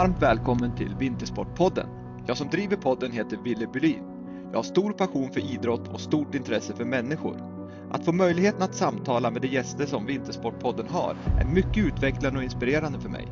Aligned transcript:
Varmt 0.00 0.22
välkommen 0.22 0.76
till 0.76 0.94
Vintersportpodden. 0.98 1.86
Jag 2.26 2.36
som 2.36 2.48
driver 2.48 2.76
podden 2.76 3.12
heter 3.12 3.36
Ville 3.36 3.66
Bylin. 3.66 4.04
Jag 4.50 4.58
har 4.58 4.62
stor 4.62 4.92
passion 4.92 5.32
för 5.32 5.54
idrott 5.54 5.88
och 5.88 6.00
stort 6.00 6.34
intresse 6.34 6.74
för 6.74 6.84
människor. 6.84 7.36
Att 7.90 8.04
få 8.04 8.12
möjligheten 8.12 8.62
att 8.62 8.74
samtala 8.74 9.30
med 9.30 9.42
de 9.42 9.48
gäster 9.48 9.86
som 9.86 10.06
Vintersportpodden 10.06 10.88
har 10.88 11.16
är 11.40 11.44
mycket 11.44 11.84
utvecklande 11.84 12.38
och 12.38 12.44
inspirerande 12.44 13.00
för 13.00 13.08
mig. 13.08 13.28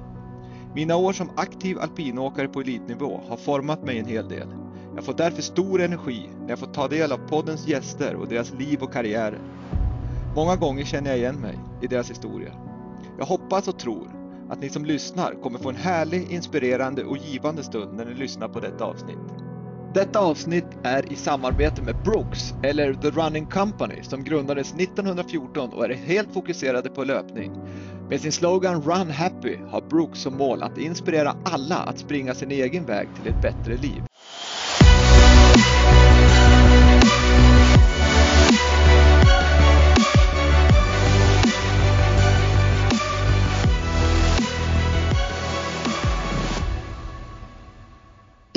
Mina 0.75 0.97
år 0.97 1.13
som 1.13 1.31
aktiv 1.37 1.79
alpinåkare 1.79 2.49
på 2.49 2.61
elitnivå 2.61 3.21
har 3.29 3.37
format 3.37 3.83
mig 3.85 3.99
en 3.99 4.07
hel 4.07 4.29
del. 4.29 4.49
Jag 4.95 5.05
får 5.05 5.15
därför 5.15 5.43
stor 5.43 5.81
energi 5.81 6.31
när 6.41 6.49
jag 6.49 6.59
får 6.59 6.67
ta 6.67 6.89
del 6.89 7.13
av 7.13 7.29
poddens 7.29 7.69
gäster 7.69 8.15
och 8.15 8.29
deras 8.29 8.55
liv 8.55 8.83
och 8.83 8.93
karriärer. 8.93 9.41
Många 10.35 10.57
gånger 10.57 10.85
känner 10.85 11.11
jag 11.11 11.19
igen 11.19 11.41
mig 11.41 11.59
i 11.83 11.87
deras 11.87 12.11
historia. 12.11 12.53
Jag 13.19 13.27
hoppas 13.27 13.69
och 13.69 13.79
tror 13.79 14.18
att 14.51 14.61
ni 14.61 14.69
som 14.69 14.85
lyssnar 14.85 15.35
kommer 15.43 15.59
få 15.59 15.69
en 15.69 15.77
härlig, 15.77 16.31
inspirerande 16.31 17.05
och 17.05 17.17
givande 17.17 17.63
stund 17.63 17.97
när 17.97 18.05
ni 18.05 18.15
lyssnar 18.15 18.49
på 18.49 18.61
detta 18.61 18.85
avsnitt. 18.85 19.19
Detta 19.95 20.19
avsnitt 20.19 20.67
är 20.83 21.13
i 21.13 21.17
samarbete 21.17 21.83
med 21.83 22.03
Brooks, 22.03 22.55
eller 22.63 22.95
The 22.95 23.11
Running 23.11 23.47
Company, 23.47 24.03
som 24.03 24.25
grundades 24.25 24.73
1914 24.75 25.73
och 25.73 25.85
är 25.85 25.95
helt 25.95 26.33
fokuserade 26.35 26.91
på 26.91 27.05
löpning. 27.05 27.53
Med 28.09 28.21
sin 28.21 28.33
slogan 28.33 28.83
Run 28.83 29.11
Happy 29.11 29.57
har 29.71 29.81
Brooks 29.91 30.21
som 30.21 30.37
mål 30.37 30.63
att 30.63 30.79
inspirera 30.79 31.37
alla 31.45 31.77
att 31.77 31.99
springa 31.99 32.35
sin 32.35 32.51
egen 32.51 32.87
väg 32.87 33.15
till 33.15 33.27
ett 33.27 33.41
bättre 33.41 33.77
liv. 33.77 34.03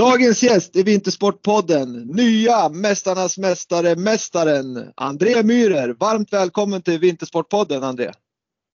Dagens 0.02 0.44
gäst 0.44 0.76
i 0.76 0.84
Vintersportpodden, 0.84 1.94
nya 1.94 2.70
Mästarnas 2.70 3.38
Mästare, 3.38 3.96
Mästaren 3.96 4.94
André 4.96 5.44
Myhrer. 5.44 5.96
Varmt 6.00 6.34
välkommen 6.34 6.82
till 6.82 7.00
Vintersportpodden 7.00 7.84
André. 7.84 8.12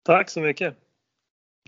Tack 0.06 0.30
så 0.30 0.40
mycket. 0.40 0.78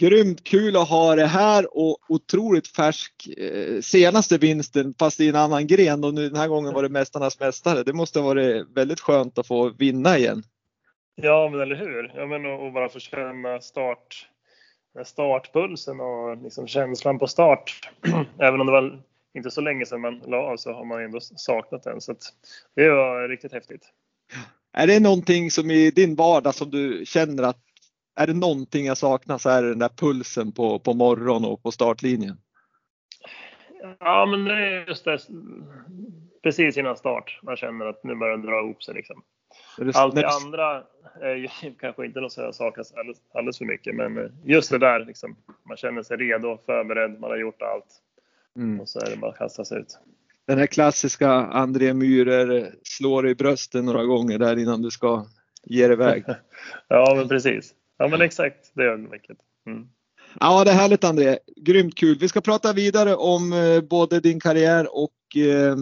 Grymt 0.01 0.43
kul 0.43 0.75
att 0.77 0.89
ha 0.89 1.15
det 1.15 1.25
här 1.25 1.77
och 1.77 1.97
otroligt 2.09 2.67
färsk 2.67 3.13
eh, 3.37 3.81
senaste 3.81 4.37
vinsten 4.37 4.93
fast 4.99 5.19
i 5.19 5.29
en 5.29 5.35
annan 5.35 5.67
gren 5.67 6.03
och 6.03 6.13
nu 6.13 6.29
den 6.29 6.39
här 6.39 6.47
gången 6.47 6.73
var 6.73 6.83
det 6.83 6.89
Mästarnas 6.89 7.39
Mästare. 7.39 7.83
Det 7.83 7.93
måste 7.93 8.19
ha 8.19 8.27
varit 8.27 8.67
väldigt 8.75 8.99
skönt 8.99 9.37
att 9.37 9.47
få 9.47 9.69
vinna 9.69 10.17
igen. 10.17 10.43
Ja, 11.15 11.49
men 11.51 11.61
eller 11.61 11.75
hur? 11.75 12.11
Ja, 12.15 12.25
men 12.25 12.45
och, 12.45 12.65
och 12.65 12.73
bara 12.73 12.89
få 12.89 12.99
känna 12.99 13.61
start, 13.61 14.27
startpulsen 15.05 15.99
och 15.99 16.43
liksom 16.43 16.67
känslan 16.67 17.19
på 17.19 17.27
start. 17.27 17.91
Även 18.39 18.61
om 18.61 18.67
det 18.67 18.73
var 18.73 19.01
inte 19.35 19.51
så 19.51 19.61
länge 19.61 19.85
sedan 19.85 20.01
man 20.01 20.19
la 20.19 20.37
av 20.37 20.57
så 20.57 20.73
har 20.73 20.85
man 20.85 21.03
ändå 21.03 21.19
saknat 21.19 21.83
den. 21.83 22.01
Så 22.01 22.15
det 22.75 22.89
var 22.89 23.29
riktigt 23.29 23.53
häftigt. 23.53 23.91
Är 24.73 24.87
det 24.87 24.99
någonting 24.99 25.51
som 25.51 25.71
i 25.71 25.91
din 25.91 26.15
vardag 26.15 26.55
som 26.55 26.71
du 26.71 27.03
känner 27.05 27.43
att 27.43 27.57
är 28.15 28.27
det 28.27 28.33
någonting 28.33 28.85
jag 28.85 28.97
saknar 28.97 29.37
så 29.37 29.49
är 29.49 29.63
det 29.63 29.69
den 29.69 29.79
där 29.79 29.89
pulsen 29.89 30.51
på, 30.51 30.79
på 30.79 30.93
morgonen 30.93 31.49
och 31.49 31.63
på 31.63 31.71
startlinjen? 31.71 32.37
Ja, 33.99 34.25
men 34.25 34.45
det 34.45 34.53
är 34.53 34.87
just 34.87 35.05
det. 35.05 35.19
Precis 36.43 36.77
innan 36.77 36.97
start. 36.97 37.39
Man 37.43 37.55
känner 37.57 37.85
att 37.85 38.03
nu 38.03 38.15
börjar 38.15 38.37
det 38.37 38.47
dra 38.47 38.59
ihop 38.59 38.83
sig 38.83 38.93
liksom. 38.93 39.23
Allt 39.93 40.15
det 40.15 40.27
andra 40.27 40.83
är 41.21 41.35
ju 41.35 41.47
kanske 41.79 42.05
inte 42.05 42.21
något 42.21 42.31
som 42.31 42.43
jag 42.43 42.55
saknas 42.55 42.93
alldeles, 42.93 43.21
alldeles 43.33 43.57
för 43.57 43.65
mycket, 43.65 43.95
men 43.95 44.31
just 44.43 44.71
det 44.71 44.77
där 44.77 45.05
liksom. 45.05 45.35
Man 45.67 45.77
känner 45.77 46.03
sig 46.03 46.17
redo, 46.17 46.57
förberedd, 46.65 47.19
man 47.19 47.29
har 47.29 47.37
gjort 47.37 47.61
allt. 47.61 48.01
Mm. 48.57 48.79
Och 48.79 48.89
så 48.89 48.99
är 48.99 49.09
det 49.09 49.17
bara 49.17 49.31
att 49.31 49.37
kasta 49.37 49.65
sig 49.65 49.79
ut. 49.79 49.97
Den 50.47 50.57
här 50.57 50.65
klassiska 50.65 51.29
André 51.31 51.93
Myhrer 51.93 52.75
slår 52.83 53.27
i 53.27 53.35
bröstet 53.35 53.83
några 53.83 54.03
gånger 54.03 54.39
där 54.39 54.59
innan 54.59 54.81
du 54.81 54.91
ska 54.91 55.25
ge 55.63 55.87
dig 55.87 55.93
iväg. 55.93 56.23
ja, 56.87 57.13
men 57.17 57.27
precis. 57.27 57.73
Ja, 57.97 58.07
men 58.07 58.21
exakt 58.21 58.71
det 58.73 58.83
ögonblicket. 58.83 59.37
Mm. 59.67 59.87
Ja, 60.39 60.63
det 60.63 60.71
är 60.71 60.75
härligt 60.75 61.03
André. 61.03 61.37
Grymt 61.55 61.95
kul. 61.95 62.17
Vi 62.19 62.27
ska 62.27 62.41
prata 62.41 62.73
vidare 62.73 63.15
om 63.15 63.53
eh, 63.53 63.81
både 63.81 64.19
din 64.19 64.39
karriär 64.39 64.95
och 64.95 65.37
eh, 65.37 65.75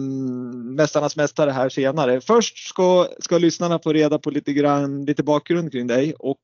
Mästarnas 0.54 1.16
Mästare 1.16 1.50
här 1.50 1.68
senare. 1.68 2.20
Först 2.20 2.68
ska, 2.68 3.08
ska 3.18 3.38
lyssnarna 3.38 3.78
få 3.78 3.92
reda 3.92 4.18
på 4.18 4.30
lite 4.30 4.52
grann, 4.52 5.04
lite 5.04 5.22
bakgrund 5.22 5.72
kring 5.72 5.86
dig 5.86 6.14
och 6.18 6.40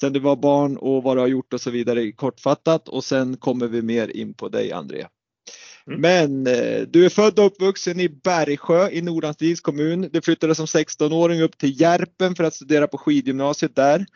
sen 0.00 0.12
du 0.12 0.20
var 0.20 0.36
barn 0.36 0.76
och 0.76 1.02
vad 1.02 1.16
du 1.16 1.20
har 1.20 1.28
gjort 1.28 1.52
och 1.52 1.60
så 1.60 1.70
vidare 1.70 2.12
kortfattat 2.12 2.88
och 2.88 3.04
sen 3.04 3.36
kommer 3.36 3.66
vi 3.66 3.82
mer 3.82 4.16
in 4.16 4.34
på 4.34 4.48
dig 4.48 4.72
André. 4.72 5.06
Mm. 5.90 6.00
Men 6.00 6.46
eh, 6.46 6.82
du 6.82 7.04
är 7.04 7.08
född 7.08 7.38
och 7.38 7.46
uppvuxen 7.46 8.00
i 8.00 8.08
Bergsjö 8.08 8.90
i 8.90 9.02
Nordanstigs 9.02 9.60
kommun. 9.60 10.08
Du 10.12 10.20
flyttade 10.20 10.54
som 10.54 10.66
16-åring 10.66 11.42
upp 11.42 11.58
till 11.58 11.80
Järpen 11.80 12.34
för 12.34 12.44
att 12.44 12.54
studera 12.54 12.86
på 12.86 12.98
skidgymnasiet 12.98 13.76
där. 13.76 14.06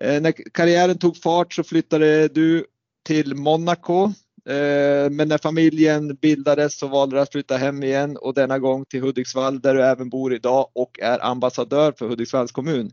Eh, 0.00 0.20
när 0.22 0.32
karriären 0.52 0.98
tog 0.98 1.16
fart 1.16 1.54
så 1.54 1.64
flyttade 1.64 2.28
du 2.28 2.64
till 3.06 3.34
Monaco. 3.34 4.12
Eh, 4.48 5.10
men 5.10 5.28
när 5.28 5.38
familjen 5.38 6.14
bildades 6.14 6.78
så 6.78 6.86
valde 6.86 7.16
du 7.16 7.20
att 7.20 7.32
flytta 7.32 7.56
hem 7.56 7.82
igen 7.82 8.16
och 8.16 8.34
denna 8.34 8.58
gång 8.58 8.84
till 8.84 9.02
Hudiksvall 9.02 9.60
där 9.60 9.74
du 9.74 9.82
även 9.82 10.08
bor 10.08 10.34
idag 10.34 10.70
och 10.74 11.00
är 11.00 11.24
ambassadör 11.24 11.92
för 11.98 12.08
Hudiksvalls 12.08 12.52
kommun. 12.52 12.90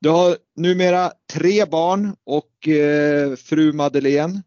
Du 0.00 0.08
har 0.08 0.36
numera 0.56 1.12
tre 1.32 1.64
barn 1.64 2.16
och 2.24 2.68
eh, 2.68 3.36
fru 3.36 3.72
Madeleine. 3.72 4.42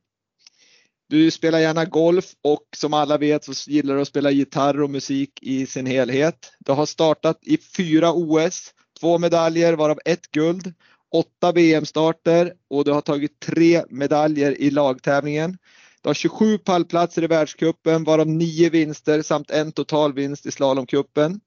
Du 1.10 1.32
spelar 1.32 1.60
gärna 1.60 1.86
golf 1.86 2.26
och 2.42 2.64
som 2.78 2.94
alla 2.94 3.18
vet 3.18 3.44
så 3.44 3.72
gillar 3.72 3.96
du 3.96 4.02
att 4.02 4.08
spela 4.08 4.32
gitarr 4.32 4.82
och 4.82 4.90
musik 4.90 5.40
i 5.42 5.66
sin 5.66 5.86
helhet. 5.86 6.52
Du 6.60 6.72
har 6.72 6.86
startat 6.86 7.40
i 7.42 7.58
fyra 7.58 8.14
OS, 8.14 8.74
två 9.00 9.18
medaljer 9.18 9.74
varav 9.74 10.00
ett 10.06 10.32
guld, 10.32 10.74
åtta 11.14 11.52
VM-starter 11.52 12.54
och 12.70 12.86
du 12.86 12.92
har 12.92 13.02
tagit 13.02 13.40
tre 13.40 13.84
medaljer 13.90 14.62
i 14.62 14.72
lagtävlingen. 14.72 15.58
Du 16.02 16.10
har 16.10 16.14
27 16.14 16.58
pallplatser 16.58 17.24
i 17.24 17.28
världscupen 17.28 18.04
varav 18.04 18.28
nio 18.28 18.70
vinster 18.70 19.22
samt 19.22 19.52
en 19.52 19.72
totalvinst 19.72 20.46
i 20.46 20.52
slalomcupen. 20.52 21.40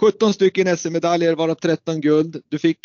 17 0.00 0.32
stycken 0.32 0.76
SM-medaljer 0.76 1.34
varav 1.34 1.54
13 1.54 2.00
guld. 2.00 2.42
Du 2.48 2.58
fick 2.58 2.78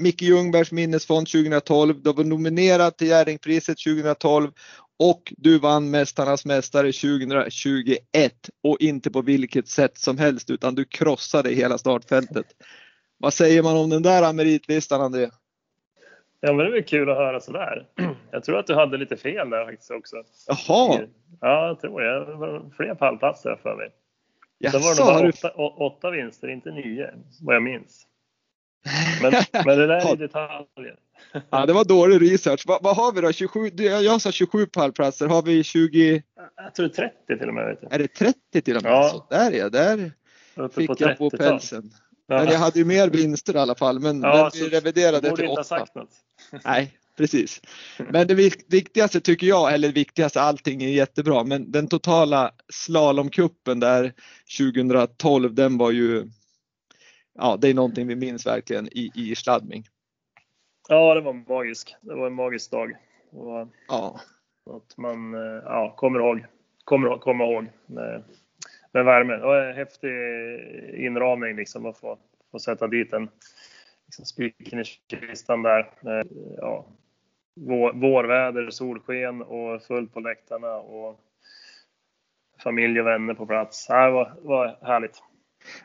Micke 0.00 0.22
Ljungbergs 0.22 0.72
minnesfond 0.72 1.26
2012. 1.26 2.02
Du 2.02 2.12
var 2.12 2.24
nominerad 2.24 2.96
till 2.96 3.06
Jerringpriset 3.06 3.78
2012 3.78 4.50
och 4.98 5.32
du 5.36 5.58
vann 5.58 5.90
Mästarnas 5.90 6.44
Mästare 6.44 6.92
2021 6.92 8.00
och 8.62 8.76
inte 8.80 9.10
på 9.10 9.22
vilket 9.22 9.68
sätt 9.68 9.98
som 9.98 10.18
helst 10.18 10.50
utan 10.50 10.74
du 10.74 10.84
krossade 10.84 11.50
hela 11.50 11.78
startfältet. 11.78 12.46
Vad 13.18 13.34
säger 13.34 13.62
man 13.62 13.76
om 13.76 13.90
den 13.90 14.02
där 14.02 14.32
meritlistan 14.32 15.00
André? 15.00 15.30
Ja 16.40 16.52
men 16.52 16.56
det 16.56 16.64
är 16.64 16.72
väl 16.72 16.84
kul 16.84 17.10
att 17.10 17.16
höra 17.16 17.40
sådär. 17.40 17.86
Jag 18.30 18.44
tror 18.44 18.58
att 18.58 18.66
du 18.66 18.74
hade 18.74 18.96
lite 18.96 19.16
fel 19.16 19.50
där 19.50 19.64
faktiskt 19.64 19.90
också. 19.90 20.16
Jaha! 20.46 21.00
Ja, 21.40 21.66
jag 21.66 21.80
tror 21.80 22.02
jag. 22.02 22.28
Det 22.28 22.34
var 22.34 22.70
fler 22.76 22.94
pallplatser 22.94 23.58
för 23.62 23.76
mig. 23.76 23.90
Jaså, 24.58 24.78
Då 24.78 24.84
var 24.84 24.94
det 24.94 25.02
bara 25.02 25.28
åtta, 25.28 25.52
du... 25.56 25.84
åtta 25.84 26.10
vinster, 26.10 26.48
inte 26.48 26.70
nio, 26.70 27.10
vad 27.42 27.54
jag 27.54 27.62
minns. 27.62 28.06
Men, 29.22 29.32
men 29.52 29.78
det 29.78 29.86
där 29.86 30.12
är 30.12 30.16
detaljer. 30.16 30.96
Ja, 31.50 31.66
det 31.66 31.72
var 31.72 31.84
dålig 31.84 32.32
research. 32.32 32.64
Vad, 32.66 32.82
vad 32.82 32.96
har 32.96 33.12
vi 33.12 33.20
då? 33.20 33.32
27, 33.32 33.70
jag 33.78 34.20
sa 34.20 34.32
27 34.32 34.66
pallplatser. 34.66 35.26
Har 35.26 35.42
vi 35.42 35.64
20? 35.64 36.22
Jag 36.56 36.74
tror 36.74 36.88
30 36.88 37.38
till 37.38 37.48
och 37.48 37.54
med. 37.54 37.78
Är 37.90 37.98
det 37.98 38.08
30 38.08 38.62
till 38.62 38.76
och 38.76 38.82
med? 38.82 38.92
Ja. 38.92 39.08
Så 39.08 39.34
där 39.34 39.52
är 39.52 39.58
jag. 39.58 39.72
Där 39.72 40.12
fick 40.74 40.86
på 40.86 40.96
jag 40.98 41.18
på 41.18 41.30
pälsen. 41.30 41.90
Ja. 42.26 42.36
Men 42.38 42.52
jag 42.52 42.58
hade 42.58 42.78
ju 42.78 42.84
mer 42.84 43.08
vinster 43.08 43.54
i 43.56 43.58
alla 43.58 43.74
fall. 43.74 44.00
Men, 44.00 44.20
ja, 44.20 44.50
men 44.54 44.64
vi 44.64 44.76
reviderade 44.76 45.36
till 45.36 45.48
8. 45.48 45.86
Nej, 46.64 46.92
precis. 47.16 47.60
Men 48.10 48.26
det 48.26 48.34
viktigaste 48.68 49.20
tycker 49.20 49.46
jag, 49.46 49.74
eller 49.74 49.88
det 49.88 49.94
viktigaste, 49.94 50.40
allting 50.40 50.82
är 50.82 50.88
jättebra, 50.88 51.44
men 51.44 51.70
den 51.70 51.88
totala 51.88 52.50
slalomkuppen 52.72 53.80
där 53.80 54.12
2012, 54.58 55.54
den 55.54 55.78
var 55.78 55.90
ju, 55.90 56.30
ja 57.38 57.56
det 57.60 57.68
är 57.68 57.74
någonting 57.74 58.06
vi 58.06 58.16
minns 58.16 58.46
verkligen 58.46 58.88
i, 58.88 59.10
i 59.14 59.34
Stadming. 59.34 59.84
Ja, 60.88 61.14
det 61.14 61.20
var 61.20 61.32
magisk. 61.32 61.96
Det 62.00 62.14
var 62.14 62.26
en 62.26 62.34
magisk 62.34 62.70
dag. 62.70 62.96
Och, 63.30 63.68
ja. 63.88 64.20
Att 64.70 64.96
man 64.96 65.32
ja, 65.64 65.94
kommer 65.96 66.20
ihåg, 66.20 66.44
kommer, 66.84 67.18
kommer 67.18 67.44
ihåg 67.44 67.66
med, 67.86 68.22
med 68.92 69.04
värme. 69.04 69.36
Det 69.36 69.46
var 69.46 69.62
en 69.62 69.76
häftig 69.76 70.10
inramning 70.94 71.56
liksom 71.56 71.86
att 71.86 71.98
få, 71.98 72.18
få 72.50 72.58
sätta 72.58 72.86
dit 72.86 73.12
en 73.12 73.28
liksom, 74.06 74.24
spiken 74.24 74.80
i 74.80 74.84
kistan 74.84 75.62
där. 75.62 75.90
Ja, 76.56 76.86
vår, 77.60 77.92
vårväder, 77.92 78.70
solsken 78.70 79.42
och 79.42 79.82
fullt 79.82 80.14
på 80.14 80.20
läktarna 80.20 80.76
och 80.76 81.20
familj 82.62 83.00
och 83.00 83.06
vänner 83.06 83.34
på 83.34 83.46
plats. 83.46 83.86
Det 83.86 84.10
var, 84.10 84.34
var 84.40 84.78
härligt. 84.82 85.22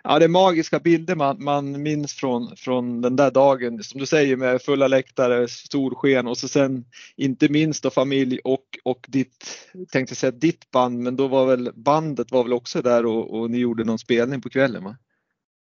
Ja, 0.04 0.20
det 0.20 0.26
är 0.26 0.30
magiska 0.30 0.80
bilder 0.80 1.16
man, 1.16 1.44
man 1.44 1.82
minns 1.82 2.14
från, 2.14 2.56
från 2.56 3.02
den 3.02 3.16
där 3.16 3.32
dagen, 3.32 3.84
som 3.84 4.00
du 4.00 4.06
säger 4.06 4.36
med 4.36 4.62
fulla 4.62 4.88
läktare, 4.88 5.48
solsken 5.48 6.28
och 6.28 6.38
så 6.38 6.48
sen 6.48 6.86
inte 7.16 7.50
minst 7.50 7.84
då 7.84 7.90
familj 7.90 8.40
och, 8.44 8.66
och 8.84 9.06
ditt, 9.08 9.70
tänkte 9.92 10.16
säga 10.16 10.32
ditt 10.32 10.72
band, 10.72 11.00
men 11.00 11.16
då 11.16 11.28
var 11.28 11.46
väl 11.46 11.72
bandet 11.76 12.32
var 12.32 12.44
väl 12.44 12.54
också 12.54 12.82
där 12.82 13.06
och, 13.06 13.40
och 13.40 13.52
ni 13.52 13.58
gjorde 13.58 13.84
någon 13.84 14.00
spelning 14.00 14.42
på 14.42 14.50
kvällen 14.50 14.84
va? 14.84 14.96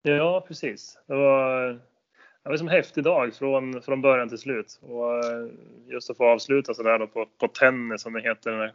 Ja, 0.02 0.44
precis. 0.48 0.98
Det 1.06 1.14
var, 1.14 1.68
det 2.42 2.48
var 2.48 2.56
som 2.56 2.68
en 2.68 2.74
häftig 2.74 3.04
dag 3.04 3.34
från, 3.34 3.82
från 3.82 4.02
början 4.02 4.28
till 4.28 4.38
slut. 4.38 4.80
Och 4.82 5.24
just 5.92 6.10
att 6.10 6.16
få 6.16 6.26
avsluta 6.26 6.74
sådär 6.74 6.98
då 6.98 7.06
på, 7.06 7.26
på 7.38 7.48
Tennis 7.48 8.02
som 8.02 8.12
det 8.12 8.20
heter, 8.20 8.50
den 8.50 8.60
här 8.60 8.72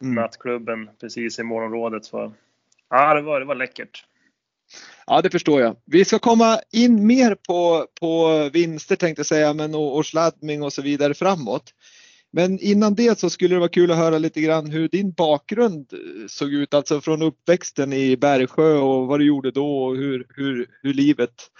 mm. 0.00 0.14
nattklubben 0.14 0.90
precis 1.00 1.38
i 1.38 1.42
målområdet. 1.42 2.04
Så, 2.04 2.32
ja, 2.90 3.14
det 3.14 3.22
var, 3.22 3.40
det 3.40 3.46
var 3.46 3.54
läckert. 3.54 4.04
Ja, 5.06 5.22
det 5.22 5.30
förstår 5.30 5.60
jag. 5.60 5.76
Vi 5.84 6.04
ska 6.04 6.18
komma 6.18 6.60
in 6.72 7.06
mer 7.06 7.34
på, 7.34 7.86
på 8.00 8.50
vinster 8.52 8.96
tänkte 8.96 9.20
jag 9.20 9.26
säga, 9.26 9.54
men 9.54 9.74
och, 9.74 9.96
och 9.96 10.06
sladdning 10.06 10.62
och 10.62 10.72
så 10.72 10.82
vidare 10.82 11.14
framåt. 11.14 11.74
Men 12.30 12.58
innan 12.58 12.94
det 12.94 13.18
så 13.18 13.30
skulle 13.30 13.54
det 13.54 13.58
vara 13.58 13.68
kul 13.68 13.90
att 13.90 13.96
höra 13.96 14.18
lite 14.18 14.40
grann 14.40 14.70
hur 14.70 14.88
din 14.88 15.12
bakgrund 15.12 15.92
eh, 15.92 16.26
såg 16.26 16.52
ut, 16.52 16.74
alltså 16.74 17.00
från 17.00 17.22
uppväxten 17.22 17.92
i 17.92 18.16
Bergsjö 18.16 18.78
och 18.78 19.06
vad 19.06 19.20
du 19.20 19.26
gjorde 19.26 19.50
då 19.50 19.84
och 19.84 19.96
hur, 19.96 20.26
hur, 20.28 20.66
hur 20.82 20.94
livet 20.94 21.50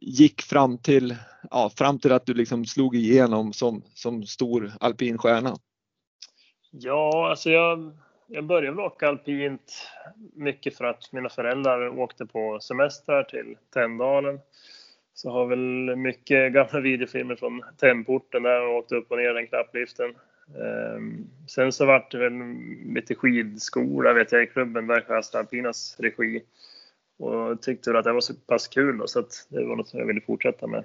gick 0.00 0.42
fram 0.42 0.78
till, 0.78 1.16
ja, 1.50 1.70
fram 1.76 1.98
till 1.98 2.12
att 2.12 2.26
du 2.26 2.34
liksom 2.34 2.66
slog 2.66 2.96
igenom 2.96 3.52
som, 3.52 3.82
som 3.94 4.26
stor 4.26 4.72
alpin 4.80 5.18
stjärna. 5.18 5.56
Ja, 6.70 7.30
alltså 7.30 7.50
jag 7.50 7.92
jag 8.26 8.44
började 8.44 8.70
väl 8.70 8.80
åka 8.80 9.08
alpint 9.08 9.90
mycket 10.34 10.76
för 10.76 10.84
att 10.84 11.12
mina 11.12 11.28
föräldrar 11.28 11.98
åkte 11.98 12.26
på 12.26 12.60
semester 12.60 13.22
till 13.22 13.56
Tänndalen. 13.72 14.40
Så 15.14 15.30
har 15.30 15.46
väl 15.46 15.96
mycket 15.96 16.52
gamla 16.52 16.80
videofilmer 16.80 17.36
från 17.36 17.62
Tännporten 17.78 18.42
där 18.42 18.68
och 18.68 18.76
åkte 18.76 18.96
upp 18.96 19.10
och 19.10 19.18
ner 19.18 19.34
den 19.34 19.46
knappliften. 19.46 20.14
Ehm, 20.60 21.26
sen 21.48 21.72
så 21.72 21.86
vart 21.86 22.10
det 22.10 22.18
väl 22.18 22.32
lite 22.94 23.14
skidskola 23.14 24.12
vet 24.12 24.32
jag 24.32 24.42
i 24.42 24.46
klubben 24.46 24.86
Bergsjö 24.86 25.20
Alpinas 25.34 25.96
regi. 26.00 26.42
Och 27.18 27.62
tyckte 27.62 27.90
väl 27.90 27.98
att 27.98 28.04
det 28.04 28.12
var 28.12 28.20
så 28.20 28.34
pass 28.34 28.68
kul 28.68 28.98
då, 28.98 29.06
så 29.06 29.20
att 29.20 29.46
det 29.48 29.64
var 29.64 29.76
något 29.76 29.88
som 29.88 30.00
jag 30.00 30.06
ville 30.06 30.20
fortsätta 30.20 30.66
med. 30.66 30.84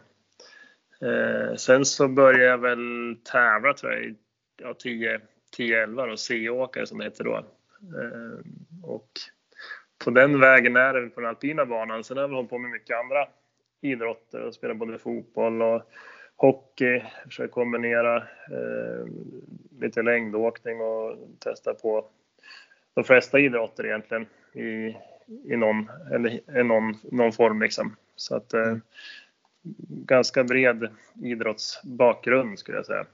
Ehm, 1.02 1.58
sen 1.58 1.86
så 1.86 2.08
började 2.08 2.44
jag 2.44 2.58
väl 2.58 3.18
tävla 3.24 3.74
tror 3.74 3.94
jag 3.94 4.04
i 4.04 4.16
ja, 4.58 4.74
10, 4.74 5.22
10-11 5.60 6.12
och 6.12 6.20
C-åkare 6.20 6.86
som 6.86 6.98
det 6.98 7.04
hette 7.04 7.24
då. 7.24 7.36
Eh, 7.36 8.40
och 8.84 9.10
på 10.04 10.12
den 10.12 10.40
vägen 10.40 10.76
är 10.76 10.94
det 10.94 11.10
på 11.10 11.22
den 11.22 11.30
alpina 11.30 11.66
banan. 11.66 12.04
Sen 12.04 12.18
har 12.18 12.24
jag 12.24 12.36
hållit 12.36 12.50
på 12.50 12.58
med 12.58 12.72
mycket 12.72 12.98
andra 12.98 13.28
idrotter 13.82 14.42
och 14.42 14.54
spelat 14.54 14.78
både 14.78 15.00
fotboll 15.00 15.62
och 15.62 15.82
hockey. 16.36 17.04
Försöker 17.26 17.54
kombinera 17.54 18.18
eh, 18.52 19.06
lite 19.80 20.02
längdåkning 20.02 20.82
och 20.82 21.18
testa 21.40 21.74
på 21.74 22.06
de 22.94 23.04
flesta 23.04 23.40
idrotter 23.40 23.86
egentligen 23.86 24.26
i, 24.54 24.98
i 25.54 25.58
någon, 25.58 25.90
eller, 26.12 26.60
i 26.60 26.64
någon, 26.64 26.96
någon 27.04 27.32
form 27.32 27.62
liksom. 27.62 27.96
Så 28.16 28.36
att 28.36 28.54
eh, 28.54 28.62
mm. 28.62 28.82
ganska 29.88 30.44
bred 30.44 30.88
idrottsbakgrund 31.24 32.60
skulle 32.60 32.78
jag 32.78 32.86
säga. 32.86 33.06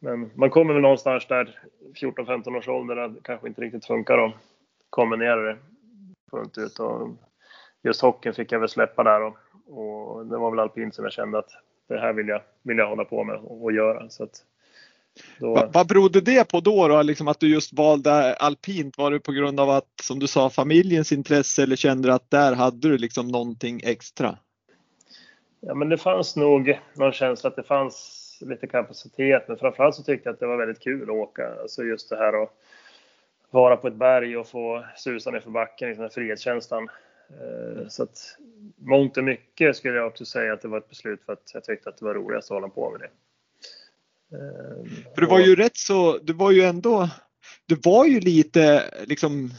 Men 0.00 0.30
man 0.34 0.50
kommer 0.50 0.74
väl 0.74 0.82
någonstans 0.82 1.26
där 1.26 1.58
14-15 2.00 2.56
års 2.58 2.68
ålder 2.68 2.96
där 2.96 3.08
det 3.08 3.20
kanske 3.22 3.48
inte 3.48 3.60
riktigt 3.60 3.86
funkar 3.86 4.18
att 4.18 4.34
kombinera 4.90 5.42
det 5.42 5.56
fullt 6.30 6.58
ut. 6.58 6.78
Och 6.78 7.08
just 7.82 8.00
hockeyn 8.00 8.34
fick 8.34 8.52
jag 8.52 8.60
väl 8.60 8.68
släppa 8.68 9.02
där 9.02 9.22
och, 9.22 9.36
och 9.66 10.26
det 10.26 10.38
var 10.38 10.50
väl 10.50 10.60
alpint 10.60 10.94
som 10.94 11.04
jag 11.04 11.12
kände 11.12 11.38
att 11.38 11.50
det 11.88 12.00
här 12.00 12.12
vill 12.12 12.28
jag, 12.28 12.42
vill 12.62 12.78
jag 12.78 12.88
hålla 12.88 13.04
på 13.04 13.24
med 13.24 13.36
och, 13.36 13.72
göra. 13.72 14.10
Så 14.10 14.28
då... 15.38 15.54
Va, 15.54 15.70
vad 15.72 15.88
berodde 15.88 16.20
det 16.20 16.48
på 16.48 16.60
då, 16.60 16.88
då 16.88 17.02
liksom 17.02 17.28
att 17.28 17.40
du 17.40 17.48
just 17.48 17.72
valde 17.72 18.34
alpint? 18.34 18.98
Var 18.98 19.10
det 19.10 19.20
på 19.20 19.32
grund 19.32 19.60
av 19.60 19.70
att, 19.70 19.88
som 20.02 20.18
du 20.18 20.26
sa, 20.26 20.50
familjens 20.50 21.12
intresse 21.12 21.62
eller 21.62 21.76
kände 21.76 22.08
du 22.08 22.12
att 22.12 22.30
där 22.30 22.54
hade 22.54 22.88
du 22.88 22.98
liksom 22.98 23.28
någonting 23.28 23.80
extra? 23.84 24.38
Ja, 25.60 25.74
men 25.74 25.88
det 25.88 25.98
fanns 25.98 26.36
nog 26.36 26.78
någon 26.94 27.12
känsla 27.12 27.50
att 27.50 27.56
det 27.56 27.62
fanns 27.62 28.19
lite 28.40 28.66
kapacitet. 28.66 29.48
Men 29.48 29.56
framförallt 29.56 29.94
så 29.94 30.02
tyckte 30.02 30.28
jag 30.28 30.34
att 30.34 30.40
det 30.40 30.46
var 30.46 30.56
väldigt 30.56 30.82
kul 30.82 31.02
att 31.02 31.16
åka. 31.16 31.54
Alltså 31.60 31.82
just 31.82 32.10
det 32.10 32.16
här 32.16 32.42
att 32.42 32.50
vara 33.50 33.76
på 33.76 33.88
ett 33.88 33.94
berg 33.94 34.36
och 34.36 34.48
få 34.48 34.84
susa 34.96 35.30
ner 35.30 35.40
för 35.40 35.50
backen, 35.50 35.88
liksom 35.88 36.02
den 36.02 36.10
frihetskänslan. 36.10 36.88
Eh, 37.30 37.88
så 37.88 38.02
att 38.02 38.36
mångt 38.76 39.16
och 39.16 39.24
mycket 39.24 39.76
skulle 39.76 39.96
jag 39.96 40.06
också 40.06 40.24
säga 40.24 40.52
att 40.52 40.62
det 40.62 40.68
var 40.68 40.78
ett 40.78 40.88
beslut 40.88 41.22
för 41.26 41.32
att 41.32 41.50
jag 41.54 41.64
tyckte 41.64 41.88
att 41.88 41.98
det 41.98 42.04
var 42.04 42.14
roligast 42.14 42.50
att 42.50 42.54
hålla 42.54 42.68
på 42.68 42.90
med 42.90 43.00
det. 43.00 43.10
Eh, 44.36 45.14
för 45.14 45.20
du 45.20 45.26
var 45.26 45.40
ju 45.40 45.56
rätt 45.56 45.76
så, 45.76 46.18
du 46.18 46.32
var 46.32 46.50
ju 46.50 46.62
ändå, 46.62 47.08
du 47.66 47.76
var 47.84 48.04
ju 48.04 48.20
lite 48.20 48.84
liksom 49.06 49.50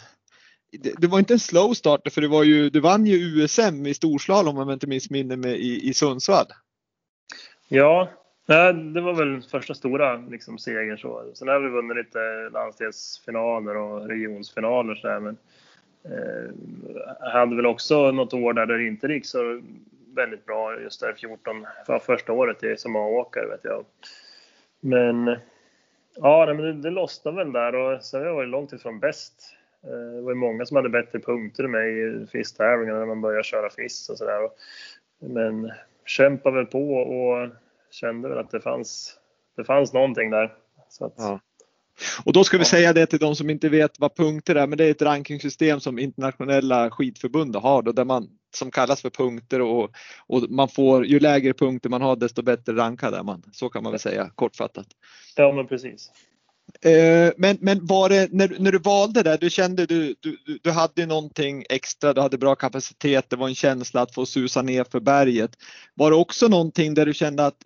det, 0.97 1.07
var 1.07 1.19
inte 1.19 1.33
en 1.33 1.39
slow 1.39 1.73
starter 1.73 2.11
för 2.11 2.21
det 2.21 2.27
var 2.27 2.43
ju, 2.43 2.69
du 2.69 2.79
vann 2.79 3.05
ju 3.05 3.15
USM 3.15 3.85
i 3.85 3.93
storslalom 3.93 4.57
om 4.57 4.69
jag 4.69 4.75
inte 4.75 4.87
missminner 4.87 5.35
mig 5.35 5.55
i, 5.55 5.89
i 5.89 5.93
Sundsvall. 5.93 6.45
Ja, 7.67 8.09
Nej, 8.45 8.73
det 8.73 9.01
var 9.01 9.13
väl 9.13 9.41
första 9.41 9.73
stora 9.73 10.17
liksom, 10.17 10.57
segern. 10.57 10.97
Så. 10.97 11.31
Sen 11.33 11.47
har 11.47 11.59
vi 11.59 11.69
vunnit 11.69 11.97
lite 11.97 12.49
landsdelsfinaler 12.53 13.77
och 13.77 14.07
regionsfinaler. 14.07 14.95
Så 14.95 15.07
där, 15.07 15.19
men 15.19 15.37
eh, 16.03 17.31
hade 17.31 17.55
väl 17.55 17.65
också 17.65 18.11
något 18.11 18.33
år 18.33 18.53
där 18.53 18.65
det 18.65 18.87
inte 18.87 19.07
gick 19.07 19.25
så 19.25 19.61
väldigt 20.15 20.45
bra. 20.45 20.79
Just 20.81 21.01
där 21.01 21.13
14, 21.13 21.67
för 21.85 21.99
första 21.99 22.33
året 22.33 22.63
i, 22.63 22.77
som 22.77 22.95
A-åkare 22.95 23.47
vet 23.47 23.63
jag. 23.63 23.85
Men 24.79 25.37
ja, 26.15 26.45
men 26.47 26.57
det, 26.57 26.73
det 26.73 26.89
lossnade 26.89 27.37
väl 27.37 27.51
där 27.51 27.75
och 27.75 28.03
sen 28.03 28.21
var 28.21 28.41
jag 28.41 28.47
långt 28.47 28.73
ifrån 28.73 28.99
bäst. 28.99 29.55
Eh, 29.83 30.15
det 30.15 30.21
var 30.21 30.31
ju 30.31 30.35
många 30.35 30.65
som 30.65 30.77
hade 30.77 30.89
bättre 30.89 31.19
punkter 31.19 31.67
med 31.67 31.71
mig 31.71 32.23
i 32.23 32.27
FIS-tävlingarna 32.27 32.99
när 32.99 33.05
man 33.05 33.21
började 33.21 33.43
köra 33.43 33.69
FIS 33.69 34.09
och 34.09 34.17
sådär. 34.17 34.49
Men 35.19 35.71
kämpade 36.05 36.55
väl 36.55 36.65
på 36.65 36.93
och 36.93 37.49
kände 37.91 38.29
väl 38.29 38.37
att 38.37 38.51
det 38.51 38.61
fanns, 38.61 39.17
det 39.57 39.63
fanns 39.63 39.93
någonting 39.93 40.29
där. 40.29 40.53
Att, 40.99 41.13
ja. 41.17 41.39
Och 42.25 42.33
då 42.33 42.43
ska 42.43 42.57
vi 42.57 42.65
säga 42.65 42.93
det 42.93 43.05
till 43.05 43.19
de 43.19 43.35
som 43.35 43.49
inte 43.49 43.69
vet 43.69 43.99
vad 43.99 44.15
punkter 44.15 44.55
är, 44.55 44.67
men 44.67 44.77
det 44.77 44.85
är 44.85 44.91
ett 44.91 45.01
rankingsystem 45.01 45.79
som 45.79 45.99
internationella 45.99 46.91
skidförbund 46.91 47.55
har 47.55 47.81
då, 47.81 47.91
där 47.91 48.05
man 48.05 48.29
som 48.55 48.71
kallas 48.71 49.01
för 49.01 49.09
punkter 49.09 49.61
och, 49.61 49.91
och 50.27 50.49
man 50.49 50.69
får 50.69 51.05
ju 51.05 51.19
lägre 51.19 51.53
punkter 51.53 51.89
man 51.89 52.01
har 52.01 52.15
desto 52.15 52.41
bättre 52.41 52.75
rankad 52.75 53.13
är 53.13 53.23
man. 53.23 53.43
Så 53.51 53.69
kan 53.69 53.83
man 53.83 53.91
väl 53.91 53.99
säga 53.99 54.29
kortfattat. 54.35 54.87
Ja 55.35 55.51
men 55.51 55.67
precis. 55.67 56.11
Eh, 56.81 57.33
men, 57.37 57.57
men 57.61 57.85
var 57.85 58.09
det, 58.09 58.31
när, 58.31 58.55
när 58.59 58.71
du 58.71 58.79
valde 58.79 59.23
det, 59.23 59.37
du 59.37 59.49
kände 59.49 59.85
du, 59.85 60.15
du, 60.19 60.37
du 60.63 60.71
hade 60.71 61.05
någonting 61.05 61.63
extra, 61.69 62.13
du 62.13 62.21
hade 62.21 62.37
bra 62.37 62.55
kapacitet, 62.55 63.29
det 63.29 63.35
var 63.35 63.47
en 63.47 63.55
känsla 63.55 64.01
att 64.01 64.13
få 64.13 64.25
susa 64.25 64.61
ner 64.61 64.83
för 64.83 64.99
berget. 64.99 65.51
Var 65.93 66.11
det 66.11 66.15
också 66.15 66.47
någonting 66.47 66.93
där 66.93 67.05
du 67.05 67.13
kände 67.13 67.45
att 67.45 67.57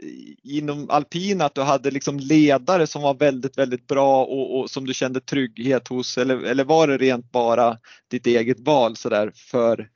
inom 0.44 0.90
alpina 0.90 1.46
att 1.46 1.56
du 1.56 1.62
hade 1.62 1.92
liksom 1.92 2.20
ledare 2.20 2.88
som 2.88 3.02
var 3.02 3.14
väldigt, 3.14 3.58
väldigt 3.58 3.88
bra 3.88 4.26
och, 4.26 4.60
och 4.60 4.70
som 4.70 4.86
du 4.86 4.94
kände 4.94 5.22
trygghet 5.22 5.88
hos 5.88 6.18
eller, 6.18 6.38
eller 6.38 6.64
var 6.64 6.88
det 6.88 6.98
rent 6.98 7.32
bara 7.32 7.78
ditt 8.12 8.28
eget 8.28 8.60
val 8.60 8.96
sådär 8.96 9.32
för, 9.36 9.90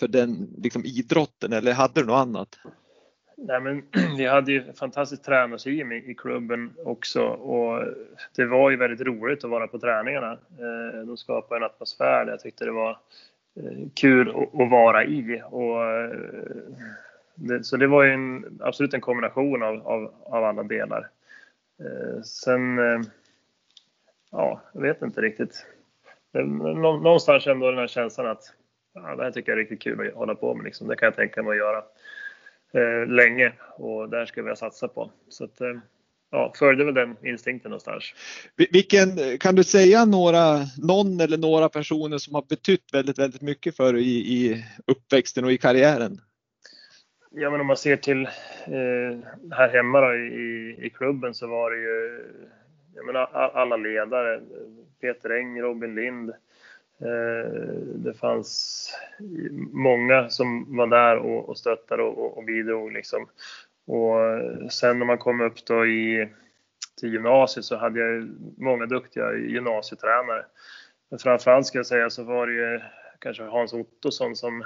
för 0.00 0.08
den 0.08 0.48
liksom 0.58 0.84
idrotten 0.84 1.52
eller 1.52 1.72
hade 1.72 2.00
du 2.00 2.06
något 2.06 2.26
annat? 2.26 2.48
Nej, 3.36 3.60
men 3.60 3.82
vi 4.16 4.26
hade 4.26 4.52
ju 4.52 4.72
fantastiskt 4.72 5.24
tränarteam 5.24 5.92
i, 5.92 5.96
i 5.96 6.14
klubben 6.14 6.74
också 6.84 7.22
och 7.24 7.84
det 8.36 8.46
var 8.46 8.70
ju 8.70 8.76
väldigt 8.76 9.06
roligt 9.06 9.44
att 9.44 9.50
vara 9.50 9.68
på 9.68 9.78
träningarna. 9.78 10.32
Eh, 10.32 11.06
de 11.06 11.16
skapade 11.16 11.56
en 11.56 11.64
atmosfär 11.64 12.24
där 12.24 12.32
jag 12.32 12.40
tyckte 12.40 12.64
det 12.64 12.72
var 12.72 12.90
eh, 13.56 13.88
kul 13.94 14.28
att, 14.28 14.70
vara 14.70 15.04
i. 15.04 15.42
Och, 15.50 15.84
eh, 15.84 16.10
det, 17.34 17.64
så 17.64 17.76
det 17.76 17.86
var 17.86 18.02
ju 18.02 18.12
en, 18.12 18.58
absolut 18.60 18.94
en 18.94 19.00
kombination 19.00 19.62
av, 19.62 19.86
av, 19.86 20.14
av 20.24 20.44
alla 20.44 20.62
delar. 20.62 21.08
Sen, 22.24 22.78
ja, 24.30 24.60
jag 24.72 24.80
vet 24.80 25.02
inte 25.02 25.20
riktigt. 25.20 25.66
Någonstans 26.32 27.46
ändå 27.46 27.70
den 27.70 27.78
här 27.78 27.86
känslan 27.86 28.26
att 28.26 28.54
ja, 28.94 29.16
det 29.16 29.22
här 29.22 29.30
tycker 29.30 29.52
jag 29.52 29.58
är 29.58 29.62
riktigt 29.62 29.82
kul 29.82 30.08
att 30.08 30.14
hålla 30.14 30.34
på 30.34 30.54
med. 30.54 30.64
Liksom. 30.64 30.88
Det 30.88 30.96
kan 30.96 31.06
jag 31.06 31.16
tänka 31.16 31.42
mig 31.42 31.50
att 31.50 31.56
göra 31.56 31.82
eh, 32.74 33.08
länge 33.08 33.52
och 33.76 34.08
där 34.08 34.26
ska 34.26 34.42
vi 34.42 34.56
satsa 34.56 34.88
på. 34.88 35.10
Så 35.28 35.44
att, 35.44 35.60
eh, 35.60 35.78
ja, 36.30 36.52
följde 36.58 36.84
väl 36.84 36.94
den 36.94 37.16
instinkten 37.22 37.70
någonstans. 37.70 38.04
Vilken, 38.56 39.38
kan 39.38 39.54
du 39.54 39.64
säga 39.64 40.04
några, 40.04 40.58
någon 40.82 41.20
eller 41.20 41.38
några 41.38 41.68
personer 41.68 42.18
som 42.18 42.34
har 42.34 42.44
betytt 42.48 42.84
väldigt, 42.92 43.18
väldigt 43.18 43.42
mycket 43.42 43.76
för 43.76 43.92
dig 43.92 44.02
i, 44.02 44.18
i 44.18 44.64
uppväxten 44.86 45.44
och 45.44 45.52
i 45.52 45.58
karriären? 45.58 46.20
Ja, 47.30 47.50
men 47.50 47.60
om 47.60 47.66
man 47.66 47.76
ser 47.76 47.96
till 47.96 48.24
eh, 48.24 49.50
här 49.50 49.68
hemma 49.68 50.00
då, 50.00 50.14
i, 50.14 50.78
i 50.82 50.90
klubben 50.90 51.34
så 51.34 51.46
var 51.46 51.70
det 51.70 51.76
ju 51.76 52.24
jag 52.96 53.06
menar, 53.06 53.26
alla 53.54 53.76
ledare. 53.76 54.40
Peter 55.00 55.30
Eng, 55.30 55.62
Robin 55.62 55.94
Lind, 55.94 56.32
Eh, 57.00 57.50
det 57.94 58.14
fanns 58.14 58.90
många 59.72 60.28
som 60.28 60.76
var 60.76 60.86
där 60.86 61.16
och, 61.16 61.48
och 61.48 61.58
stöttade 61.58 62.02
och, 62.02 62.38
och 62.38 62.44
bidrog 62.44 62.92
liksom. 62.92 63.28
Och 63.86 64.20
eh, 64.20 64.68
sen 64.68 64.98
när 64.98 65.06
man 65.06 65.18
kom 65.18 65.40
upp 65.40 65.66
då 65.66 65.86
i, 65.86 66.28
till 67.00 67.12
gymnasiet 67.12 67.64
så 67.64 67.76
hade 67.76 68.00
jag 68.00 68.28
många 68.56 68.86
duktiga 68.86 69.32
gymnasietränare. 69.34 70.44
Men 71.10 71.18
framförallt 71.18 71.66
ska 71.66 71.78
jag 71.78 71.86
säga 71.86 72.10
så 72.10 72.22
var 72.22 72.46
det 72.46 72.52
ju 72.52 72.80
kanske 73.18 73.42
Hans 73.42 73.72
Ottosson 73.72 74.36
som 74.36 74.64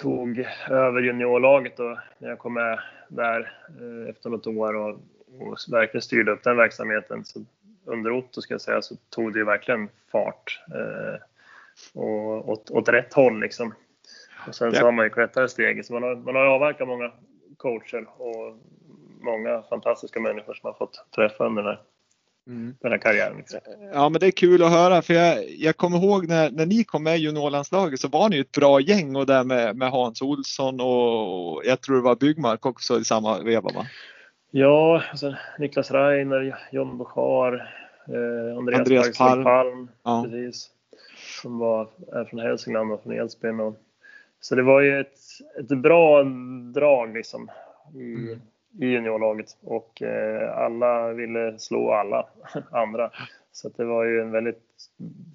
tog 0.00 0.46
över 0.68 1.00
juniorlaget 1.02 1.76
då 1.76 1.98
när 2.18 2.28
jag 2.28 2.38
kom 2.38 2.54
med 2.54 2.80
där 3.08 3.52
eh, 3.80 4.10
efter 4.10 4.30
något 4.30 4.46
år 4.46 4.74
och, 4.76 5.00
och 5.38 5.56
verkligen 5.72 6.02
styrde 6.02 6.32
upp 6.32 6.44
den 6.44 6.56
verksamheten. 6.56 7.24
Så 7.24 7.40
under 7.84 8.10
Otto 8.10 8.42
ska 8.42 8.54
jag 8.54 8.60
säga 8.60 8.82
så 8.82 8.96
tog 9.10 9.34
det 9.34 9.44
verkligen 9.44 9.88
fart 10.12 10.60
eh, 10.74 11.20
och 11.94 12.48
åt, 12.48 12.70
åt 12.70 12.88
rätt 12.88 13.14
håll 13.14 13.40
liksom. 13.40 13.74
Och 14.48 14.54
sen 14.54 14.74
så 14.74 14.84
har 14.84 14.92
man 14.92 15.04
ju 15.04 15.10
klättrat 15.10 15.50
steget 15.50 15.86
så 15.86 15.92
man 15.92 16.02
har, 16.02 16.16
man 16.16 16.34
har 16.34 16.46
avverkat 16.46 16.88
många 16.88 17.12
coacher 17.56 18.06
och 18.16 18.56
många 19.20 19.62
fantastiska 19.62 20.20
människor 20.20 20.54
som 20.54 20.66
har 20.66 20.74
fått 20.74 21.04
träffa 21.14 21.46
under 21.46 21.62
den 21.62 21.70
här 21.70 21.82
Mm. 22.46 22.74
Den 22.80 22.90
här 22.90 22.98
karriären. 22.98 23.36
Liksom. 23.36 23.60
Ja 23.92 24.08
men 24.08 24.20
det 24.20 24.26
är 24.26 24.30
kul 24.30 24.62
att 24.62 24.70
höra 24.70 25.02
för 25.02 25.14
jag, 25.14 25.50
jag 25.50 25.76
kommer 25.76 25.98
ihåg 25.98 26.28
när, 26.28 26.50
när 26.50 26.66
ni 26.66 26.84
kom 26.84 27.02
med 27.02 27.16
i 27.16 27.20
juniorlandslaget 27.20 28.00
så 28.00 28.08
var 28.08 28.28
ni 28.28 28.38
ett 28.38 28.52
bra 28.52 28.80
gäng 28.80 29.16
och 29.16 29.26
där 29.26 29.44
med, 29.44 29.76
med 29.76 29.90
Hans 29.90 30.22
Olsson 30.22 30.80
och 30.80 31.62
jag 31.64 31.80
tror 31.80 31.96
det 31.96 32.02
var 32.02 32.16
Byggmark 32.16 32.66
också 32.66 33.00
i 33.00 33.04
samma 33.04 33.40
veva 33.40 33.70
va? 33.74 33.86
Ja, 34.50 35.02
alltså 35.10 35.34
Niklas 35.58 35.90
Reiner, 35.90 36.58
John 36.70 36.98
Bochar, 36.98 37.52
eh, 38.06 38.58
Andreas, 38.58 38.78
Andreas 38.78 39.18
Palm, 39.18 39.44
Palm 39.44 39.90
ja. 40.02 40.22
precis, 40.24 40.70
som 41.42 41.58
var, 41.58 41.88
är 42.12 42.24
från 42.24 42.40
Hälsingland 42.40 42.92
och 42.92 43.02
från 43.02 43.12
Edsbyn. 43.12 43.60
Och, 43.60 43.76
så 44.40 44.54
det 44.54 44.62
var 44.62 44.80
ju 44.80 45.00
ett, 45.00 45.18
ett 45.58 45.78
bra 45.78 46.22
drag 46.72 47.14
liksom 47.14 47.50
i, 47.94 48.14
mm 48.14 48.40
i 48.78 48.86
juniorlaget 48.86 49.56
och 49.60 50.02
eh, 50.02 50.58
alla 50.58 51.12
ville 51.12 51.58
slå 51.58 51.92
alla 51.92 52.26
andra. 52.70 53.10
Så 53.52 53.68
det 53.68 53.84
var 53.84 54.04
ju 54.04 54.20
en 54.20 54.30
väldigt 54.30 54.62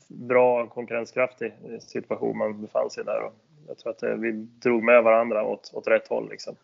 bra 0.07 0.67
konkurrenskraftig 0.67 1.53
situation 1.79 2.38
man 2.38 2.62
befann 2.62 2.89
sig 2.89 3.03
där. 3.05 3.24
Och 3.24 3.34
jag 3.67 3.77
tror 3.77 3.91
att 3.91 4.03
eh, 4.03 4.13
vi 4.13 4.31
drog 4.31 4.84
med 4.84 5.03
varandra 5.03 5.43
åt, 5.43 5.72
åt 5.74 5.88
rätt 5.88 6.07
håll. 6.07 6.29
Liksom. 6.29 6.55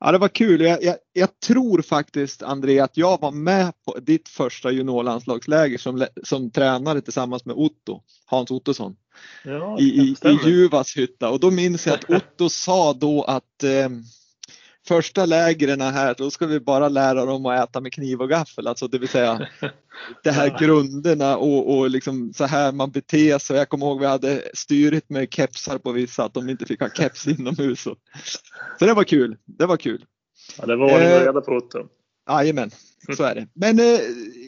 Ja, 0.00 0.12
det 0.12 0.18
var 0.18 0.28
kul. 0.28 0.60
Jag, 0.60 0.82
jag, 0.82 0.96
jag, 1.12 1.40
tror 1.40 1.82
faktiskt 1.82 2.42
André 2.42 2.80
att 2.80 2.96
jag 2.96 3.20
var 3.20 3.32
med 3.32 3.72
på 3.84 3.98
ditt 3.98 4.28
första 4.28 4.70
juniorlandslagsläger 4.70 5.78
som, 5.78 6.06
som 6.22 6.50
tränare 6.50 7.00
tillsammans 7.00 7.44
med 7.44 7.56
Otto, 7.56 8.00
Hans 8.26 8.50
Ottosson. 8.50 8.96
Ja, 9.44 9.78
i, 9.80 9.84
i, 9.84 10.16
i 10.28 10.38
Juvas 10.44 10.96
hytta 10.96 11.30
och 11.30 11.40
då 11.40 11.50
minns 11.50 11.86
jag 11.86 11.94
att 11.94 12.10
Otto 12.16 12.48
sa 12.48 12.92
då 12.92 13.22
att 13.22 13.62
eh, 13.62 13.88
första 14.88 15.26
lägren 15.26 15.80
här, 15.80 16.14
då 16.18 16.30
ska 16.30 16.46
vi 16.46 16.60
bara 16.60 16.88
lära 16.88 17.24
dem 17.24 17.46
att 17.46 17.68
äta 17.68 17.80
med 17.80 17.92
kniv 17.92 18.20
och 18.20 18.28
gaffel, 18.28 18.66
alltså 18.66 18.88
det 18.88 18.98
vill 18.98 19.08
säga 19.08 19.48
de 20.24 20.30
här 20.30 20.58
grunderna 20.58 21.36
och, 21.36 21.78
och 21.78 21.90
liksom 21.90 22.32
så 22.32 22.44
här 22.44 22.72
man 22.72 22.90
beter 22.90 23.38
sig. 23.38 23.56
Jag 23.56 23.68
kommer 23.68 23.86
ihåg 23.86 24.00
vi 24.00 24.06
hade 24.06 24.42
styrigt 24.54 25.10
med 25.10 25.34
kepsar 25.34 25.78
på 25.78 25.92
vissa, 25.92 26.24
att 26.24 26.34
de 26.34 26.48
inte 26.48 26.66
fick 26.66 26.80
ha 26.80 26.88
keps 26.88 27.26
inomhus. 27.38 27.82
Så 28.78 28.84
det 28.84 28.94
var 28.94 29.04
kul, 29.04 29.36
det 29.44 29.66
var 29.66 29.76
kul. 29.76 30.04
Ja, 30.58 30.66
det 30.66 30.76
var 30.76 30.94
ordning 30.94 31.12
och 31.12 31.20
reda 31.20 31.40
på 31.40 31.52
Otto. 31.52 31.86
Jajamän, 32.28 32.70
så 33.16 33.24
är 33.24 33.34
det. 33.34 33.48
Men 33.54 33.78
eh, 33.78 34.00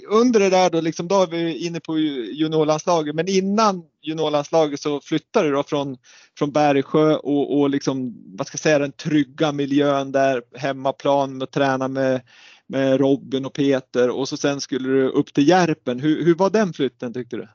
under 0.08 0.40
det 0.40 0.50
där 0.50 0.70
då, 0.70 0.80
liksom, 0.80 1.08
då 1.08 1.22
är 1.22 1.26
vi 1.26 1.66
inne 1.66 1.80
på 1.80 1.98
juniorlandslaget, 1.98 3.14
men 3.14 3.28
innan 3.28 3.82
juniorlandslaget 4.02 4.80
så 4.80 5.00
flyttade 5.00 5.48
du 5.48 5.54
då 5.54 5.62
från, 5.62 5.96
från 6.38 6.52
Bergsjö 6.52 7.14
och, 7.14 7.60
och 7.60 7.70
liksom, 7.70 8.14
vad 8.36 8.46
ska 8.46 8.54
jag 8.54 8.60
säga, 8.60 8.78
den 8.78 8.92
trygga 8.92 9.52
miljön 9.52 10.12
där, 10.12 10.42
hemmaplan 10.54 11.42
och 11.42 11.50
träna 11.50 11.88
med, 11.88 12.20
med 12.66 13.00
Robin 13.00 13.46
och 13.46 13.52
Peter 13.52 14.10
och 14.10 14.28
så 14.28 14.36
sen 14.36 14.60
skulle 14.60 14.88
du 14.88 15.08
upp 15.08 15.34
till 15.34 15.48
Järpen. 15.48 16.00
Hur, 16.00 16.24
hur 16.24 16.34
var 16.34 16.50
den 16.50 16.72
flytten 16.72 17.14
tyckte 17.14 17.36
du? 17.36 17.48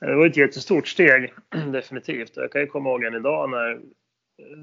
Det 0.00 0.14
var 0.14 0.26
ett 0.26 0.36
jättestort 0.36 0.88
steg, 0.88 1.32
definitivt. 1.72 2.32
Jag 2.34 2.52
kan 2.52 2.60
ju 2.60 2.66
komma 2.66 2.90
ihåg 2.90 3.04
än 3.04 3.14
idag 3.14 3.50
när 3.50 3.80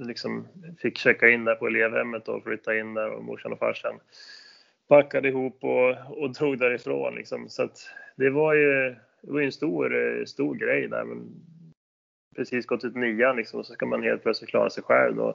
liksom 0.07 0.47
fick 0.81 0.97
checka 0.97 1.29
in 1.29 1.45
där 1.45 1.55
på 1.55 1.67
elevhemmet 1.67 2.27
och 2.27 2.43
flytta 2.43 2.77
in 2.77 2.93
där 2.93 3.09
och 3.09 3.23
morsan 3.23 3.53
och 3.53 3.59
farsan 3.59 3.99
packade 4.87 5.27
ihop 5.29 5.63
och, 5.63 6.21
och 6.23 6.33
drog 6.33 6.57
därifrån. 6.57 7.15
Liksom. 7.15 7.49
Så 7.49 7.63
att 7.63 7.89
det 8.15 8.29
var 8.29 8.53
ju 8.53 8.95
det 9.21 9.31
var 9.31 9.41
en 9.41 9.51
stor, 9.51 9.95
eh, 9.95 10.25
stor 10.25 10.55
grej 10.55 10.87
där. 10.87 11.03
Men 11.03 11.45
precis 12.35 12.65
gått 12.65 12.83
ut 12.83 12.95
nian 12.95 13.35
liksom, 13.35 13.59
och 13.59 13.65
så 13.65 13.73
ska 13.73 13.85
man 13.85 14.03
helt 14.03 14.23
plötsligt 14.23 14.49
klara 14.49 14.69
sig 14.69 14.83
själv 14.83 15.15
då, 15.15 15.29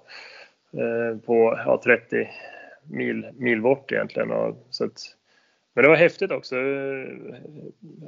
eh, 0.72 1.18
på 1.18 1.60
ja, 1.66 1.80
30 1.84 2.28
mil, 2.82 3.30
mil 3.36 3.60
bort 3.60 3.92
egentligen. 3.92 4.30
Och, 4.30 4.66
så 4.70 4.84
att, 4.84 5.00
men 5.74 5.82
det 5.82 5.88
var 5.88 5.96
häftigt 5.96 6.30
också. 6.30 6.56
Eh, 6.56 7.34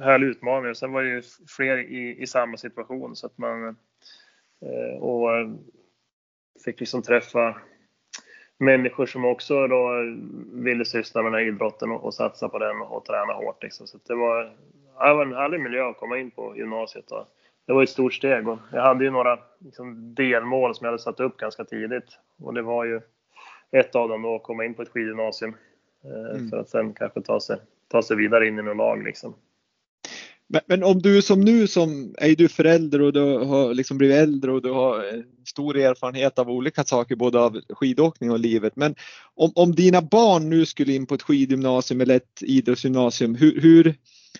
härlig 0.00 0.26
utmaning. 0.26 0.74
Sen 0.74 0.92
var 0.92 1.02
det 1.02 1.08
ju 1.08 1.22
fler 1.48 1.78
i, 1.78 2.22
i 2.22 2.26
samma 2.26 2.56
situation 2.56 3.16
så 3.16 3.26
att 3.26 3.38
man 3.38 3.76
eh, 4.60 4.96
och 4.98 5.38
eh, 5.38 5.50
fick 6.64 6.80
liksom 6.80 7.02
träffa 7.02 7.56
människor 8.58 9.06
som 9.06 9.24
också 9.24 9.66
då 9.66 9.90
ville 10.52 10.84
syssla 10.84 11.22
med 11.22 11.32
den 11.32 11.40
här 11.40 11.46
idrotten 11.46 11.90
och, 11.90 12.04
och 12.04 12.14
satsa 12.14 12.48
på 12.48 12.58
den 12.58 12.82
och 12.82 13.04
träna 13.04 13.32
hårt. 13.32 13.62
Liksom. 13.62 13.86
Så 13.86 13.98
det 14.06 14.14
var, 14.14 14.44
det 15.06 15.14
var 15.14 15.26
en 15.26 15.34
härlig 15.34 15.60
miljö 15.60 15.88
att 15.88 15.96
komma 15.96 16.18
in 16.18 16.30
på 16.30 16.56
gymnasiet. 16.56 17.10
Och 17.10 17.26
det 17.66 17.72
var 17.72 17.82
ett 17.82 17.90
stort 17.90 18.14
steg 18.14 18.48
och 18.48 18.58
jag 18.72 18.82
hade 18.82 19.04
ju 19.04 19.10
några 19.10 19.38
liksom, 19.58 20.14
delmål 20.14 20.74
som 20.74 20.84
jag 20.84 20.92
hade 20.92 21.02
satt 21.02 21.20
upp 21.20 21.36
ganska 21.36 21.64
tidigt. 21.64 22.18
Och 22.38 22.54
det 22.54 22.62
var 22.62 22.84
ju 22.84 23.00
ett 23.70 23.94
av 23.94 24.08
dem 24.08 24.22
då 24.22 24.34
att 24.34 24.42
komma 24.42 24.64
in 24.64 24.74
på 24.74 24.82
ett 24.82 24.88
skidgymnasium 24.88 25.54
eh, 26.04 26.36
mm. 26.36 26.50
för 26.50 26.56
att 26.56 26.68
sen 26.68 26.94
kanske 26.94 27.20
ta 27.20 27.40
sig, 27.40 27.56
ta 27.88 28.02
sig 28.02 28.16
vidare 28.16 28.46
in 28.46 28.58
i 28.58 28.62
något 28.62 28.76
lag. 28.76 29.02
Liksom. 29.02 29.34
Men, 30.52 30.60
men, 30.66 30.82
om 30.82 31.02
du 31.02 31.22
som 31.22 31.40
nu 31.40 31.66
som 31.66 32.14
är 32.18 32.36
du 32.36 32.48
förälder 32.48 33.00
och 33.00 33.12
du 33.12 33.20
har 33.20 33.74
liksom 33.74 33.98
blivit 33.98 34.16
äldre 34.16 34.52
och 34.52 34.62
du 34.62 34.70
har 34.70 35.24
stor 35.46 35.76
erfarenhet 35.76 36.38
av 36.38 36.50
olika 36.50 36.84
saker, 36.84 37.16
både 37.16 37.40
av 37.40 37.60
skidåkning 37.70 38.30
och 38.30 38.38
livet. 38.38 38.76
Men 38.76 38.94
om, 39.34 39.52
om 39.54 39.74
dina 39.74 40.02
barn 40.02 40.50
nu 40.50 40.66
skulle 40.66 40.92
in 40.92 41.06
på 41.06 41.14
ett 41.14 41.22
skidgymnasium 41.22 42.00
eller 42.00 42.16
ett 42.16 42.42
idrottsgymnasium, 42.42 43.34
hur, 43.34 43.60
hur 43.60 43.94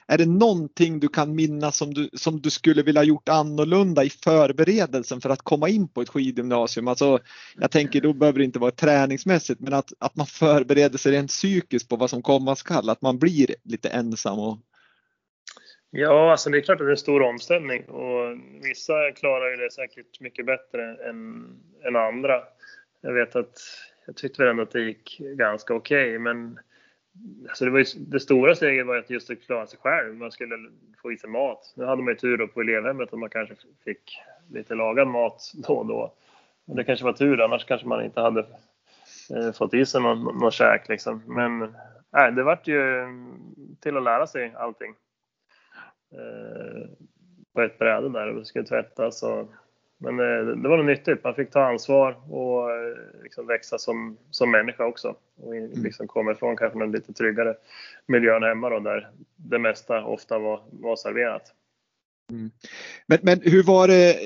är 0.06 0.18
det 0.18 0.26
någonting 0.26 1.00
du 1.00 1.08
kan 1.08 1.34
minnas 1.34 1.76
som 1.76 1.94
du, 1.94 2.10
som 2.12 2.40
du 2.40 2.50
skulle 2.50 2.82
vilja 2.82 3.02
gjort 3.02 3.28
annorlunda 3.28 4.04
i 4.04 4.10
förberedelsen 4.10 5.20
för 5.20 5.30
att 5.30 5.42
komma 5.42 5.68
in 5.68 5.88
på 5.88 6.02
ett 6.02 6.08
skidgymnasium? 6.08 6.88
Alltså, 6.88 7.18
jag 7.60 7.70
tänker 7.70 8.00
då 8.00 8.12
behöver 8.12 8.38
det 8.38 8.44
inte 8.44 8.58
vara 8.58 8.70
träningsmässigt, 8.70 9.60
men 9.60 9.72
att, 9.72 9.92
att 9.98 10.16
man 10.16 10.26
förbereder 10.26 10.98
sig 10.98 11.12
rent 11.12 11.30
psykiskt 11.30 11.88
på 11.88 11.96
vad 11.96 12.10
som 12.10 12.22
komma 12.22 12.56
skall, 12.56 12.90
att 12.90 13.02
man 13.02 13.18
blir 13.18 13.54
lite 13.64 13.88
ensam 13.88 14.38
och 14.38 14.58
Ja, 15.94 16.30
alltså 16.30 16.50
det 16.50 16.58
är 16.58 16.60
klart 16.60 16.80
att 16.80 16.86
det 16.86 16.90
är 16.90 16.90
en 16.90 16.96
stor 16.96 17.22
omställning 17.22 17.84
och 17.84 18.38
vissa 18.62 19.12
klarar 19.12 19.50
ju 19.50 19.56
det 19.56 19.72
säkert 19.72 20.20
mycket 20.20 20.46
bättre 20.46 20.96
än, 21.08 21.46
än 21.84 21.96
andra. 21.96 22.42
Jag 23.00 23.12
vet 23.12 23.36
att 23.36 23.60
jag 24.06 24.16
tyckte 24.16 24.42
väl 24.42 24.50
ändå 24.50 24.62
att 24.62 24.70
det 24.70 24.80
gick 24.80 25.18
ganska 25.18 25.74
okej, 25.74 26.08
okay, 26.08 26.18
men 26.18 26.58
alltså 27.48 27.64
det, 27.64 27.70
var 27.70 27.78
ju, 27.78 27.84
det 27.96 28.20
stora 28.20 28.54
steget 28.54 28.86
var 28.86 28.96
att 28.96 29.10
just 29.10 29.30
att 29.30 29.42
klara 29.42 29.66
sig 29.66 29.78
själv. 29.82 30.14
Man 30.14 30.32
skulle 30.32 30.70
få 31.02 31.12
i 31.12 31.18
sig 31.18 31.30
mat. 31.30 31.72
Nu 31.76 31.84
hade 31.84 32.02
man 32.02 32.12
ju 32.12 32.18
tur 32.18 32.36
då 32.36 32.48
på 32.48 32.60
elevhemmet 32.60 33.12
att 33.12 33.18
man 33.18 33.30
kanske 33.30 33.54
fick 33.84 34.18
lite 34.50 34.74
lagad 34.74 35.08
mat 35.08 35.52
då 35.54 35.74
och 35.74 35.86
då. 35.86 36.12
Men 36.64 36.76
det 36.76 36.84
kanske 36.84 37.04
var 37.04 37.12
tur, 37.12 37.40
annars 37.40 37.64
kanske 37.64 37.86
man 37.86 38.04
inte 38.04 38.20
hade 38.20 38.46
eh, 39.36 39.52
fått 39.52 39.74
i 39.74 39.86
sig 39.86 40.00
någon, 40.00 40.38
någon 40.38 40.50
käk 40.50 40.88
liksom. 40.88 41.22
Men 41.26 41.74
nej, 42.12 42.32
det 42.32 42.42
vart 42.42 42.68
ju 42.68 43.06
till 43.80 43.96
att 43.96 44.02
lära 44.02 44.26
sig 44.26 44.54
allting. 44.56 44.94
Eh, 46.12 46.88
på 47.54 47.62
ett 47.62 47.78
bräde 47.78 48.08
där 48.08 48.36
och 48.36 48.46
skulle 48.46 48.64
tvättas. 48.64 49.22
Och, 49.22 49.52
men 49.98 50.20
eh, 50.20 50.46
det 50.46 50.68
var 50.68 50.76
nog 50.76 50.86
nyttigt. 50.86 51.24
Man 51.24 51.34
fick 51.34 51.50
ta 51.50 51.64
ansvar 51.64 52.32
och 52.32 52.70
eh, 52.70 52.96
liksom 53.22 53.46
växa 53.46 53.78
som, 53.78 54.18
som 54.30 54.50
människa 54.50 54.84
också. 54.86 55.16
Och 55.36 55.56
mm. 55.56 55.82
liksom 55.82 56.06
komma 56.06 56.32
ifrån 56.32 56.56
kanske 56.56 56.78
den 56.78 56.92
lite 56.92 57.12
tryggare 57.12 57.54
miljön 58.06 58.42
hemma 58.42 58.70
då, 58.70 58.78
där 58.78 59.10
det 59.36 59.58
mesta 59.58 60.04
ofta 60.04 60.38
var, 60.38 60.60
var 60.70 60.96
serverat. 60.96 61.54
Mm. 62.30 62.50
Men, 63.06 63.18
men 63.22 63.40
hur 63.42 63.62
var 63.62 63.88
det 63.88 64.16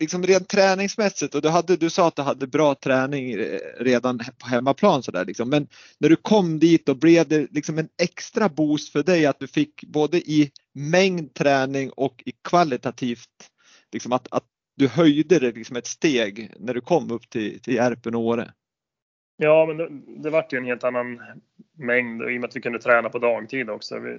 liksom 0.00 0.22
rent 0.22 0.48
träningsmässigt 0.48 1.34
och 1.34 1.42
du, 1.42 1.48
hade, 1.48 1.76
du 1.76 1.90
sa 1.90 2.08
att 2.08 2.16
du 2.16 2.22
hade 2.22 2.46
bra 2.46 2.74
träning 2.74 3.32
eh, 3.32 3.58
redan 3.78 4.18
på 4.18 4.46
hemmaplan 4.46 5.02
sådär 5.02 5.24
liksom. 5.24 5.50
men 5.50 5.68
när 5.98 6.08
du 6.08 6.16
kom 6.16 6.58
dit 6.58 6.88
och 6.88 6.96
blev 6.96 7.28
det 7.28 7.52
liksom 7.52 7.78
en 7.78 7.88
extra 8.02 8.48
boost 8.48 8.92
för 8.92 9.02
dig 9.02 9.26
att 9.26 9.38
du 9.38 9.46
fick 9.46 9.84
både 9.84 10.18
i 10.18 10.50
mängd 10.74 11.34
träning 11.34 11.90
och 11.90 12.22
i 12.26 12.32
kvalitativt, 12.44 13.50
liksom 13.92 14.12
att, 14.12 14.28
att 14.30 14.44
du 14.76 14.88
höjde 14.88 15.38
det 15.38 15.52
liksom 15.52 15.76
ett 15.76 15.86
steg 15.86 16.54
när 16.58 16.74
du 16.74 16.80
kom 16.80 17.10
upp 17.10 17.30
till, 17.30 17.60
till 17.60 17.74
Järpen 17.74 18.14
och 18.14 18.20
Åre? 18.20 18.52
Ja, 19.36 19.66
men 19.66 19.76
det, 19.76 19.88
det 20.22 20.30
vart 20.30 20.52
ju 20.52 20.58
en 20.58 20.64
helt 20.64 20.84
annan 20.84 21.20
mängd 21.78 22.22
och 22.22 22.32
i 22.32 22.36
och 22.36 22.40
med 22.40 22.48
att 22.48 22.56
vi 22.56 22.60
kunde 22.60 22.78
träna 22.78 23.08
på 23.08 23.18
dagtid 23.18 23.70
också. 23.70 23.98
Vi, 23.98 24.18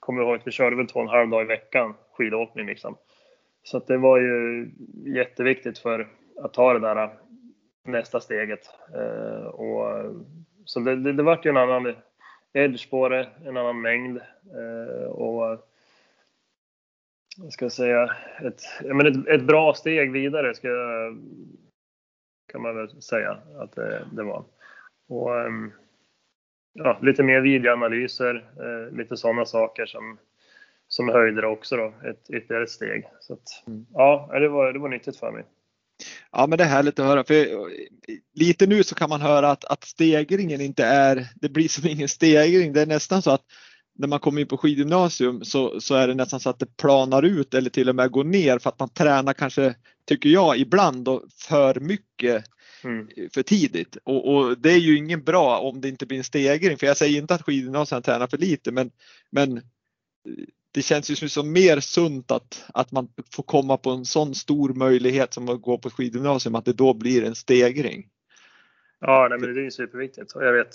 kommer 0.00 0.22
ihåg 0.22 0.36
att 0.36 0.46
vi 0.46 0.50
körde 0.50 0.76
väl 0.76 0.86
två 0.86 1.00
och 1.00 1.04
en 1.04 1.08
halv 1.08 1.30
dag 1.30 1.42
i 1.42 1.46
veckan 1.46 1.94
skidåkning 2.12 2.66
liksom. 2.66 2.96
Så 3.62 3.76
att 3.76 3.86
det 3.86 3.96
var 3.96 4.18
ju 4.18 4.70
jätteviktigt 5.06 5.78
för 5.78 6.08
att 6.36 6.54
ta 6.54 6.72
det 6.72 6.80
där 6.80 7.10
nästa 7.84 8.20
steget. 8.20 8.70
Eh, 8.94 9.44
och, 9.44 10.12
så 10.64 10.80
det, 10.80 10.96
det, 10.96 11.12
det 11.12 11.22
vart 11.22 11.46
ju 11.46 11.50
en 11.50 11.56
annan 11.56 11.94
edge 12.52 12.90
på 12.90 13.08
det, 13.08 13.28
en 13.44 13.56
annan 13.56 13.80
mängd. 13.80 14.20
Eh, 14.54 15.06
och 15.06 15.58
vad 17.36 17.52
ska 17.52 17.64
jag 17.64 17.72
säga, 17.72 18.16
ett, 18.42 18.62
men 18.84 19.06
ett, 19.06 19.28
ett 19.28 19.44
bra 19.46 19.74
steg 19.74 20.12
vidare 20.12 20.54
ska 20.54 20.68
kan 22.52 22.62
man 22.62 22.76
väl 22.76 23.02
säga 23.02 23.38
att 23.58 23.72
det, 23.72 24.08
det 24.12 24.22
var. 24.22 24.44
Och, 25.08 25.40
ehm, 25.40 25.72
ja, 26.72 26.98
lite 27.02 27.22
mer 27.22 27.40
videoanalyser, 27.40 28.44
eh, 28.60 28.96
lite 28.96 29.16
sådana 29.16 29.44
saker 29.44 29.86
som, 29.86 30.18
som 30.92 31.08
höjde 31.08 31.40
det 31.40 31.46
också 31.46 31.76
då, 31.76 31.94
ett 32.10 32.30
ytterligare 32.30 32.64
ett 32.64 32.70
steg. 32.70 33.04
Så 33.20 33.32
att, 33.32 33.66
mm. 33.66 33.86
ja, 33.92 34.30
det 34.32 34.48
var, 34.48 34.72
det 34.72 34.78
var 34.78 34.88
nyttigt 34.88 35.16
för 35.16 35.32
mig. 35.32 35.44
Ja 36.32 36.46
men 36.46 36.58
det 36.58 36.64
är 36.64 36.68
härligt 36.68 36.98
att 36.98 37.06
höra. 37.06 37.24
För 37.24 37.46
lite 38.34 38.66
nu 38.66 38.84
så 38.84 38.94
kan 38.94 39.10
man 39.10 39.20
höra 39.20 39.50
att, 39.50 39.64
att 39.64 39.84
stegringen 39.84 40.60
inte 40.60 40.84
är, 40.84 41.26
det 41.34 41.48
blir 41.48 41.68
som 41.68 41.88
ingen 41.88 42.08
stegring. 42.08 42.72
Det 42.72 42.82
är 42.82 42.86
nästan 42.86 43.22
så 43.22 43.30
att 43.30 43.44
när 43.98 44.08
man 44.08 44.20
kommer 44.20 44.40
in 44.40 44.46
på 44.46 44.58
skidgymnasium 44.58 45.44
så, 45.44 45.80
så 45.80 45.94
är 45.94 46.08
det 46.08 46.14
nästan 46.14 46.40
så 46.40 46.50
att 46.50 46.58
det 46.58 46.76
planar 46.76 47.22
ut 47.22 47.54
eller 47.54 47.70
till 47.70 47.88
och 47.88 47.96
med 47.96 48.10
går 48.10 48.24
ner 48.24 48.58
för 48.58 48.70
att 48.70 48.78
man 48.78 48.88
tränar 48.88 49.32
kanske, 49.32 49.74
tycker 50.08 50.28
jag, 50.28 50.56
ibland 50.56 51.04
då, 51.04 51.24
för 51.48 51.80
mycket 51.80 52.44
mm. 52.84 53.08
för 53.34 53.42
tidigt. 53.42 53.96
Och, 54.04 54.34
och, 54.34 54.58
det 54.58 54.72
är 54.72 54.78
ju 54.78 54.96
ingen 54.96 55.24
bra 55.24 55.58
om 55.58 55.80
det 55.80 55.88
inte 55.88 56.06
blir 56.06 56.18
en 56.18 56.24
stegring. 56.24 56.78
För 56.78 56.86
jag 56.86 56.96
säger 56.96 57.18
inte 57.18 57.34
att 57.34 57.42
skidgymnasiet 57.42 58.04
tränar 58.04 58.26
för 58.26 58.38
lite 58.38 58.72
men, 58.72 58.90
men 59.30 59.62
det 60.72 60.82
känns 60.82 61.10
ju 61.10 61.28
som 61.28 61.52
mer 61.52 61.80
sunt 61.80 62.30
att, 62.30 62.64
att 62.74 62.92
man 62.92 63.08
får 63.34 63.42
komma 63.42 63.76
på 63.76 63.90
en 63.90 64.04
sån 64.04 64.34
stor 64.34 64.74
möjlighet 64.74 65.34
som 65.34 65.48
att 65.48 65.62
gå 65.62 65.78
på 65.78 65.90
skidgymnasium, 65.90 66.54
att 66.54 66.64
det 66.64 66.72
då 66.72 66.94
blir 66.94 67.24
en 67.24 67.34
stegring. 67.34 68.08
Ja, 69.00 69.26
nej, 69.30 69.38
men 69.38 69.54
det 69.54 69.60
är 69.60 69.64
ju 69.64 69.70
superviktigt. 69.70 70.32
Och 70.32 70.44
jag 70.44 70.52
vet 70.52 70.74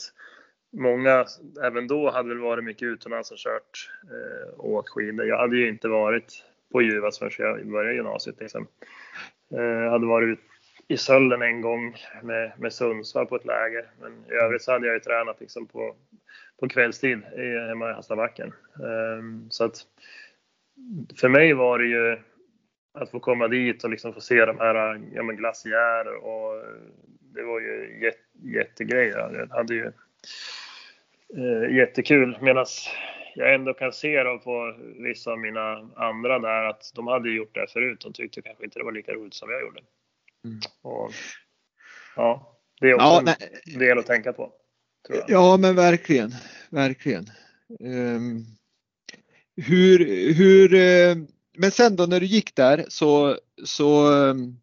många, 0.77 1.25
även 1.63 1.87
då, 1.87 2.11
hade 2.11 2.29
väl 2.29 2.37
varit 2.37 2.63
mycket 2.63 2.83
utomlands 2.83 3.31
och 3.31 3.37
kört 3.37 3.89
eh, 4.03 4.59
och 4.59 4.69
åkt 4.69 4.89
skidor. 4.89 5.25
Jag 5.25 5.37
hade 5.37 5.57
ju 5.57 5.69
inte 5.69 5.87
varit 5.87 6.43
på 6.71 6.81
Juvas 6.81 7.19
förrän 7.19 7.31
jag 7.37 7.71
började 7.71 7.95
gymnasiet. 7.95 8.39
Liksom. 8.39 8.67
Eh, 9.53 9.61
jag 9.61 9.91
hade 9.91 10.05
varit 10.05 10.39
i 10.87 10.97
Sölden 10.97 11.41
en 11.41 11.61
gång 11.61 11.95
med, 12.23 12.51
med 12.57 12.73
Sundsvall 12.73 13.25
på 13.25 13.35
ett 13.35 13.45
läger. 13.45 13.85
Men 14.01 14.25
i 14.31 14.33
övrigt 14.33 14.61
så 14.61 14.71
hade 14.71 14.87
jag 14.87 14.93
ju 14.93 14.99
tränat 14.99 15.39
liksom 15.39 15.67
på, 15.67 15.95
på 16.59 16.69
kvällstid 16.69 17.21
hemma 17.67 17.89
i 17.89 17.93
Haslabacken. 17.93 18.53
Um, 19.19 19.47
så 19.49 19.63
att 19.63 19.85
för 21.19 21.29
mig 21.29 21.53
var 21.53 21.79
det 21.79 21.87
ju 21.87 22.17
att 22.93 23.11
få 23.11 23.19
komma 23.19 23.47
dit 23.47 23.83
och 23.83 23.89
liksom 23.89 24.13
få 24.13 24.21
se 24.21 24.45
de 24.45 24.59
här 24.59 25.01
ja, 25.13 25.23
men 25.23 25.35
glaciärer 25.35 26.15
och 26.15 26.63
det 27.19 27.43
var 27.43 27.59
ju 27.59 27.99
jätte, 28.03 28.19
jättegrej. 28.43 29.07
Jag 29.07 29.47
hade 29.49 29.73
ju 29.73 29.91
eh, 31.37 31.75
jättekul 31.75 32.37
medan 32.41 32.65
jag 33.35 33.53
ändå 33.53 33.73
kan 33.73 33.93
se 33.93 34.23
då 34.23 34.37
på 34.37 34.75
vissa 34.99 35.31
av 35.31 35.39
mina 35.39 35.89
andra 35.95 36.39
där 36.39 36.63
att 36.63 36.91
de 36.95 37.07
hade 37.07 37.29
gjort 37.29 37.55
det 37.55 37.67
förut. 37.71 38.01
De 38.01 38.13
tyckte 38.13 38.41
kanske 38.41 38.63
inte 38.63 38.79
det 38.79 38.85
var 38.85 38.91
lika 38.91 39.13
roligt 39.13 39.33
som 39.33 39.49
jag 39.49 39.61
gjorde. 39.61 39.81
Mm. 40.45 40.59
Och, 40.81 41.11
ja, 42.15 42.57
det 42.81 42.89
är 42.89 42.93
också 42.93 43.05
ja, 43.05 43.35
en 43.73 43.79
del 43.79 43.97
att 43.97 44.05
tänka 44.05 44.33
på. 44.33 44.53
Ja, 45.27 45.57
men 45.57 45.75
verkligen, 45.75 46.31
verkligen. 46.69 47.25
Um, 47.79 48.45
hur, 49.55 49.99
hur, 50.33 50.73
uh, 50.73 51.17
men 51.57 51.71
sen 51.71 51.95
då 51.95 52.05
när 52.05 52.19
du 52.19 52.25
gick 52.25 52.55
där 52.55 52.85
så, 52.87 53.37
så, 53.63 54.11
um, 54.11 54.59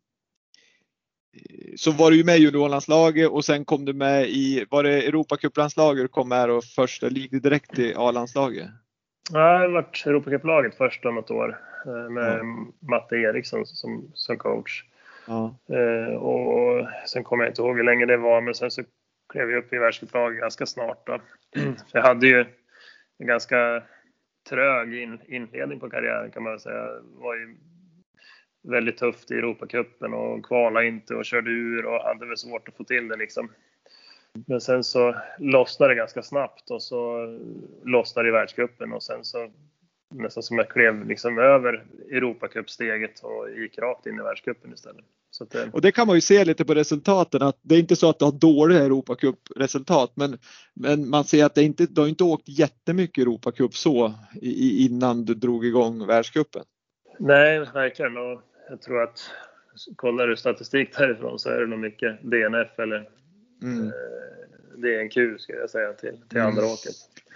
så 1.76 1.90
var 1.90 2.10
du 2.10 2.16
ju 2.16 2.24
med 2.24 2.38
i 2.38 2.42
juniorlandslaget 2.42 3.30
och 3.30 3.44
sen 3.44 3.64
kom 3.64 3.84
du 3.84 3.92
med 3.92 4.28
i, 4.28 4.66
var 4.70 4.82
det 4.82 5.02
Europacuplandslaget 5.02 6.04
du 6.04 6.08
kom 6.08 6.28
med 6.28 6.50
och 6.50 6.64
först, 6.64 7.02
eller 7.02 7.20
gick 7.20 7.42
direkt 7.42 7.74
till 7.74 7.96
A-landslaget? 7.96 8.68
Ja, 9.32 9.52
jag 9.52 9.60
har 9.60 9.68
varit 9.68 10.02
Europacuplaget 10.06 10.74
först 10.74 11.04
om 11.04 11.14
något 11.14 11.30
år 11.30 11.60
eh, 11.86 12.10
med 12.10 12.38
ja. 12.38 12.88
Matte 12.88 13.16
Eriksson 13.16 13.66
som, 13.66 14.10
som 14.14 14.38
coach. 14.38 14.84
Ja. 15.26 15.56
Uh, 15.70 16.14
och 16.14 16.86
sen 17.06 17.24
kommer 17.24 17.44
jag 17.44 17.50
inte 17.50 17.62
ihåg 17.62 17.76
hur 17.76 17.84
länge 17.84 18.06
det 18.06 18.16
var, 18.16 18.40
men 18.40 18.54
sen 18.54 18.70
så 18.70 18.82
klev 19.34 19.50
jag 19.50 19.58
upp 19.58 19.72
i 19.72 19.78
världscuplaget 19.78 20.40
ganska 20.40 20.66
snart. 20.66 21.06
Då. 21.06 21.20
För 21.90 21.98
jag 21.98 22.02
hade 22.02 22.26
ju 22.26 22.44
en 23.18 23.26
ganska 23.26 23.82
trög 24.48 24.94
in, 24.94 25.20
inledning 25.26 25.80
på 25.80 25.90
karriären 25.90 26.30
kan 26.30 26.42
man 26.42 26.60
säga. 26.60 26.84
Det 26.84 27.02
var 27.02 27.34
ju 27.34 27.56
väldigt 28.62 28.96
tufft 28.96 29.30
i 29.30 29.34
Europacupen 29.34 30.14
och 30.14 30.46
kvala 30.46 30.84
inte 30.84 31.14
och 31.14 31.24
körde 31.24 31.50
ur 31.50 31.86
och 31.86 32.00
hade 32.00 32.26
väl 32.26 32.36
svårt 32.36 32.68
att 32.68 32.76
få 32.76 32.84
till 32.84 33.08
det 33.08 33.16
liksom. 33.16 33.50
Men 34.46 34.60
sen 34.60 34.84
så 34.84 35.16
lossnade 35.38 35.92
det 35.92 35.98
ganska 35.98 36.22
snabbt 36.22 36.70
och 36.70 36.82
så 36.82 37.26
lossnade 37.84 38.28
det 38.28 38.30
i 38.30 38.32
världscupen 38.32 38.92
och 38.92 39.02
sen 39.02 39.24
så 39.24 39.50
nästan 40.14 40.42
som 40.42 40.58
jag 40.58 40.68
klev 40.68 41.06
liksom 41.06 41.38
över 41.38 41.84
Europacupsteget 42.10 43.20
och 43.20 43.50
gick 43.50 43.78
rakt 43.78 44.06
in 44.06 44.18
i 44.18 44.22
världscupen 44.22 44.72
istället. 44.72 45.04
Det... 45.38 45.70
Och 45.72 45.80
det 45.80 45.92
kan 45.92 46.06
man 46.06 46.16
ju 46.16 46.20
se 46.20 46.44
lite 46.44 46.64
på 46.64 46.74
resultaten 46.74 47.42
att 47.42 47.58
det 47.62 47.74
är 47.74 47.78
inte 47.78 47.96
så 47.96 48.10
att 48.10 48.18
du 48.18 48.24
har 48.24 48.32
dåliga 48.32 48.84
Europacup-resultat 48.84 50.12
men, 50.14 50.38
men 50.74 51.08
man 51.08 51.24
ser 51.24 51.44
att 51.44 51.54
det 51.54 51.62
inte, 51.62 51.86
du 51.86 52.00
har 52.00 52.08
inte 52.08 52.24
åkt 52.24 52.48
jättemycket 52.48 53.22
Europacup 53.22 53.76
så 53.76 54.14
i, 54.42 54.86
innan 54.86 55.24
du 55.24 55.34
drog 55.34 55.66
igång 55.66 56.06
världscupen. 56.06 56.62
Nej, 57.18 57.58
verkligen 57.58 58.16
och 58.16 58.42
jag 58.70 58.82
tror 58.82 59.02
att 59.02 59.30
kollar 59.96 60.26
du 60.26 60.36
statistik 60.36 60.96
därifrån 60.96 61.38
så 61.38 61.50
är 61.50 61.60
det 61.60 61.66
nog 61.66 61.78
mycket 61.78 62.22
DNF 62.22 62.78
eller 62.78 63.08
mm. 63.62 63.86
eh, 63.86 63.92
DNQ 64.76 65.40
ska 65.40 65.52
jag 65.52 65.70
säga 65.70 65.92
till, 65.92 66.16
till 66.28 66.38
mm. 66.38 66.48
andra 66.48 66.64
åket. 66.64 66.94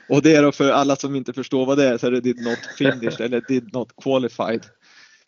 Och 0.08 0.22
det 0.22 0.36
är 0.36 0.42
då 0.42 0.52
för 0.52 0.70
alla 0.70 0.96
som 0.96 1.14
inte 1.14 1.32
förstår 1.32 1.66
vad 1.66 1.78
det 1.78 1.84
är 1.84 1.98
så 1.98 2.06
är 2.06 2.10
det 2.10 2.20
did 2.20 2.44
not 2.44 2.58
finished 2.78 3.20
eller 3.20 3.40
did 3.48 3.72
not 3.72 3.88
qualified. 4.02 4.66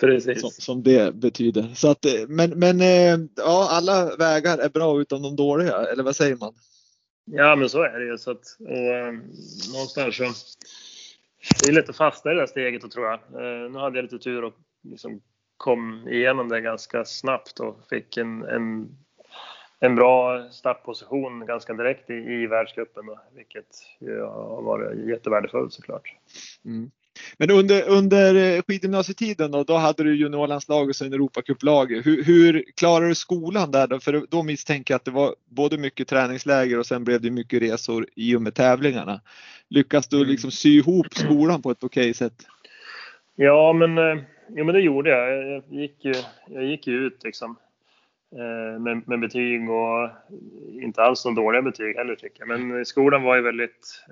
Precis. 0.00 0.40
Som, 0.40 0.50
som, 0.50 0.82
det 0.82 1.14
betyder. 1.14 1.74
Så 1.74 1.90
att, 1.90 2.04
eh, 2.04 2.12
men 2.28 2.50
men 2.50 2.80
eh, 2.80 3.18
ja, 3.36 3.68
alla 3.70 4.16
vägar 4.16 4.58
är 4.58 4.68
bra 4.68 5.00
utom 5.00 5.22
de 5.22 5.36
dåliga, 5.36 5.76
eller 5.92 6.02
vad 6.02 6.16
säger 6.16 6.36
man? 6.36 6.54
Ja, 7.24 7.56
men 7.56 7.68
så 7.68 7.82
är 7.82 7.98
det 7.98 8.06
ju. 8.06 8.18
Så 8.18 8.30
att, 8.30 8.56
och, 8.60 8.76
eh, 8.76 9.12
någonstans 9.72 10.16
så 10.16 10.24
det 11.62 11.68
är 11.68 11.72
lätt 11.72 11.88
att 11.88 11.96
fastna 11.96 12.30
i 12.30 12.34
det 12.34 12.40
där 12.40 12.46
steget 12.46 12.84
och 12.84 12.90
tror 12.90 13.06
jag. 13.06 13.20
nu 13.72 13.78
hade 13.78 13.98
jag 13.98 14.02
lite 14.02 14.18
tur 14.18 14.44
och 14.44 14.54
liksom 14.82 15.20
kom 15.56 16.08
igenom 16.08 16.48
det 16.48 16.60
ganska 16.60 17.04
snabbt 17.04 17.60
och 17.60 17.76
fick 17.90 18.16
en, 18.16 18.42
en, 18.42 18.88
en 19.80 19.94
bra 19.94 20.48
startposition 20.50 21.46
ganska 21.46 21.74
direkt 21.74 22.10
i, 22.10 22.14
i 22.14 22.46
världscupen, 22.46 23.06
då, 23.06 23.20
vilket 23.34 23.66
ju 24.00 24.20
har 24.20 24.62
varit 24.62 25.08
jättevärdefullt 25.08 25.72
såklart. 25.72 26.14
Mm. 26.64 26.90
Men 27.38 27.50
under, 27.50 27.88
under 27.88 28.34
eh, 28.34 28.62
skidgymnasietiden 28.62 29.50
då, 29.50 29.64
då 29.64 29.76
hade 29.76 30.04
du 30.04 30.16
juniorlandslag 30.16 30.88
och 30.88 30.96
sen 30.96 31.12
Europacuplag. 31.12 31.92
Hur, 32.04 32.24
hur 32.24 32.64
klarade 32.76 33.08
du 33.08 33.14
skolan 33.14 33.70
där 33.70 33.86
då? 33.86 34.00
För 34.00 34.26
då 34.28 34.42
misstänker 34.42 34.94
jag 34.94 34.98
att 34.98 35.04
det 35.04 35.10
var 35.10 35.34
både 35.48 35.78
mycket 35.78 36.08
träningsläger 36.08 36.78
och 36.78 36.86
sen 36.86 37.04
blev 37.04 37.20
det 37.20 37.30
mycket 37.30 37.62
resor 37.62 38.06
i 38.14 38.36
och 38.36 38.42
med 38.42 38.54
tävlingarna. 38.54 39.20
Lyckas 39.68 40.08
du 40.08 40.24
liksom 40.24 40.50
sy 40.50 40.78
ihop 40.78 41.14
skolan 41.14 41.62
på 41.62 41.70
ett 41.70 41.84
okej 41.84 42.14
sätt? 42.14 42.46
Ja, 43.36 43.72
men, 43.72 43.98
eh, 43.98 44.22
ja, 44.48 44.64
men 44.64 44.74
det 44.74 44.80
gjorde 44.80 45.10
jag. 45.10 45.48
Jag 45.48 45.62
gick 45.80 46.04
ju, 46.04 46.14
jag 46.46 46.64
gick 46.64 46.86
ju 46.86 47.06
ut 47.06 47.24
liksom, 47.24 47.56
eh, 48.32 48.80
med, 48.80 49.08
med 49.08 49.20
betyg 49.20 49.70
och 49.70 50.10
inte 50.82 51.02
alls 51.02 51.24
några 51.24 51.42
dåliga 51.42 51.62
betyg 51.62 51.96
heller 51.96 52.14
tycker 52.14 52.46
jag. 52.46 52.60
Men 52.60 52.86
skolan 52.86 53.22
var 53.22 53.36
ju 53.36 53.42
väldigt 53.42 54.04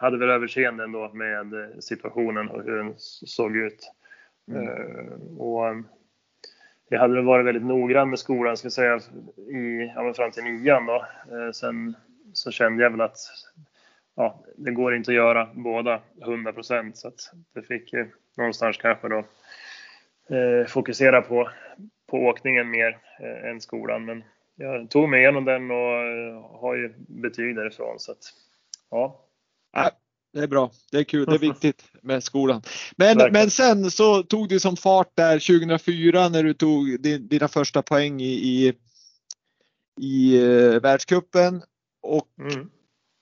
hade 0.00 0.18
väl 0.18 0.30
överseende 0.30 0.84
ändå 0.84 1.10
med 1.12 1.74
situationen 1.80 2.48
och 2.48 2.62
hur 2.62 2.76
den 2.76 2.94
såg 2.98 3.56
ut. 3.56 3.92
Mm. 4.48 4.68
Uh, 4.68 5.38
och 5.38 5.84
jag 6.88 7.00
hade 7.00 7.14
väl 7.14 7.24
varit 7.24 7.46
väldigt 7.46 7.64
noggrann 7.64 8.10
med 8.10 8.18
skolan, 8.18 8.56
ska 8.56 8.66
jag 8.66 8.72
säga, 8.72 9.00
i, 9.36 9.92
ja, 9.94 10.14
fram 10.14 10.30
till 10.30 10.44
nian 10.44 10.86
då. 10.86 11.06
Sen 11.54 11.96
så 12.32 12.50
kände 12.50 12.82
jag 12.82 12.90
väl 12.90 13.00
att 13.00 13.16
ja, 14.16 14.44
det 14.56 14.70
går 14.70 14.94
inte 14.94 15.10
att 15.10 15.14
göra 15.14 15.48
båda 15.54 16.00
100 16.22 16.52
procent 16.52 16.96
så 16.96 17.08
att 17.08 17.32
det 17.54 17.62
fick 17.62 17.92
ju 17.92 18.10
någonstans 18.36 18.76
kanske 18.76 19.08
då 19.08 19.24
uh, 20.36 20.66
fokusera 20.66 21.22
på, 21.22 21.50
på 22.06 22.16
åkningen 22.16 22.70
mer 22.70 22.98
än 23.44 23.60
skolan. 23.60 24.04
Men 24.04 24.24
jag 24.54 24.90
tog 24.90 25.08
mig 25.08 25.20
igenom 25.20 25.44
den 25.44 25.70
och 25.70 26.60
har 26.60 26.74
ju 26.74 26.94
betyg 26.96 27.56
därifrån 27.56 27.98
så 27.98 28.12
att 28.12 28.22
ja, 28.90 29.26
Ja, 29.72 29.90
det 30.32 30.40
är 30.40 30.46
bra. 30.46 30.70
Det 30.90 30.98
är 30.98 31.04
kul. 31.04 31.26
Det 31.26 31.34
är 31.34 31.38
viktigt 31.52 31.84
med 32.02 32.24
skolan. 32.24 32.62
Men, 32.96 33.32
men 33.32 33.50
sen 33.50 33.90
så 33.90 34.22
tog 34.22 34.48
det 34.48 34.60
som 34.60 34.76
fart 34.76 35.12
där 35.14 35.38
2004 35.38 36.28
när 36.28 36.42
du 36.42 36.54
tog 36.54 37.00
dina 37.00 37.48
första 37.48 37.82
poäng 37.82 38.20
i, 38.20 38.32
i, 38.32 38.72
i 40.00 40.38
uh, 40.40 40.80
världscupen. 40.80 41.62
Och 42.02 42.28
mm. 42.40 42.70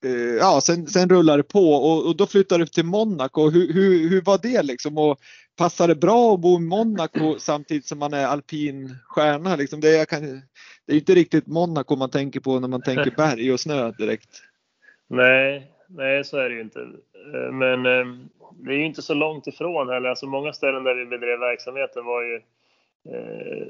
eh, 0.04 0.36
ja, 0.36 0.60
sen, 0.60 0.86
sen 0.86 1.08
rullar 1.08 1.36
det 1.36 1.42
på 1.42 1.72
och, 1.72 2.06
och 2.06 2.16
då 2.16 2.26
flyttade 2.26 2.64
du 2.64 2.68
till 2.68 2.84
Monaco. 2.84 3.50
Hur, 3.50 3.72
hur, 3.72 4.08
hur 4.08 4.22
var 4.22 4.38
det 4.42 4.62
liksom? 4.62 4.98
Och 4.98 5.20
passar 5.56 5.88
det 5.88 5.94
bra 5.94 6.34
att 6.34 6.40
bo 6.40 6.56
i 6.56 6.60
Monaco 6.60 7.36
samtidigt 7.38 7.86
som 7.86 7.98
man 7.98 8.12
är 8.12 8.26
alpin 8.26 8.96
stjärna? 9.04 9.56
Liksom 9.56 9.80
det, 9.80 10.08
kan, 10.08 10.22
det 10.86 10.92
är 10.92 10.96
inte 10.96 11.14
riktigt 11.14 11.46
Monaco 11.46 11.96
man 11.96 12.10
tänker 12.10 12.40
på 12.40 12.60
när 12.60 12.68
man 12.68 12.82
tänker 12.82 13.10
berg 13.16 13.52
och 13.52 13.60
snö 13.60 13.92
direkt. 13.92 14.42
Nej, 15.10 15.72
nej 15.88 16.24
så 16.24 16.36
är 16.36 16.48
det 16.48 16.54
ju 16.54 16.60
inte. 16.60 16.80
Eh, 17.34 17.52
men 17.52 17.86
eh, 17.86 18.06
det 18.52 18.72
är 18.72 18.76
ju 18.76 18.84
inte 18.84 19.02
så 19.02 19.14
långt 19.14 19.46
ifrån 19.46 19.88
heller. 19.88 20.08
Alltså 20.08 20.26
många 20.26 20.52
ställen 20.52 20.84
där 20.84 20.94
vi 20.94 21.06
bedrev 21.06 21.38
verksamheten 21.38 22.04
var 22.04 22.22
ju 22.22 22.34
eh, 23.04 23.66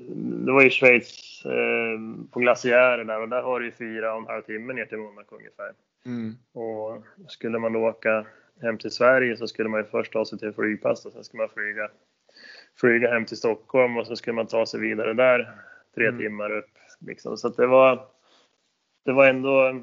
det 0.47 0.53
var 0.53 0.63
i 0.63 0.71
Schweiz 0.71 1.43
på 2.31 2.41
glaciärer 2.41 3.05
där 3.05 3.21
och 3.21 3.29
där 3.29 3.43
har 3.43 3.61
du 3.61 3.67
ju 3.67 3.73
fyra 3.73 4.15
och 4.15 4.21
en 4.21 4.27
halv 4.27 4.43
timme 4.43 4.73
ner 4.73 4.85
till 4.85 4.99
Monaco 4.99 5.37
ungefär. 5.37 5.73
Mm. 6.07 6.35
Och 6.53 7.03
skulle 7.29 7.59
man 7.59 7.73
då 7.73 7.81
åka 7.81 8.27
hem 8.63 8.79
till 8.79 8.91
Sverige 8.91 9.37
så 9.37 9.47
skulle 9.47 9.69
man 9.69 9.81
ju 9.81 9.87
först 9.87 10.13
ta 10.13 10.25
sig 10.25 10.39
till 10.39 10.53
flygpass 10.53 11.07
och 11.07 11.13
sen 11.13 11.25
skulle 11.25 11.41
man 11.41 11.49
flyga, 11.49 11.91
flyga 12.81 13.11
hem 13.11 13.25
till 13.25 13.37
Stockholm 13.37 13.97
och 13.97 14.07
så 14.07 14.17
skulle 14.17 14.35
man 14.35 14.47
ta 14.47 14.67
sig 14.67 14.81
vidare 14.81 15.15
där 15.15 15.53
tre 15.95 16.07
mm. 16.07 16.19
timmar 16.19 16.51
upp. 16.51 16.71
Liksom. 17.01 17.37
Så 17.37 17.49
det 17.49 17.67
var, 17.67 18.07
det 19.05 19.13
var 19.13 19.27
ändå 19.27 19.83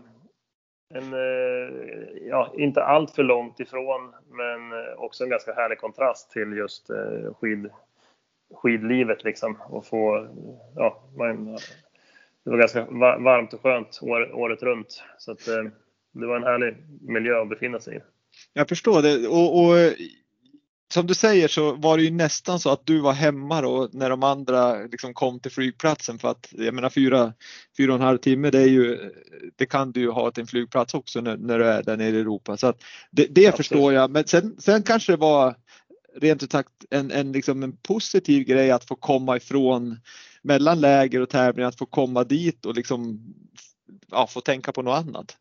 en, 0.90 1.14
eh, 1.14 2.28
ja, 2.30 2.54
inte 2.58 2.84
allt 2.84 3.12
för 3.12 3.24
långt 3.24 3.60
ifrån, 3.60 4.14
men 4.30 4.72
eh, 4.72 4.94
också 4.98 5.24
en 5.24 5.30
ganska 5.30 5.54
härlig 5.54 5.78
kontrast 5.78 6.32
till 6.32 6.54
just 6.54 6.90
eh, 6.90 7.34
skid, 7.40 7.70
skidlivet 8.54 9.24
liksom. 9.24 9.58
Och 9.70 9.86
få, 9.86 10.28
ja, 10.76 11.04
man, 11.18 11.46
det 12.44 12.50
var 12.50 12.58
ganska 12.58 12.86
varmt 13.20 13.54
och 13.54 13.62
skönt 13.62 14.00
år, 14.02 14.34
året 14.34 14.64
runt. 14.64 15.04
Så 15.18 15.32
att, 15.32 15.46
det 16.12 16.28
var 16.28 16.36
en 16.36 16.44
härlig 16.44 16.76
miljö 17.02 17.42
att 17.42 17.50
befinna 17.50 17.80
sig 17.80 17.98
i. 17.98 18.00
Jag 18.54 18.70
förstår 18.70 19.02
det 19.02 19.28
och, 19.28 19.60
och 19.60 19.76
som 20.94 21.08
du 21.08 21.14
säger 21.14 21.48
så 21.48 21.72
var 21.76 21.98
det 21.98 22.04
ju 22.04 22.12
nästan 22.12 22.60
så 22.60 22.70
att 22.70 22.86
du 22.86 23.00
var 23.00 23.14
hemma 23.14 23.62
då 23.62 23.90
när 23.94 24.10
de 24.10 24.24
andra 24.24 24.84
liksom 24.84 25.14
kom 25.14 25.40
till 25.40 25.52
flygplatsen 25.52 26.20
för 26.20 26.28
att 26.28 26.48
jag 26.52 26.74
menar 26.74 26.90
fyra, 26.90 27.34
fyra 27.78 27.92
och 27.94 28.00
en 28.00 28.06
halv 28.06 28.18
timme 28.18 28.50
det 28.50 28.60
är 28.60 28.68
ju, 28.68 29.12
det 29.56 29.66
kan 29.66 29.92
du 29.92 30.00
ju 30.00 30.10
ha 30.10 30.32
till 30.32 30.42
en 30.42 30.48
flygplats 30.48 30.94
också 30.94 31.22
när, 31.22 31.38
när 31.38 31.60
du 31.60 31.66
är 31.66 31.84
där 31.84 31.98
nere 31.98 32.16
i 32.16 32.20
Europa. 32.20 32.58
Så 32.58 32.68
att 32.68 32.84
det, 33.12 33.28
det 33.30 33.58
förstår 33.58 33.94
jag. 33.94 34.12
Men 34.12 34.28
sen, 34.28 34.56
sen 34.60 34.84
kanske 34.84 35.12
det 35.14 35.18
var 35.18 35.56
rent 36.16 36.44
ut 36.44 36.52
sagt 36.52 36.70
en, 36.90 37.12
en, 37.12 37.32
liksom 37.32 37.64
en 37.64 37.78
positiv 37.78 38.44
grej 38.44 38.72
att 38.72 38.86
få 38.86 38.96
komma 38.96 39.38
ifrån 39.38 40.00
mellan 40.42 40.82
läger 40.82 41.22
och 41.22 41.30
tävlingar, 41.30 41.70
att 41.70 41.78
få 41.78 41.86
komma 41.86 42.24
dit 42.24 42.66
och 42.66 42.76
liksom 42.76 43.20
ja, 44.12 44.28
få 44.28 44.42
tänka 44.42 44.72
på 44.72 44.82
något 44.82 44.98
annat. 44.98 45.38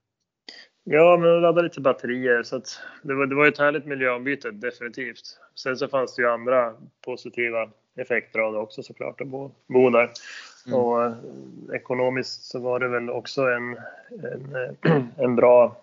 Ja, 0.85 1.17
men 1.17 1.41
ladda 1.41 1.63
lite 1.63 1.81
batterier. 1.81 2.43
Så 2.43 2.57
att 2.57 2.81
det, 3.03 3.15
var, 3.15 3.27
det 3.27 3.35
var 3.35 3.47
ett 3.47 3.59
härligt 3.59 3.87
miljöombyte, 3.87 4.51
definitivt. 4.51 5.39
Sen 5.55 5.77
så 5.77 5.89
fanns 5.89 6.15
det 6.15 6.23
ju 6.23 6.29
andra 6.29 6.75
positiva 7.05 7.71
effekter 7.97 8.39
av 8.39 8.53
det 8.53 8.59
också 8.59 8.83
såklart, 8.83 9.21
att 9.21 9.27
bo, 9.27 9.51
bo 9.67 9.91
där. 9.91 10.11
Mm. 10.67 10.79
Och 10.79 11.05
eh, 11.05 11.15
ekonomiskt 11.73 12.45
så 12.45 12.59
var 12.59 12.81
det 12.81 12.89
väl 12.89 13.11
också 13.11 13.43
en, 13.43 13.77
en, 14.11 14.57
eh, 14.83 15.03
en 15.25 15.37
bra, 15.37 15.77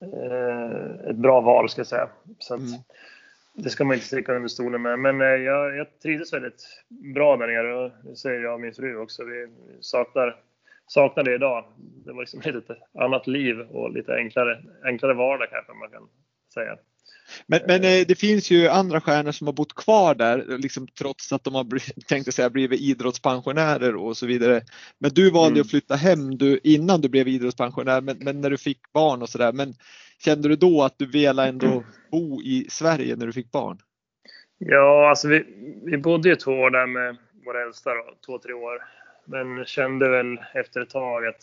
eh, 0.00 1.10
ett 1.10 1.16
bra 1.16 1.40
val 1.40 1.68
ska 1.68 1.80
jag 1.80 1.86
säga. 1.86 2.08
Så 2.38 2.54
att, 2.54 2.60
mm. 2.60 2.80
Det 3.54 3.70
ska 3.70 3.84
man 3.84 3.94
inte 3.94 4.06
sticka 4.06 4.34
under 4.34 4.48
stolen 4.48 4.82
med. 4.82 4.98
Men 4.98 5.20
jag, 5.20 5.76
jag 5.76 5.86
trivdes 6.02 6.32
väldigt 6.32 6.84
bra 6.88 7.36
där 7.36 7.46
nere 7.46 7.74
och 7.74 7.90
det 8.02 8.16
säger 8.16 8.40
jag 8.40 8.54
och 8.54 8.60
min 8.60 8.74
fru 8.74 8.96
också. 8.96 9.24
Vi 9.24 9.48
saknar 9.80 10.36
saknar 10.86 11.24
det 11.24 11.34
idag. 11.34 11.64
Det 12.04 12.12
var 12.12 12.20
liksom 12.20 12.40
lite 12.44 12.76
annat 12.98 13.26
liv 13.26 13.60
och 13.60 13.92
lite 13.92 14.14
enklare, 14.14 14.62
enklare 14.84 15.14
vardag 15.14 15.48
kanske 15.50 15.72
man 15.72 15.90
kan 15.90 16.08
säga. 16.54 16.76
Men, 17.46 17.60
men 17.66 17.84
eh, 17.84 18.06
det 18.08 18.18
finns 18.18 18.50
ju 18.50 18.68
andra 18.68 19.00
stjärnor 19.00 19.32
som 19.32 19.46
har 19.46 19.54
bott 19.54 19.74
kvar 19.74 20.14
där, 20.14 20.58
liksom, 20.58 20.86
trots 20.86 21.32
att 21.32 21.44
de 21.44 21.54
har 21.54 21.66
tänkte 22.08 22.32
säga, 22.32 22.50
blivit 22.50 22.80
idrottspensionärer 22.80 23.96
och 23.96 24.16
så 24.16 24.26
vidare. 24.26 24.60
Men 24.98 25.10
du 25.10 25.30
valde 25.30 25.50
mm. 25.50 25.60
att 25.60 25.70
flytta 25.70 25.94
hem 25.94 26.38
du, 26.38 26.60
innan 26.64 27.00
du 27.00 27.08
blev 27.08 27.28
idrottspensionär, 27.28 28.00
men, 28.00 28.18
men 28.20 28.40
när 28.40 28.50
du 28.50 28.58
fick 28.58 28.92
barn 28.92 29.22
och 29.22 29.28
sådär. 29.28 29.52
Men 29.52 29.74
kände 30.24 30.48
du 30.48 30.56
då 30.56 30.82
att 30.82 30.98
du 30.98 31.06
ville 31.06 31.48
ändå 31.48 31.84
bo 32.10 32.42
i 32.42 32.66
Sverige 32.70 33.16
när 33.16 33.26
du 33.26 33.32
fick 33.32 33.50
barn? 33.50 33.78
Ja, 34.58 35.08
alltså 35.10 35.28
vi, 35.28 35.44
vi 35.84 35.98
bodde 35.98 36.28
ju 36.28 36.36
två 36.36 36.52
år 36.52 36.70
där 36.70 36.86
med 36.86 37.16
vår 37.44 37.62
äldsta, 37.62 37.90
då, 37.90 38.14
två, 38.26 38.38
tre 38.38 38.52
år. 38.52 38.82
Men 39.24 39.64
kände 39.64 40.08
väl 40.08 40.38
efter 40.54 40.80
ett 40.80 40.90
tag 40.90 41.26
att 41.26 41.42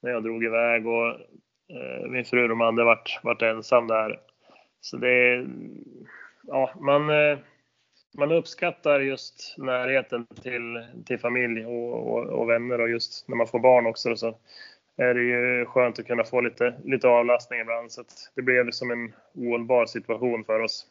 när 0.00 0.10
jag 0.10 0.22
drog 0.22 0.44
iväg 0.44 0.86
och 0.86 1.08
eh, 1.68 2.08
min 2.08 2.24
fru 2.24 2.42
och 2.42 2.48
de 2.48 2.60
hade 2.60 2.84
varit, 2.84 3.20
varit 3.22 3.42
ensam 3.42 3.86
där. 3.86 4.20
Så 4.80 4.96
det, 4.96 5.46
ja, 6.42 6.70
man, 6.80 7.10
eh, 7.10 7.38
man 8.18 8.32
uppskattar 8.32 9.00
just 9.00 9.54
närheten 9.58 10.26
till, 10.42 10.86
till 11.06 11.18
familj 11.18 11.66
och, 11.66 12.12
och, 12.12 12.24
och, 12.24 12.48
vänner 12.48 12.80
och 12.80 12.90
just 12.90 13.28
när 13.28 13.36
man 13.36 13.46
får 13.46 13.58
barn 13.58 13.86
också 13.86 14.16
så 14.16 14.38
är 14.96 15.14
det 15.14 15.22
ju 15.22 15.66
skönt 15.66 15.98
att 15.98 16.06
kunna 16.06 16.24
få 16.24 16.40
lite, 16.40 16.74
lite 16.84 17.08
avlastning 17.08 17.60
ibland. 17.60 17.92
Så 17.92 18.04
det 18.34 18.42
blev 18.42 18.70
som 18.70 18.90
en 18.90 19.12
ohållbar 19.34 19.86
situation 19.86 20.44
för 20.44 20.60
oss. 20.60 20.86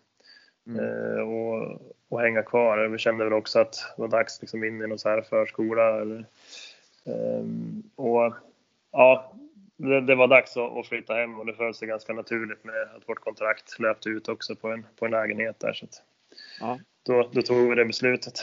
Mm. 0.67 0.85
Eh, 0.85 1.21
och, 1.21 1.81
och, 2.09 2.21
hänga 2.21 2.43
kvar. 2.43 2.87
Vi 2.87 2.97
kände 2.97 3.23
väl 3.23 3.33
också 3.33 3.59
att 3.59 3.73
det 3.95 4.01
var 4.01 4.07
dags 4.07 4.41
liksom 4.41 4.63
in 4.63 4.81
i 4.81 4.87
någon 4.87 4.99
så 4.99 5.09
här 5.09 5.21
förskola. 5.21 6.01
Eller, 6.01 6.25
um, 7.05 7.83
och 7.95 8.33
ja, 8.91 9.33
det, 9.77 10.01
det, 10.01 10.15
var 10.15 10.27
dags 10.27 10.57
att, 10.57 10.77
att 10.77 10.87
flytta 10.87 11.13
hem 11.13 11.39
och 11.39 11.45
det 11.45 11.53
föll 11.53 11.73
sig 11.73 11.87
ganska 11.87 12.13
naturligt 12.13 12.63
med 12.63 12.81
att 12.97 13.09
vårt 13.09 13.19
kontrakt 13.19 13.79
löpte 13.79 14.09
ut 14.09 14.27
också 14.27 14.55
på 14.55 14.67
en, 14.67 14.85
på 14.99 15.05
en 15.05 15.11
lägenhet 15.11 15.59
där. 15.59 15.73
Så 15.73 15.85
att, 15.85 16.01
ja. 16.59 16.79
då, 17.05 17.29
då 17.33 17.41
tog 17.41 17.69
vi 17.69 17.75
det 17.75 17.85
beslutet. 17.85 18.39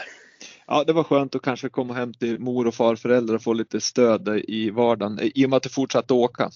Ja, 0.66 0.84
det 0.84 0.92
var 0.92 1.04
skönt 1.04 1.34
att 1.34 1.42
kanske 1.42 1.68
komma 1.68 1.94
hem 1.94 2.14
till 2.14 2.40
mor 2.40 2.66
och 2.66 2.74
farföräldrar 2.74 3.34
och 3.34 3.42
få 3.42 3.52
lite 3.52 3.80
stöd 3.80 4.28
i 4.48 4.70
vardagen 4.70 5.18
i 5.22 5.46
och 5.46 5.50
med 5.50 5.56
att 5.56 5.62
du 5.62 5.68
fortsatte 5.68 6.14
åka. 6.14 6.50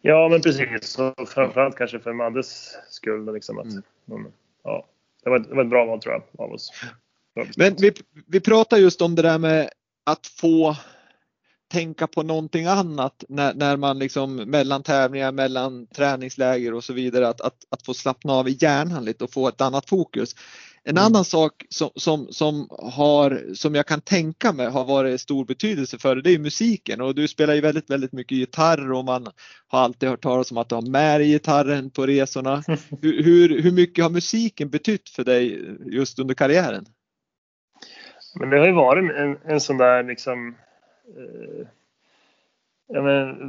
Ja, 0.00 0.28
men 0.28 0.40
precis. 0.40 0.98
Och 0.98 1.28
framförallt 1.28 1.76
kanske 1.76 1.98
för 1.98 2.12
Maddes 2.12 2.76
skull. 2.88 3.34
Liksom, 3.34 3.58
att 3.58 3.64
mm 4.08 4.32
ja, 4.66 4.86
det 5.24 5.30
var, 5.30 5.40
ett, 5.40 5.48
det 5.48 5.54
var 5.54 5.64
ett 5.64 5.70
bra 5.70 5.84
val 5.84 6.00
tror 6.00 6.14
jag 6.14 6.46
av 6.46 6.52
oss. 6.52 6.72
Men 7.56 7.74
vi, 7.78 7.92
vi 8.26 8.40
pratar 8.40 8.76
just 8.76 9.02
om 9.02 9.14
det 9.14 9.22
där 9.22 9.38
med 9.38 9.70
att 10.04 10.26
få 10.26 10.76
tänka 11.72 12.06
på 12.06 12.22
någonting 12.22 12.66
annat 12.66 13.24
när, 13.28 13.54
när 13.54 13.76
man 13.76 13.98
liksom 13.98 14.36
mellan 14.36 14.82
tävlingar, 14.82 15.32
mellan 15.32 15.86
träningsläger 15.86 16.74
och 16.74 16.84
så 16.84 16.92
vidare, 16.92 17.28
att, 17.28 17.40
att, 17.40 17.56
att 17.70 17.86
få 17.86 17.94
slappna 17.94 18.32
av 18.32 18.48
i 18.48 18.56
hjärnan 18.60 19.04
lite 19.04 19.24
och 19.24 19.32
få 19.32 19.48
ett 19.48 19.60
annat 19.60 19.88
fokus. 19.88 20.34
En 20.88 20.90
mm. 20.90 21.04
annan 21.04 21.24
sak 21.24 21.52
som, 21.68 21.90
som, 21.94 22.26
som, 22.30 22.68
har, 22.70 23.54
som 23.54 23.74
jag 23.74 23.86
kan 23.86 24.00
tänka 24.00 24.52
mig 24.52 24.66
har 24.66 24.84
varit 24.84 25.20
stor 25.20 25.44
betydelse 25.44 25.98
för 25.98 26.16
det, 26.16 26.22
det 26.22 26.30
är 26.30 26.38
musiken 26.38 27.00
och 27.00 27.14
du 27.14 27.28
spelar 27.28 27.54
ju 27.54 27.60
väldigt, 27.60 27.90
väldigt 27.90 28.12
mycket 28.12 28.38
gitarr 28.38 28.92
och 28.92 29.04
man 29.04 29.26
har 29.68 29.80
alltid 29.80 30.08
hört 30.08 30.22
talas 30.22 30.50
om 30.50 30.56
att 30.56 30.68
du 30.68 30.74
har 30.74 30.82
med 30.82 31.20
dig 31.20 31.28
gitarren 31.28 31.90
på 31.90 32.06
resorna. 32.06 32.62
Hur, 33.02 33.22
hur, 33.22 33.62
hur 33.62 33.72
mycket 33.72 34.04
har 34.04 34.10
musiken 34.10 34.70
betytt 34.70 35.08
för 35.08 35.24
dig 35.24 35.60
just 35.84 36.18
under 36.18 36.34
karriären? 36.34 36.84
Men 38.40 38.50
det 38.50 38.58
har 38.58 38.66
ju 38.66 38.72
varit 38.72 39.16
en, 39.16 39.52
en 39.52 39.60
sån 39.60 39.78
där 39.78 40.02
liksom 40.02 40.48
eh, 41.16 41.66
ja, 42.88 43.02
men, 43.02 43.48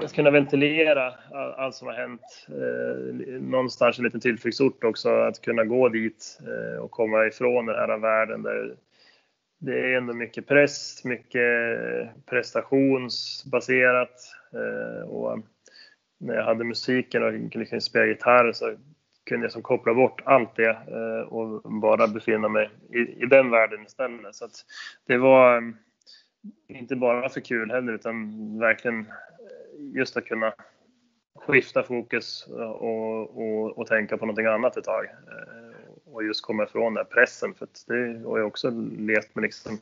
att 0.00 0.12
kunna 0.12 0.30
ventilera 0.30 1.14
allt 1.56 1.74
som 1.74 1.88
har 1.88 1.94
hänt. 1.94 2.46
Eh, 2.48 3.40
någonstans 3.40 3.98
en 3.98 4.04
liten 4.04 4.20
tillflyktsort 4.20 4.84
också, 4.84 5.08
att 5.08 5.40
kunna 5.40 5.64
gå 5.64 5.88
dit 5.88 6.38
eh, 6.46 6.78
och 6.80 6.90
komma 6.90 7.26
ifrån 7.26 7.66
den 7.66 7.76
här 7.76 7.98
världen 7.98 8.42
där 8.42 8.76
det 9.58 9.78
är 9.78 9.96
ändå 9.96 10.14
mycket 10.14 10.46
press, 10.46 11.04
mycket 11.04 11.42
prestationsbaserat. 12.26 14.20
Eh, 14.52 15.08
och 15.08 15.38
när 16.18 16.34
jag 16.34 16.44
hade 16.44 16.64
musiken 16.64 17.22
och 17.22 17.56
liksom 17.56 17.80
spela 17.80 18.06
gitarr 18.06 18.52
så 18.52 18.76
kunde 19.26 19.44
jag 19.44 19.52
som 19.52 19.62
koppla 19.62 19.94
bort 19.94 20.22
allt 20.24 20.56
det 20.56 20.70
eh, 20.70 21.20
och 21.28 21.72
bara 21.72 22.08
befinna 22.08 22.48
mig 22.48 22.70
i, 22.90 22.98
i 22.98 23.26
den 23.26 23.50
världen 23.50 23.86
istället. 23.86 24.34
Så 24.34 24.48
det 25.06 25.18
var 25.18 25.56
mm, 25.56 25.76
inte 26.68 26.96
bara 26.96 27.28
för 27.28 27.40
kul 27.40 27.70
heller 27.70 27.92
utan 27.92 28.58
verkligen 28.58 29.06
just 29.94 30.16
att 30.16 30.26
kunna 30.26 30.54
skifta 31.34 31.82
fokus 31.82 32.46
och, 32.46 33.38
och, 33.38 33.78
och 33.78 33.86
tänka 33.86 34.16
på 34.16 34.26
någonting 34.26 34.46
annat 34.46 34.76
ett 34.76 34.84
tag. 34.84 35.04
Eh, 35.04 35.66
och 36.04 36.24
just 36.24 36.42
komma 36.42 36.64
ifrån 36.64 36.94
den 36.94 37.06
pressen. 37.06 37.54
För 37.54 37.68
det 37.86 38.28
har 38.28 38.38
jag 38.38 38.46
också 38.46 38.70
levt 38.98 39.34
med 39.34 39.42
liksom, 39.42 39.78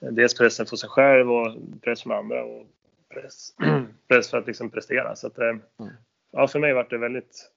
dels 0.00 0.34
pressen 0.34 0.66
för 0.66 0.76
sig 0.76 0.88
själv 0.88 1.32
och 1.32 1.56
press 1.82 2.02
från 2.02 2.12
andra 2.12 2.44
och 2.44 2.66
press, 3.14 3.54
press 4.08 4.30
för 4.30 4.38
att 4.38 4.46
liksom 4.46 4.70
prestera. 4.70 5.16
Så 5.16 5.26
att, 5.26 5.38
eh, 5.38 5.48
mm. 5.48 5.92
ja, 6.32 6.48
för 6.48 6.58
mig 6.58 6.72
var 6.72 6.86
det 6.90 6.98
väldigt 6.98 7.50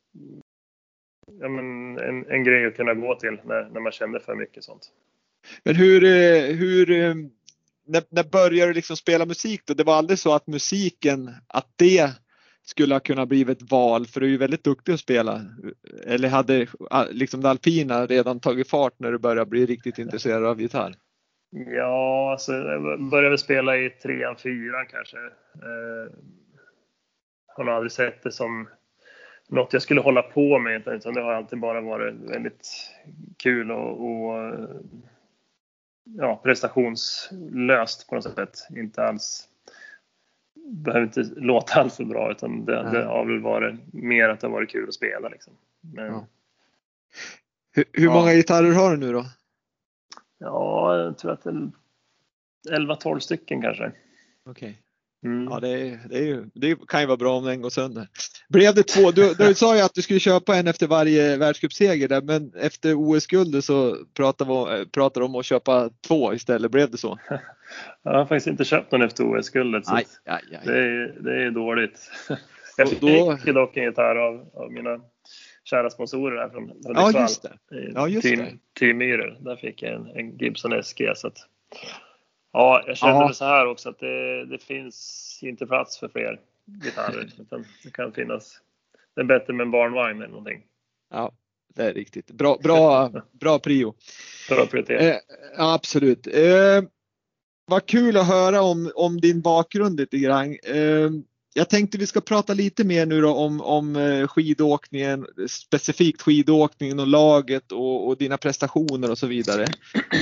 ja, 1.40 1.50
men 1.50 1.98
en, 1.98 2.26
en 2.32 2.44
grej 2.44 2.66
att 2.66 2.76
kunna 2.76 2.94
gå 2.94 3.16
till 3.16 3.40
när, 3.44 3.70
när 3.70 3.80
man 3.80 3.92
kände 3.92 4.20
för 4.20 4.36
mycket 4.36 4.64
sånt. 4.64 4.92
Men 5.64 5.76
hur, 5.76 6.04
eh, 6.04 6.56
hur 6.56 6.92
när, 7.89 8.04
när 8.10 8.23
började 8.23 8.69
du 8.69 8.73
liksom 8.73 8.97
spela 8.97 9.25
musik 9.25 9.62
då? 9.65 9.73
Det 9.73 9.84
var 9.84 9.95
aldrig 9.95 10.19
så 10.19 10.34
att 10.34 10.47
musiken, 10.47 11.36
att 11.47 11.67
det 11.75 12.12
skulle 12.63 12.95
ha 12.95 12.99
kunnat 12.99 13.30
bli 13.30 13.41
ett 13.41 13.71
val 13.71 14.06
för 14.06 14.19
du 14.19 14.25
är 14.25 14.32
ju 14.32 14.38
väldigt 14.38 14.63
duktig 14.63 14.93
att 14.93 14.99
spela. 14.99 15.41
Eller 16.06 16.30
hade 16.30 16.67
liksom 17.12 17.41
det 17.41 17.49
alpina 17.49 18.06
redan 18.06 18.39
tagit 18.39 18.69
fart 18.69 18.93
när 18.97 19.12
du 19.12 19.17
började 19.17 19.49
bli 19.49 19.65
riktigt 19.65 19.99
intresserad 19.99 20.45
av 20.45 20.62
gitarr? 20.62 20.95
Ja, 21.52 22.32
alltså 22.32 22.54
jag 22.54 23.10
började 23.10 23.38
spela 23.38 23.78
i 23.78 23.89
trean, 23.89 24.36
fyran 24.36 24.86
kanske. 24.91 25.17
Eh, 25.17 26.13
har 27.47 27.63
nog 27.63 27.73
aldrig 27.73 27.91
sett 27.91 28.23
det 28.23 28.32
som 28.32 28.69
något 29.47 29.73
jag 29.73 29.82
skulle 29.82 30.02
hålla 30.02 30.21
på 30.21 30.60
med 30.60 30.88
utan 30.88 31.13
det 31.13 31.21
har 31.21 31.34
alltid 31.34 31.60
bara 31.60 31.82
varit 31.82 32.15
väldigt 32.15 32.67
kul 33.38 33.71
och, 33.71 33.91
och 33.91 34.54
ja, 36.04 36.42
prestationslöst 36.44 38.08
på 38.10 38.16
något 38.16 38.24
sätt. 38.24 38.68
Inte 38.76 39.04
alls 39.04 39.50
behöver 40.70 41.06
inte 41.06 41.24
låta 41.36 41.80
alls 41.80 41.96
för 41.96 42.04
bra 42.04 42.32
utan 42.32 42.66
det, 42.66 42.92
det, 42.92 43.04
har 43.04 43.26
väl 43.26 43.40
varit 43.40 43.94
mer 43.94 44.30
att 44.30 44.40
det 44.40 44.48
har 44.48 44.52
varit 44.52 44.70
kul 44.70 44.88
att 44.88 44.94
spela. 44.94 45.30
Liksom. 45.30 45.54
Men, 45.82 46.06
ja. 46.06 46.28
Hur, 47.72 47.86
hur 47.94 48.06
ja. 48.06 48.14
många 48.14 48.34
gitarrer 48.34 48.74
har 48.74 48.92
du 48.92 48.98
nu 48.98 49.14
då? 49.14 49.26
Ja, 50.38 50.98
jag 50.98 51.18
tror 51.18 51.32
att 51.32 51.44
det 51.44 51.50
är 51.50 52.80
11-12 52.80 53.20
stycken 53.20 53.62
kanske. 53.62 53.92
Okej. 54.46 54.82
Mm. 55.26 55.44
Ja, 55.44 55.60
det, 55.60 56.00
det, 56.10 56.20
ju, 56.20 56.46
det 56.54 56.88
kan 56.88 57.02
ju 57.02 57.08
vara 57.08 57.18
bra 57.18 57.38
om 57.38 57.46
den 57.46 57.62
går 57.62 57.70
sönder. 57.70 58.08
Blev 58.50 58.76
det 58.76 58.84
två? 58.84 59.12
Du, 59.12 59.34
du 59.34 59.54
sa 59.54 59.76
ju 59.76 59.82
att 59.82 59.94
du 59.94 60.02
skulle 60.02 60.20
köpa 60.20 60.56
en 60.56 60.68
efter 60.68 60.88
varje 60.88 61.38
världscupseger 61.38 62.08
där, 62.08 62.22
men 62.22 62.54
efter 62.56 62.94
OS-guldet 62.96 63.66
så 63.66 63.98
pratade 64.14 64.78
vi 64.80 64.86
pratade 64.86 65.26
om 65.26 65.36
att 65.36 65.46
köpa 65.46 65.90
två 66.08 66.34
istället. 66.34 66.72
Blev 66.72 66.92
det 66.92 66.98
så? 66.98 67.20
Jag 68.04 68.14
har 68.14 68.26
faktiskt 68.26 68.48
inte 68.48 68.66
köpt 68.66 68.92
någon 68.92 69.02
efter 69.02 69.24
OS-guldet. 69.24 69.86
Så 69.86 69.96
aj, 69.96 70.06
aj, 70.26 70.42
aj. 70.52 70.62
Det, 70.66 70.78
är, 70.78 71.16
det 71.20 71.44
är 71.44 71.52
dåligt. 71.52 72.12
Jag 72.78 72.90
fick 72.90 73.02
då... 73.02 73.38
dock 73.54 73.78
en 73.78 73.84
gitarr 73.84 74.16
av, 74.16 74.50
av 74.54 74.72
mina 74.72 75.00
kära 75.64 75.90
sponsorer 75.90 76.42
här 76.42 76.50
från 76.50 76.70
Hudiksvall. 76.70 77.14
Ja, 77.14 77.22
just 77.22 77.44
det. 77.44 77.58
Ja, 77.94 78.08
just 78.08 78.28
Team, 78.28 78.40
det. 78.40 78.80
Team 78.80 78.98
Myhrer. 78.98 79.38
Där 79.40 79.56
fick 79.56 79.82
jag 79.82 79.94
en, 79.94 80.08
en 80.08 80.38
Gibson 80.38 80.84
SG. 80.84 81.12
Så 81.16 81.28
att, 81.28 81.38
Ja, 82.52 82.84
jag 82.88 82.98
kände 82.98 83.16
ja. 83.16 83.34
så 83.34 83.46
här 83.46 83.66
också 83.66 83.90
att 83.90 84.00
det, 84.00 84.46
det, 84.46 84.58
finns 84.58 85.40
inte 85.42 85.66
plats 85.66 86.00
för 86.00 86.08
fler 86.08 86.40
gitarrer. 86.84 87.30
Utan 87.40 87.66
det 87.84 87.92
kan 87.92 88.14
finnas. 88.14 88.62
Det 89.16 89.22
är 89.22 89.26
bättre 89.26 89.54
med 89.54 89.64
en 89.64 89.72
barnvagn 89.72 90.18
eller 90.18 90.28
någonting. 90.28 90.64
Ja, 91.10 91.32
det 91.76 91.84
är 91.84 91.94
riktigt. 91.94 92.32
Bra, 92.32 92.58
bra, 92.64 93.12
bra 93.32 93.60
prio. 93.60 93.94
Bra 94.50 94.66
prioritet. 94.66 95.02
Eh, 95.02 95.18
absolut. 95.58 96.28
Eh, 96.28 96.84
vad 97.66 97.86
kul 97.86 98.18
att 98.18 98.28
höra 98.28 98.62
om, 98.62 98.92
om 98.96 99.22
din 99.22 99.42
bakgrund 99.42 100.00
lite 100.00 100.18
grann. 100.18 100.58
Eh, 100.64 101.10
jag 101.60 101.69
tänkte 101.69 101.98
vi 101.98 102.08
ska 102.08 102.22
prata 102.22 102.54
lite 102.54 102.84
mer 102.84 103.06
nu 103.06 103.22
då 103.22 103.34
om, 103.34 103.62
om 103.62 103.95
eh, 103.95 104.28
skidåkningen, 104.28 105.26
specifikt 105.50 106.22
skidåkningen 106.22 107.00
och 107.00 107.08
laget 107.08 107.72
och, 107.72 108.08
och 108.08 108.17
dina 108.17 108.38
prestationer 108.38 109.12
och 109.12 109.17
så 109.17 109.28
vidare. 109.28 109.67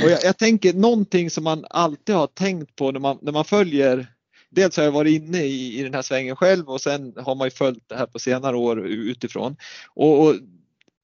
Och 0.04 0.10
jag, 0.10 0.20
jag, 0.24 0.38
tänker 0.38 0.74
någonting 0.74 1.30
som 1.30 1.44
man 1.44 1.66
alltid 1.70 2.16
har 2.16 2.28
tänkt 2.28 2.76
på 2.76 2.92
när 2.92 3.00
man, 3.00 3.18
när 3.22 3.32
man 3.32 3.46
följer 3.46 4.08
Dels 4.50 4.78
har 4.78 4.84
jag 4.84 4.92
varit 4.92 5.22
inne 5.22 5.44
i, 5.44 5.80
i 5.80 5.84
den 5.84 5.94
här 5.94 6.02
svängen 6.02 6.36
själv 6.36 6.70
och 6.70 6.82
sen 6.82 7.14
har 7.18 7.36
man 7.36 7.48
ju 7.48 7.52
följt 7.52 7.84
det 7.90 7.96
här 7.96 8.06
på 8.06 8.20
senare 8.20 8.58
år 8.58 8.88
utifrån. 8.88 9.56
Och, 9.94 10.22
och 10.22 10.36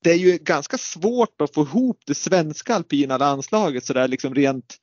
det 0.03 0.11
är 0.11 0.17
ju 0.17 0.37
ganska 0.37 0.77
svårt 0.77 1.41
att 1.41 1.53
få 1.53 1.61
ihop 1.61 2.01
det 2.05 2.15
svenska 2.15 2.75
alpina 2.75 3.17
landslaget 3.17 3.85
sådär 3.85 4.07
liksom 4.07 4.35
rent, 4.35 4.75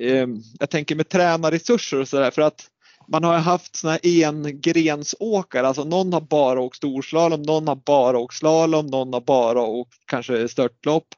eh, 0.00 0.26
jag 0.58 0.70
tänker 0.70 0.96
med 0.96 1.08
tränarresurser 1.08 2.00
och 2.00 2.08
sådär 2.08 2.30
för 2.30 2.42
att 2.42 2.70
man 3.10 3.24
har 3.24 3.38
haft 3.38 3.76
såna 3.76 3.92
här 3.92 4.00
engrensåkare, 4.04 5.66
alltså 5.66 5.84
någon 5.84 6.12
har 6.12 6.20
bara 6.20 6.60
åkt 6.60 6.76
storslalom, 6.76 7.42
någon 7.42 7.68
har 7.68 7.76
bara 7.76 8.18
åkt 8.18 8.34
slalom, 8.34 8.86
någon 8.86 9.12
har 9.12 9.20
bara 9.20 9.60
åkt 9.62 10.06
kanske 10.06 10.48
störtlopp. 10.48 11.08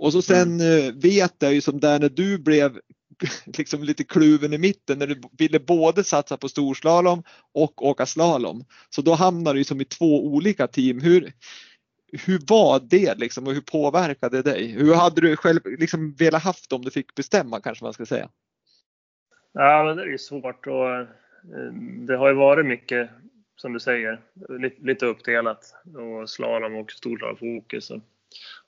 Och 0.00 0.12
så 0.12 0.22
sen 0.22 0.60
mm. 0.60 0.88
Eh, 0.88 0.94
vet 0.94 1.34
jag 1.38 1.54
ju 1.54 1.60
som 1.60 1.80
där 1.80 1.98
när 1.98 2.08
du 2.08 2.38
blev 2.38 2.80
liksom 3.44 3.84
lite 3.84 4.04
kluven 4.04 4.52
i 4.52 4.58
mitten 4.58 4.98
när 4.98 5.06
du 5.06 5.22
ville 5.38 5.60
både 5.60 6.04
satsa 6.04 6.36
på 6.36 6.48
storslalom 6.48 7.22
och 7.54 7.86
åka 7.86 8.06
slalom. 8.06 8.64
Så 8.90 9.02
då 9.02 9.14
hamnar 9.14 9.54
du 9.54 9.64
som 9.64 9.80
i 9.80 9.84
två 9.84 10.26
olika 10.26 10.66
team. 10.66 11.00
Hur, 11.00 11.32
hur 12.12 12.40
var 12.48 12.80
det 12.80 13.18
liksom 13.18 13.46
och 13.46 13.54
hur 13.54 13.60
påverkade 13.60 14.42
det 14.42 14.50
dig? 14.50 14.66
Hur 14.66 14.94
hade 14.94 15.20
du 15.20 15.36
själv 15.36 15.60
liksom 15.78 16.14
velat 16.14 16.42
haft 16.42 16.72
om 16.72 16.82
du 16.82 16.90
fick 16.90 17.14
bestämma 17.14 17.60
kanske 17.60 17.84
man 17.84 17.92
ska 17.92 18.06
säga? 18.06 18.28
Ja, 19.52 19.84
men 19.84 19.96
det 19.96 20.02
är 20.02 20.06
ju 20.06 20.18
svårt 20.18 20.66
och 20.66 20.90
eh, 20.90 21.06
det 22.06 22.16
har 22.16 22.28
ju 22.28 22.34
varit 22.34 22.66
mycket, 22.66 23.10
som 23.56 23.72
du 23.72 23.80
säger, 23.80 24.20
lite 24.78 25.06
uppdelat 25.06 25.74
och 25.96 26.30
slalom 26.30 26.76
och 26.76 26.92
storslalomfokus. 26.92 27.90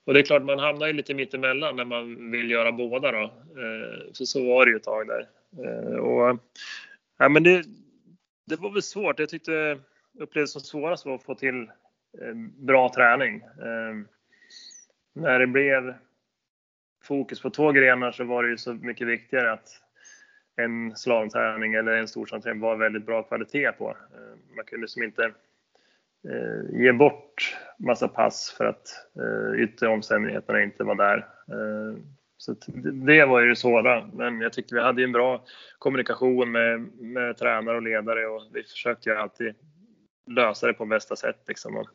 Och 0.04 0.14
det 0.14 0.20
är 0.20 0.24
klart, 0.24 0.42
man 0.42 0.58
hamnar 0.58 0.86
ju 0.86 0.92
lite 0.92 1.14
mittemellan 1.14 1.76
när 1.76 1.84
man 1.84 2.30
vill 2.30 2.50
göra 2.50 2.72
båda 2.72 3.12
då. 3.12 3.22
Eh, 3.22 4.12
så 4.12 4.26
så 4.26 4.46
var 4.46 4.66
det 4.66 4.70
ju 4.70 4.76
ett 4.76 4.82
tag 4.82 5.06
där. 5.06 5.28
Eh, 5.64 5.96
och, 5.96 6.38
ja, 7.18 7.28
men 7.28 7.42
det, 7.42 7.64
det 8.46 8.56
var 8.56 8.70
väl 8.70 8.82
svårt. 8.82 9.18
Jag 9.18 9.28
tyckte 9.28 9.78
upplevdes 10.18 10.52
som 10.52 10.60
svårast 10.60 11.06
var 11.06 11.14
att 11.14 11.22
få 11.22 11.34
till 11.34 11.70
bra 12.56 12.92
träning. 12.94 13.42
När 15.14 15.38
det 15.38 15.46
blev 15.46 15.94
fokus 17.04 17.40
på 17.40 17.50
två 17.50 17.72
grenar 17.72 18.12
så 18.12 18.24
var 18.24 18.42
det 18.42 18.50
ju 18.50 18.58
så 18.58 18.74
mycket 18.74 19.06
viktigare 19.06 19.52
att 19.52 19.81
en 20.56 20.96
slalomträning 20.96 21.74
eller 21.74 21.92
en 21.92 22.08
storslalomträning 22.08 22.60
var 22.60 22.76
väldigt 22.76 23.06
bra 23.06 23.22
kvalitet 23.22 23.72
på. 23.72 23.90
Eh, 23.90 24.56
man 24.56 24.64
kunde 24.64 24.84
liksom 24.84 25.02
inte 25.02 25.24
eh, 26.28 26.80
ge 26.80 26.92
bort 26.92 27.56
massa 27.78 28.08
pass 28.08 28.54
för 28.58 28.64
att 28.64 28.88
eh, 29.16 29.62
yttre 29.62 29.88
omständigheterna 29.88 30.62
inte 30.62 30.84
var 30.84 30.94
där. 30.94 31.16
Eh, 31.48 31.98
så 32.36 32.54
det 32.92 33.24
var 33.24 33.40
ju 33.40 33.48
det 33.48 33.56
svåra, 33.56 34.10
men 34.12 34.40
jag 34.40 34.52
tyckte 34.52 34.74
vi 34.74 34.80
hade 34.80 35.04
en 35.04 35.12
bra 35.12 35.44
kommunikation 35.78 36.52
med, 36.52 36.80
med 37.00 37.36
tränare 37.36 37.76
och 37.76 37.82
ledare 37.82 38.26
och 38.26 38.42
vi 38.52 38.62
försökte 38.62 39.10
ju 39.10 39.16
alltid 39.16 39.54
lösa 40.26 40.66
det 40.66 40.72
på 40.72 40.86
bästa 40.86 41.16
sätt. 41.16 41.44
Liksom. 41.48 41.76
Och 41.76 41.88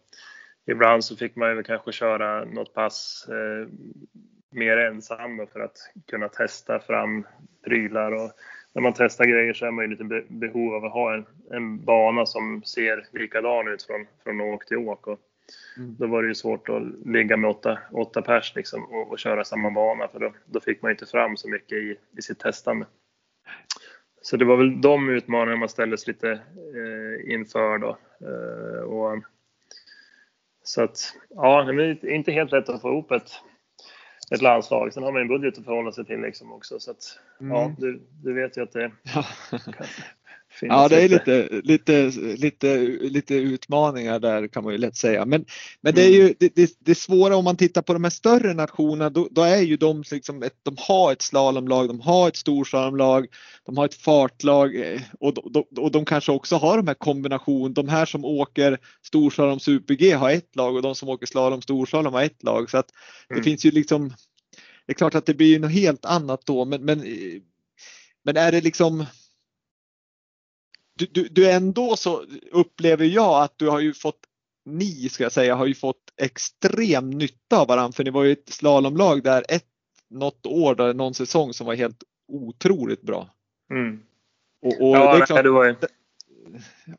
ibland 0.66 1.06
så 1.06 1.16
fick 1.16 1.36
man 1.36 1.56
ju 1.56 1.64
kanske 1.64 1.92
köra 1.92 2.46
något 2.46 2.74
pass 2.74 3.28
eh, 3.30 3.68
mer 4.52 4.78
ensam 4.78 5.48
för 5.54 5.60
att 5.60 5.78
kunna 6.10 6.30
testa 6.30 6.80
fram 6.80 7.28
prylar 7.64 8.12
och 8.12 8.32
när 8.74 8.82
man 8.82 8.94
testar 8.98 9.26
grejer 9.26 9.54
så 9.54 9.66
är 9.66 9.72
man 9.72 9.86
ju 9.86 9.92
lite 9.92 10.24
behov 10.28 10.74
av 10.74 10.86
att 10.86 10.92
ha 10.92 11.14
en, 11.14 11.26
en 11.52 11.86
bana 11.86 12.26
som 12.26 12.64
ser 12.64 13.06
likadan 13.12 13.68
ut 13.68 13.84
från, 13.84 14.06
från 14.24 14.42
åk 14.42 14.66
till 14.66 14.78
åk. 14.78 15.08
Och 15.08 15.20
mm. 15.78 15.96
Då 16.00 16.08
var 16.08 16.22
det 16.22 16.28
ju 16.28 16.36
svårt 16.36 16.70
att 16.70 16.84
ligga 17.06 17.38
med 17.38 17.50
åtta, 17.50 17.80
åtta 17.92 18.22
pers 18.22 18.56
liksom 18.56 18.86
och, 18.86 19.12
och 19.12 19.20
köra 19.20 19.44
samma 19.44 19.72
bana 19.72 20.08
för 20.08 20.20
då, 20.20 20.34
då 20.46 20.60
fick 20.60 20.82
man 20.82 20.92
inte 20.92 21.06
fram 21.06 21.38
så 21.38 21.50
mycket 21.50 21.78
i, 21.78 21.98
i 22.18 22.22
sitt 22.22 22.40
testande. 22.40 22.86
Så 24.22 24.38
det 24.38 24.46
var 24.46 24.58
väl 24.58 24.82
de 24.82 25.10
utmaningarna 25.10 25.60
man 25.60 25.70
ställdes 25.70 26.08
lite 26.08 26.32
eh, 26.32 27.34
inför 27.34 27.78
då. 27.78 27.98
Eh, 28.22 28.82
och, 28.82 29.24
så 30.64 30.84
att, 30.84 31.14
ja, 31.30 31.64
det 31.64 31.84
är 31.84 32.10
inte 32.10 32.32
helt 32.32 32.52
lätt 32.52 32.70
att 32.70 32.82
få 32.82 32.90
ihop 32.90 33.12
ett, 33.12 33.32
ett 34.32 34.42
landslag. 34.42 34.94
Sen 34.94 35.04
har 35.04 35.12
man 35.12 35.22
en 35.22 35.28
budget 35.28 35.58
att 35.58 35.66
förhålla 35.66 35.92
sig 35.92 36.06
till 36.06 36.22
liksom 36.22 36.52
också. 36.52 36.80
Så 36.80 36.92
att, 36.92 37.20
mm. 37.42 37.58
ja, 37.58 37.76
du, 37.78 38.02
du 38.24 38.34
vet 38.34 38.58
ju 38.58 38.64
att 38.64 38.72
det 38.72 38.92
ja. 39.16 39.26
Ja, 40.62 40.88
det 40.88 41.02
är 41.02 41.10
lite, 41.10 41.50
lite, 41.64 42.12
lite, 42.38 42.78
lite 43.02 43.36
utmaningar 43.36 44.20
där 44.20 44.48
kan 44.48 44.64
man 44.64 44.74
ju 44.74 44.80
lätt 44.80 44.98
säga. 44.98 45.26
Men, 45.26 45.46
men 45.82 45.96
det 45.96 46.04
är 46.04 46.10
ju 46.10 46.34
det, 46.40 46.56
det, 46.56 46.72
det 46.80 46.96
svåra 46.96 47.36
om 47.36 47.44
man 47.44 47.58
tittar 47.58 47.82
på 47.82 47.94
de 47.94 48.04
här 48.04 48.12
större 48.12 48.54
nationerna. 48.54 49.10
Då, 49.10 49.28
då 49.32 49.42
är 49.42 49.62
ju 49.62 49.78
de 49.78 50.04
liksom 50.12 50.44
ett, 50.44 50.56
de 50.64 50.76
har 50.80 51.12
ett 51.12 51.22
slalomlag, 51.22 51.88
de 51.88 52.02
har 52.02 52.28
ett 52.28 52.36
storslalomlag, 52.36 53.28
de 53.66 53.78
har 53.78 53.86
ett 53.86 53.96
fartlag 53.96 54.76
eh, 54.76 55.02
och, 55.20 55.52
de, 55.52 55.64
och 55.78 55.92
de 55.92 56.06
kanske 56.06 56.32
också 56.32 56.56
har 56.56 56.78
de 56.78 56.88
här 56.88 56.96
kombination. 56.96 57.74
De 57.74 57.88
här 57.88 58.06
som 58.06 58.26
åker 58.26 58.78
storslalom 59.04 59.60
super-G 59.60 60.12
har 60.12 60.32
ett 60.32 60.56
lag 60.56 60.76
och 60.76 60.82
de 60.82 60.96
som 60.96 61.10
åker 61.10 61.26
slalom 61.26 61.62
storslalom 61.62 62.14
har 62.14 62.24
ett 62.24 62.44
lag. 62.44 62.70
Så 62.70 62.78
att 62.78 62.88
det 63.28 63.34
mm. 63.34 63.44
finns 63.44 63.66
ju 63.66 63.72
liksom. 63.72 64.14
Det 64.86 64.94
är 64.94 64.96
klart 64.96 65.16
att 65.16 65.26
det 65.26 65.34
blir 65.34 65.60
något 65.60 65.72
helt 65.72 66.06
annat 66.06 66.42
då, 66.46 66.66
men, 66.66 66.86
men, 66.86 67.04
men 68.24 68.38
är 68.38 68.52
det 68.52 68.62
liksom 68.62 69.06
du, 70.98 71.06
du, 71.12 71.28
du 71.28 71.52
ändå 71.52 71.96
så 71.96 72.24
upplever 72.52 73.06
jag 73.06 73.44
att 73.44 73.54
du 73.58 73.70
har 73.70 73.80
ju 73.80 73.94
fått, 73.94 74.20
ni 74.66 75.10
ska 75.10 75.24
jag 75.24 75.32
säga, 75.32 75.56
har 75.56 75.66
ju 75.66 75.76
fått 75.76 76.14
extrem 76.18 77.10
nytta 77.10 77.58
av 77.58 77.68
varandra 77.68 77.92
för 77.92 78.04
ni 78.04 78.10
var 78.10 78.24
ju 78.24 78.32
ett 78.32 78.50
slalomlag 78.50 79.24
där 79.24 79.46
ett, 79.50 79.66
något 80.10 80.46
år, 80.46 80.76
där, 80.76 80.94
någon 80.94 81.14
säsong 81.14 81.54
som 81.54 81.68
var 81.68 81.76
helt 81.76 82.04
otroligt 82.28 83.02
bra. 83.02 83.30
Mm. 83.72 84.00
Och, 84.62 84.82
och 84.82 84.98
ja, 84.98 85.16
det 85.16 85.22
är 85.22 85.26
klart, 85.26 85.44
det 85.44 85.50
var 85.50 85.66
ju... 85.66 85.76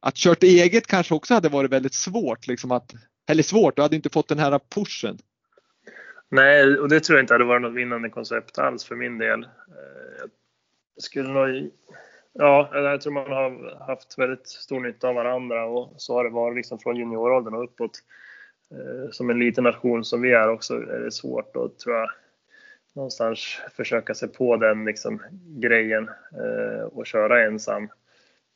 Att 0.00 0.14
kört 0.14 0.42
eget 0.42 0.86
kanske 0.86 1.14
också 1.14 1.34
hade 1.34 1.48
varit 1.48 1.70
väldigt 1.70 1.94
svårt 1.94 2.46
liksom 2.46 2.70
att, 2.70 2.94
eller 3.30 3.42
svårt, 3.42 3.76
du 3.76 3.82
hade 3.82 3.96
inte 3.96 4.10
fått 4.10 4.28
den 4.28 4.38
här 4.38 4.60
pushen. 4.74 5.18
Nej, 6.30 6.78
och 6.78 6.88
det 6.88 7.00
tror 7.00 7.18
jag 7.18 7.22
inte 7.22 7.34
hade 7.34 7.44
varit 7.44 7.62
något 7.62 7.74
vinnande 7.74 8.10
koncept 8.10 8.58
alls 8.58 8.84
för 8.84 8.96
min 8.96 9.18
del. 9.18 9.42
Eh, 9.42 10.28
jag 10.94 11.02
skulle 11.02 11.28
nog 11.28 11.70
Ja, 12.40 12.70
jag 12.72 13.00
tror 13.00 13.12
man 13.12 13.32
har 13.32 13.76
haft 13.86 14.18
väldigt 14.18 14.46
stor 14.46 14.80
nytta 14.80 15.08
av 15.08 15.14
varandra 15.14 15.64
och 15.64 15.94
så 15.96 16.14
har 16.14 16.24
det 16.24 16.30
varit 16.30 16.56
liksom 16.56 16.78
från 16.78 16.96
junioråldern 16.96 17.54
och 17.54 17.64
uppåt. 17.64 18.02
Eh, 18.70 19.10
som 19.10 19.30
en 19.30 19.38
liten 19.38 19.64
nation 19.64 20.04
som 20.04 20.22
vi 20.22 20.32
är 20.32 20.48
också 20.48 20.74
är 20.74 21.00
det 21.00 21.10
svårt 21.10 21.56
att 21.56 21.78
tror 21.78 21.96
jag 21.96 22.10
någonstans 22.92 23.58
försöka 23.76 24.14
sig 24.14 24.28
på 24.28 24.56
den 24.56 24.84
liksom, 24.84 25.22
grejen 25.46 26.08
eh, 26.32 26.82
och 26.82 27.06
köra 27.06 27.44
ensam. 27.44 27.88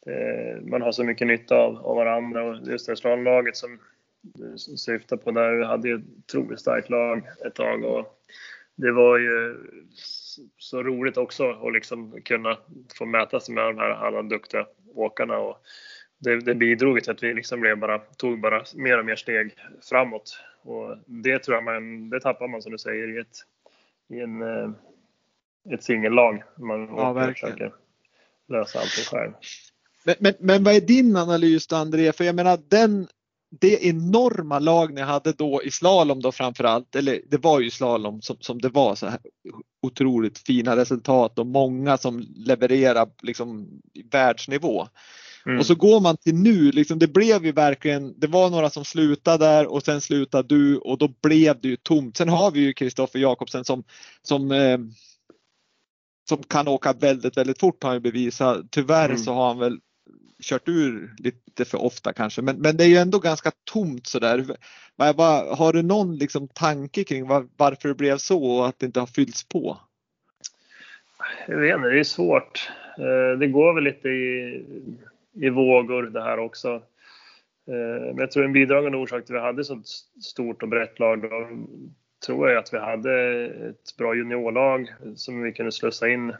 Eh, 0.06 0.60
man 0.62 0.82
har 0.82 0.92
så 0.92 1.04
mycket 1.04 1.26
nytta 1.26 1.56
av, 1.56 1.76
av 1.76 1.96
varandra 1.96 2.44
och 2.44 2.56
just 2.66 2.86
det 2.86 2.96
slalomlaget 2.96 3.56
som 3.56 3.78
du 4.20 4.58
syftar 4.58 5.16
på 5.16 5.30
där, 5.30 5.52
vi 5.52 5.64
hade 5.64 5.88
ju 5.88 5.94
ett 5.94 6.18
otroligt 6.18 6.60
starkt 6.60 6.90
lag 6.90 7.22
ett 7.46 7.54
tag 7.54 7.84
och 7.84 8.22
det 8.76 8.92
var 8.92 9.18
ju 9.18 9.56
så 10.58 10.82
roligt 10.82 11.16
också 11.16 11.50
att 11.50 11.72
liksom 11.72 12.22
kunna 12.24 12.58
få 12.98 13.04
mäta 13.04 13.40
sig 13.40 13.54
med 13.54 13.64
de 13.64 13.78
här 13.78 13.90
alla 13.90 14.22
duktiga 14.22 14.66
åkarna. 14.94 15.38
Och 15.38 15.58
det, 16.18 16.40
det 16.40 16.54
bidrog 16.54 17.02
till 17.02 17.12
att 17.12 17.22
vi 17.22 17.34
liksom 17.34 17.60
blev 17.60 17.78
bara, 17.78 17.98
tog 17.98 18.40
bara 18.40 18.64
mer 18.74 18.98
och 18.98 19.04
mer 19.04 19.16
steg 19.16 19.54
framåt. 19.90 20.38
Och 20.62 20.96
det 21.06 21.38
tror 21.38 21.54
jag 21.54 21.64
man, 21.64 22.10
det 22.10 22.20
tappar 22.20 22.48
man 22.48 22.62
som 22.62 22.72
du 22.72 22.78
säger 22.78 23.16
i 23.16 23.20
ett, 23.20 23.36
i 24.08 24.20
en, 24.20 24.42
eh, 24.42 24.70
ett 25.70 25.84
singellag. 25.84 26.42
Man 26.56 26.88
ja, 26.96 27.26
försöker 27.32 27.72
lösa 28.48 28.78
allting 28.78 29.04
själv. 29.04 29.32
Men, 30.04 30.14
men, 30.18 30.34
men 30.38 30.64
vad 30.64 30.74
är 30.74 30.80
din 30.80 31.16
analys 31.16 31.66
då 31.66 31.76
André? 31.76 32.12
För 32.12 32.24
jag 32.24 32.34
menar 32.34 32.58
den 32.68 33.08
det 33.60 33.86
enorma 33.86 34.58
lag 34.58 34.94
ni 34.94 35.00
hade 35.00 35.32
då 35.32 35.62
i 35.62 35.70
slalom 35.70 36.20
då 36.20 36.32
framförallt, 36.32 36.96
eller 36.96 37.20
det 37.30 37.38
var 37.38 37.60
ju 37.60 37.70
slalom 37.70 38.22
som, 38.22 38.36
som 38.40 38.60
det 38.60 38.68
var 38.68 38.94
så 38.94 39.06
här 39.06 39.20
otroligt 39.82 40.38
fina 40.38 40.76
resultat 40.76 41.38
och 41.38 41.46
många 41.46 41.98
som 41.98 42.26
levererar 42.36 43.08
liksom 43.22 43.68
världsnivå. 44.10 44.88
Mm. 45.46 45.58
Och 45.58 45.66
så 45.66 45.74
går 45.74 46.00
man 46.00 46.16
till 46.16 46.34
nu, 46.34 46.72
liksom, 46.72 46.98
det 46.98 47.08
blev 47.08 47.46
ju 47.46 47.52
verkligen, 47.52 48.20
det 48.20 48.26
var 48.26 48.50
några 48.50 48.70
som 48.70 48.84
slutade 48.84 49.46
där 49.46 49.66
och 49.66 49.82
sen 49.82 50.00
slutade 50.00 50.48
du 50.48 50.78
och 50.78 50.98
då 50.98 51.08
blev 51.22 51.60
det 51.60 51.68
ju 51.68 51.76
tomt. 51.76 52.16
Sen 52.16 52.28
har 52.28 52.50
vi 52.50 52.60
ju 52.60 52.72
Kristoffer 52.72 53.18
Jakobsen 53.18 53.64
som, 53.64 53.84
som 54.22 54.50
eh, 54.50 54.78
som 56.28 56.42
kan 56.42 56.68
åka 56.68 56.92
väldigt, 56.92 57.36
väldigt 57.36 57.60
fort 57.60 57.82
har 57.82 57.90
han 57.90 58.02
bevisat. 58.02 58.66
Tyvärr 58.70 59.08
mm. 59.08 59.18
så 59.18 59.34
har 59.34 59.48
han 59.48 59.58
väl 59.58 59.78
kört 60.42 60.68
ur 60.68 61.14
lite 61.18 61.64
för 61.64 61.82
ofta 61.82 62.12
kanske, 62.12 62.42
men, 62.42 62.58
men 62.58 62.76
det 62.76 62.84
är 62.84 62.88
ju 62.88 62.96
ändå 62.96 63.18
ganska 63.18 63.50
tomt 63.64 64.06
sådär. 64.06 64.44
Har 65.56 65.72
du 65.72 65.82
någon 65.82 66.16
liksom 66.16 66.48
tanke 66.48 67.04
kring 67.04 67.28
var, 67.28 67.48
varför 67.56 67.88
det 67.88 67.94
blev 67.94 68.16
så 68.16 68.44
och 68.44 68.68
att 68.68 68.78
det 68.78 68.86
inte 68.86 69.00
har 69.00 69.06
fyllts 69.06 69.48
på? 69.48 69.78
Jag 71.48 71.58
vet 71.58 71.76
inte, 71.76 71.88
det 71.88 72.00
är 72.00 72.04
svårt. 72.04 72.70
Eh, 72.98 73.38
det 73.38 73.46
går 73.46 73.74
väl 73.74 73.84
lite 73.84 74.08
i, 74.08 74.64
i 75.32 75.50
vågor 75.50 76.02
det 76.02 76.22
här 76.22 76.38
också. 76.38 76.74
Eh, 77.66 78.04
men 78.06 78.18
jag 78.18 78.30
tror 78.30 78.44
en 78.44 78.52
bidragande 78.52 78.98
orsak 78.98 79.26
till 79.26 79.36
att 79.36 79.42
vi 79.42 79.46
hade 79.46 79.64
så 79.64 79.82
stort 80.22 80.62
och 80.62 80.68
brett 80.68 80.98
lag 80.98 81.22
då 81.22 81.48
tror 82.26 82.48
jag 82.48 82.58
att 82.58 82.74
vi 82.74 82.78
hade 82.78 83.44
ett 83.44 83.96
bra 83.98 84.14
juniorlag 84.14 84.94
som 85.16 85.42
vi 85.42 85.52
kunde 85.52 85.72
slussa 85.72 86.08
in 86.08 86.30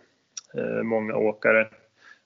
eh, 0.55 0.83
många 0.83 1.16
åkare 1.16 1.68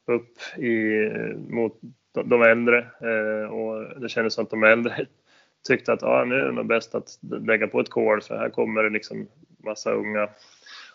upp 0.06 0.58
i, 0.58 1.08
mot 1.48 1.80
de 2.24 2.42
äldre 2.42 2.78
eh, 2.78 3.50
och 3.50 4.00
det 4.00 4.08
kändes 4.08 4.34
som 4.34 4.44
att 4.44 4.50
de 4.50 4.64
äldre 4.64 5.06
tyckte 5.68 5.92
att 5.92 6.02
ah, 6.02 6.24
nu 6.24 6.34
är 6.34 6.44
det 6.44 6.52
nog 6.52 6.66
bäst 6.66 6.94
att 6.94 7.18
lägga 7.20 7.66
på 7.66 7.80
ett 7.80 7.90
kol 7.90 8.22
för 8.22 8.38
här 8.38 8.50
kommer 8.50 8.82
det 8.82 8.90
liksom 8.90 9.28
massa 9.58 9.92
unga 9.92 10.28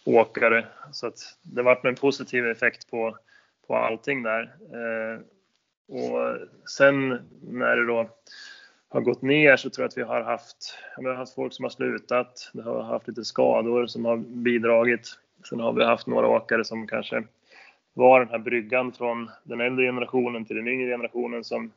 åkare. 0.05 0.65
Så 0.91 1.07
att 1.07 1.19
det 1.41 1.63
vart 1.63 1.85
en 1.85 1.95
positiv 1.95 2.47
effekt 2.47 2.91
på, 2.91 3.17
på 3.67 3.75
allting 3.75 4.23
där. 4.23 4.41
Eh, 4.73 5.19
och 5.97 6.37
sen 6.69 7.19
när 7.41 7.75
det 7.75 7.85
då 7.85 8.09
har 8.89 9.01
gått 9.01 9.21
ner 9.21 9.57
så 9.57 9.69
tror 9.69 9.83
jag 9.83 9.87
att 9.87 9.97
vi 9.97 10.01
har 10.01 10.21
haft, 10.21 10.77
vi 10.97 11.07
har 11.07 11.15
haft 11.15 11.35
folk 11.35 11.53
som 11.53 11.65
har 11.65 11.69
slutat, 11.69 12.51
vi 12.53 12.61
har 12.61 12.83
haft 12.83 13.07
lite 13.07 13.25
skador 13.25 13.87
som 13.87 14.05
har 14.05 14.17
bidragit. 14.17 15.17
Sen 15.49 15.59
har 15.59 15.73
vi 15.73 15.83
haft 15.83 16.07
några 16.07 16.27
åkare 16.27 16.65
som 16.65 16.87
kanske 16.87 17.23
var 17.93 18.19
den 18.19 18.29
här 18.29 18.39
bryggan 18.39 18.91
från 18.91 19.29
den 19.43 19.61
äldre 19.61 19.85
generationen 19.85 20.45
till 20.45 20.55
den 20.55 20.67
yngre 20.67 20.91
generationen 20.91 21.43
som 21.43 21.71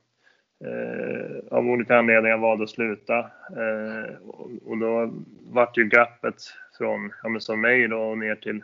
eh, 0.65 1.57
av 1.59 1.67
olika 1.67 1.99
anledningar 1.99 2.39
valde 2.39 2.65
att 2.65 2.71
sluta. 2.71 3.19
Eh, 3.57 4.17
och, 4.27 4.51
och, 4.67 4.79
då 4.79 5.15
vart 5.43 5.79
ju 5.79 5.85
glappet 5.85 6.35
från, 6.79 7.13
ja 7.23 7.29
men 7.29 7.41
som 7.41 7.61
mig 7.61 7.89
då 7.89 7.99
och 7.99 8.19
ner 8.19 8.35
till 8.35 8.63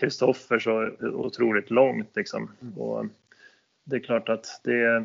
Kristoffer 0.00 0.58
så 0.58 0.90
otroligt 1.00 1.70
långt 1.70 2.16
liksom. 2.16 2.50
Mm. 2.62 2.78
Och 2.78 3.06
det 3.84 3.96
är 3.96 4.00
klart 4.00 4.28
att 4.28 4.46
det 4.64 4.80
är 4.80 4.96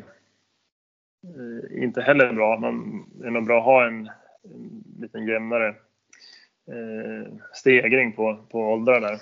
eh, 1.24 1.82
inte 1.82 2.02
heller 2.02 2.32
bra. 2.32 2.58
Man, 2.58 3.06
det 3.14 3.26
är 3.26 3.30
nog 3.30 3.46
bra 3.46 3.58
att 3.58 3.64
ha 3.64 3.86
en, 3.86 4.10
en 4.44 4.84
liten 5.00 5.26
jämnare 5.26 5.68
eh, 6.68 7.32
stegring 7.52 8.12
på, 8.12 8.38
på 8.50 8.60
åldrar 8.60 9.00
där. 9.00 9.20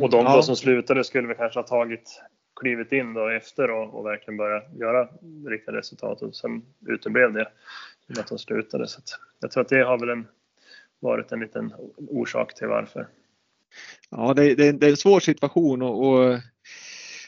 Och 0.00 0.10
de 0.10 0.24
ja. 0.24 0.42
som 0.42 0.56
slutade 0.56 1.04
skulle 1.04 1.28
vi 1.28 1.34
kanske 1.34 1.58
ha 1.58 1.66
tagit 1.66 2.22
klivit 2.60 2.92
in 2.92 3.14
då 3.14 3.28
efter 3.28 3.70
och, 3.70 3.94
och 3.94 4.06
verkligen 4.06 4.36
börja 4.36 4.62
göra 4.78 5.08
riktiga 5.46 5.74
resultat 5.74 6.22
och 6.22 6.36
sen 6.36 6.62
uteblev 6.86 7.32
det 7.32 7.48
i 8.06 8.20
att 8.20 8.26
de 8.26 8.38
slutade. 8.38 8.88
Så 8.88 9.00
jag 9.40 9.50
tror 9.50 9.60
att 9.60 9.68
det 9.68 9.84
har 9.84 9.98
väl 9.98 10.08
en, 10.08 10.26
varit 11.00 11.32
en 11.32 11.40
liten 11.40 11.72
orsak 11.96 12.54
till 12.54 12.68
varför. 12.68 13.06
Ja, 14.10 14.34
det, 14.34 14.54
det, 14.54 14.72
det 14.72 14.86
är 14.86 14.90
en 14.90 14.96
svår 14.96 15.20
situation 15.20 15.82
och, 15.82 16.08
och 16.08 16.40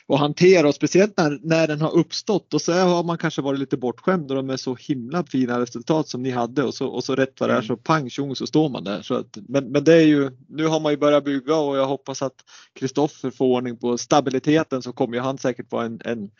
att 0.08 0.18
hantera 0.18 0.68
och 0.68 0.74
speciellt 0.74 1.16
när, 1.16 1.38
när 1.42 1.66
den 1.66 1.80
har 1.80 1.96
uppstått 1.96 2.54
och 2.54 2.62
så 2.62 2.72
har 2.72 3.04
man 3.04 3.18
kanske 3.18 3.42
varit 3.42 3.60
lite 3.60 3.76
bortskämd 3.76 4.32
och 4.32 4.44
med 4.44 4.60
så 4.60 4.74
himla 4.74 5.24
fina 5.24 5.60
resultat 5.60 6.08
som 6.08 6.22
ni 6.22 6.30
hade 6.30 6.62
och 6.62 6.74
så, 6.74 6.86
och 6.88 7.04
så 7.04 7.14
rätt 7.14 7.40
vad 7.40 7.48
det 7.48 7.52
är 7.52 7.58
mm. 7.58 7.66
så 7.66 7.76
pang 7.76 8.10
tjong 8.10 8.36
så 8.36 8.46
står 8.46 8.68
man 8.68 8.84
där. 8.84 9.02
Så 9.02 9.14
att, 9.14 9.38
men, 9.48 9.72
men 9.72 9.84
det 9.84 9.94
är 9.94 10.06
ju, 10.06 10.30
nu 10.48 10.66
har 10.66 10.80
man 10.80 10.92
ju 10.92 10.98
börjat 10.98 11.24
bygga 11.24 11.56
och 11.56 11.76
jag 11.76 11.86
hoppas 11.86 12.22
att 12.22 12.34
Kristoffer 12.72 13.30
får 13.30 13.46
ordning 13.46 13.76
på 13.76 13.98
stabiliteten 13.98 14.82
så 14.82 14.92
kommer 14.92 15.18
han 15.18 15.38
säkert 15.38 15.72
vara 15.72 15.84
en, 15.84 16.00
en, 16.04 16.30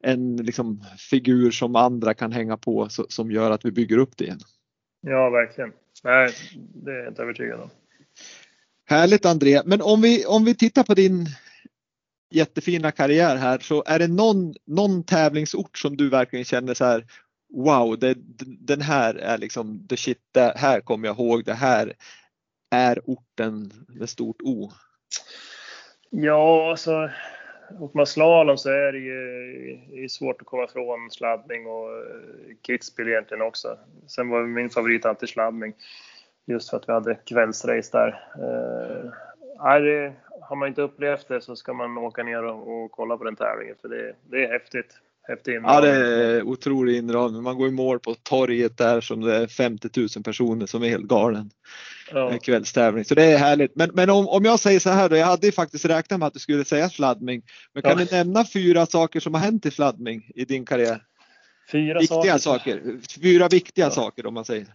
en 0.00 0.36
liksom 0.36 0.84
figur 1.10 1.50
som 1.50 1.76
andra 1.76 2.14
kan 2.14 2.32
hänga 2.32 2.56
på 2.56 2.88
så, 2.88 3.06
som 3.08 3.30
gör 3.30 3.50
att 3.50 3.64
vi 3.64 3.70
bygger 3.70 3.98
upp 3.98 4.16
det 4.16 4.24
igen. 4.24 4.40
Ja, 5.00 5.30
verkligen. 5.30 5.72
Nej, 6.04 6.30
det 6.74 6.90
är 6.90 6.96
jag 6.96 7.08
inte 7.08 7.22
övertygad 7.22 7.60
om. 7.60 7.70
Härligt 8.88 9.26
André, 9.26 9.62
men 9.64 9.82
om 9.82 10.00
vi, 10.00 10.24
om 10.26 10.44
vi 10.44 10.54
tittar 10.54 10.82
på 10.82 10.94
din 10.94 11.26
jättefina 12.30 12.90
karriär 12.90 13.36
här 13.36 13.58
så 13.58 13.84
är 13.86 13.98
det 13.98 14.08
någon, 14.08 14.54
någon 14.66 15.04
tävlingsort 15.04 15.78
som 15.78 15.96
du 15.96 16.08
verkligen 16.08 16.44
känner 16.44 16.74
så 16.74 16.84
här 16.84 17.04
Wow, 17.48 17.98
det, 17.98 18.14
den 18.60 18.80
här 18.80 19.14
är 19.14 19.38
liksom 19.38 19.86
the 19.88 19.96
shit, 19.96 20.20
det 20.32 20.52
här 20.56 20.80
kommer 20.80 21.08
jag 21.08 21.18
ihåg, 21.18 21.44
det 21.44 21.54
här 21.54 21.92
är 22.70 23.00
orten 23.04 23.72
med 23.88 24.08
stort 24.08 24.42
O. 24.42 24.70
Ja, 26.10 26.70
alltså 26.70 27.10
åker 27.80 27.96
man 27.96 28.06
slalom 28.06 28.58
så 28.58 28.70
är 28.70 28.92
det 28.92 28.98
ju 28.98 29.16
det 29.90 30.04
är 30.04 30.08
svårt 30.08 30.40
att 30.40 30.46
komma 30.46 30.64
ifrån 30.64 31.10
sladdning 31.10 31.66
och 31.66 31.88
eh, 31.88 32.56
Kitzbühel 32.66 33.08
egentligen 33.08 33.42
också. 33.42 33.78
Sen 34.06 34.28
var 34.28 34.46
min 34.46 34.70
favorit 34.70 35.04
alltid 35.04 35.28
sladdning. 35.28 35.74
Just 36.46 36.70
för 36.70 36.76
att 36.76 36.88
vi 36.88 36.92
hade 36.92 37.14
kvällsrace 37.14 37.90
där. 37.92 38.08
Eh, 38.38 39.10
Eh, 39.58 39.82
det, 39.82 40.12
har 40.48 40.56
man 40.56 40.68
inte 40.68 40.82
upplevt 40.82 41.28
det 41.28 41.40
så 41.40 41.56
ska 41.56 41.72
man 41.72 41.98
åka 41.98 42.22
ner 42.22 42.44
och, 42.44 42.84
och 42.84 42.90
kolla 42.90 43.16
på 43.16 43.24
den 43.24 43.36
tävlingen 43.36 43.76
för 43.80 43.88
det, 43.88 44.14
det 44.30 44.44
är 44.44 44.52
häftigt. 44.52 45.00
Häftig 45.28 45.60
ja, 45.62 45.80
det 45.80 45.90
är 45.90 46.42
otrolig 46.42 46.96
inramning. 46.96 47.42
Man 47.42 47.58
går 47.58 47.68
i 47.68 47.70
mål 47.70 48.00
på 48.00 48.14
torget 48.14 48.78
där 48.78 49.00
som 49.00 49.20
det 49.20 49.36
är 49.36 49.46
50 49.46 49.88
000 49.96 50.08
personer 50.24 50.66
som 50.66 50.82
är 50.82 50.88
helt 50.88 51.04
galen. 51.04 51.50
Ja. 52.12 52.38
Kvällstävling. 52.42 53.04
Så 53.04 53.14
det 53.14 53.24
är 53.24 53.38
härligt. 53.38 53.76
Men, 53.76 53.90
men 53.94 54.10
om, 54.10 54.28
om 54.28 54.44
jag 54.44 54.58
säger 54.58 54.80
så 54.80 54.90
här 54.90 55.08
då, 55.08 55.16
jag 55.16 55.26
hade 55.26 55.46
ju 55.46 55.52
faktiskt 55.52 55.84
räknat 55.84 56.20
med 56.20 56.26
att 56.26 56.32
du 56.32 56.38
skulle 56.38 56.64
säga 56.64 56.88
sladdming. 56.88 57.42
Men 57.72 57.82
kan 57.82 57.98
ja. 57.98 58.04
du 58.04 58.16
nämna 58.16 58.44
fyra 58.52 58.86
saker 58.86 59.20
som 59.20 59.34
har 59.34 59.40
hänt 59.40 59.66
i 59.66 59.70
sladdming 59.70 60.30
i 60.34 60.44
din 60.44 60.64
karriär? 60.64 61.02
Fyra 61.72 61.98
viktiga 61.98 62.38
saker. 62.38 62.72
saker. 62.72 63.20
Fyra 63.22 63.48
viktiga 63.48 63.84
ja. 63.84 63.90
saker 63.90 64.26
om 64.26 64.34
man 64.34 64.44
säger. 64.44 64.66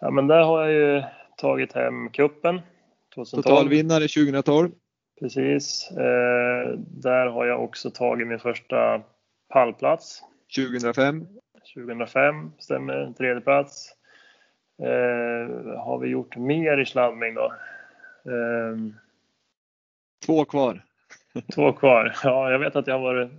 Ja 0.00 0.10
men 0.10 0.26
där 0.26 0.42
har 0.42 0.66
jag 0.66 0.72
ju 0.72 1.02
tagit 1.36 1.72
hem 1.72 2.10
kuppen 2.10 2.60
2012. 3.14 3.42
Totalvinnare 3.42 4.08
2012. 4.08 4.70
Precis. 5.20 5.90
Eh, 5.90 6.78
där 6.78 7.26
har 7.26 7.46
jag 7.46 7.64
också 7.64 7.90
tagit 7.90 8.28
min 8.28 8.38
första 8.38 9.02
pallplats. 9.48 10.22
2005. 10.56 11.26
2005 11.74 12.52
stämmer, 12.58 13.12
tredje 13.12 13.40
plats. 13.40 13.92
Eh, 14.82 15.76
har 15.78 15.98
vi 15.98 16.08
gjort 16.08 16.36
mer 16.36 16.78
i 16.78 16.86
sladdning 16.86 17.34
då? 17.34 17.52
Eh, 18.24 18.76
två 20.26 20.44
kvar. 20.44 20.84
två 21.54 21.72
kvar. 21.72 22.16
Ja, 22.24 22.50
jag 22.50 22.58
vet 22.58 22.76
att 22.76 22.86
jag 22.86 22.94
har 22.94 23.00
varit 23.00 23.30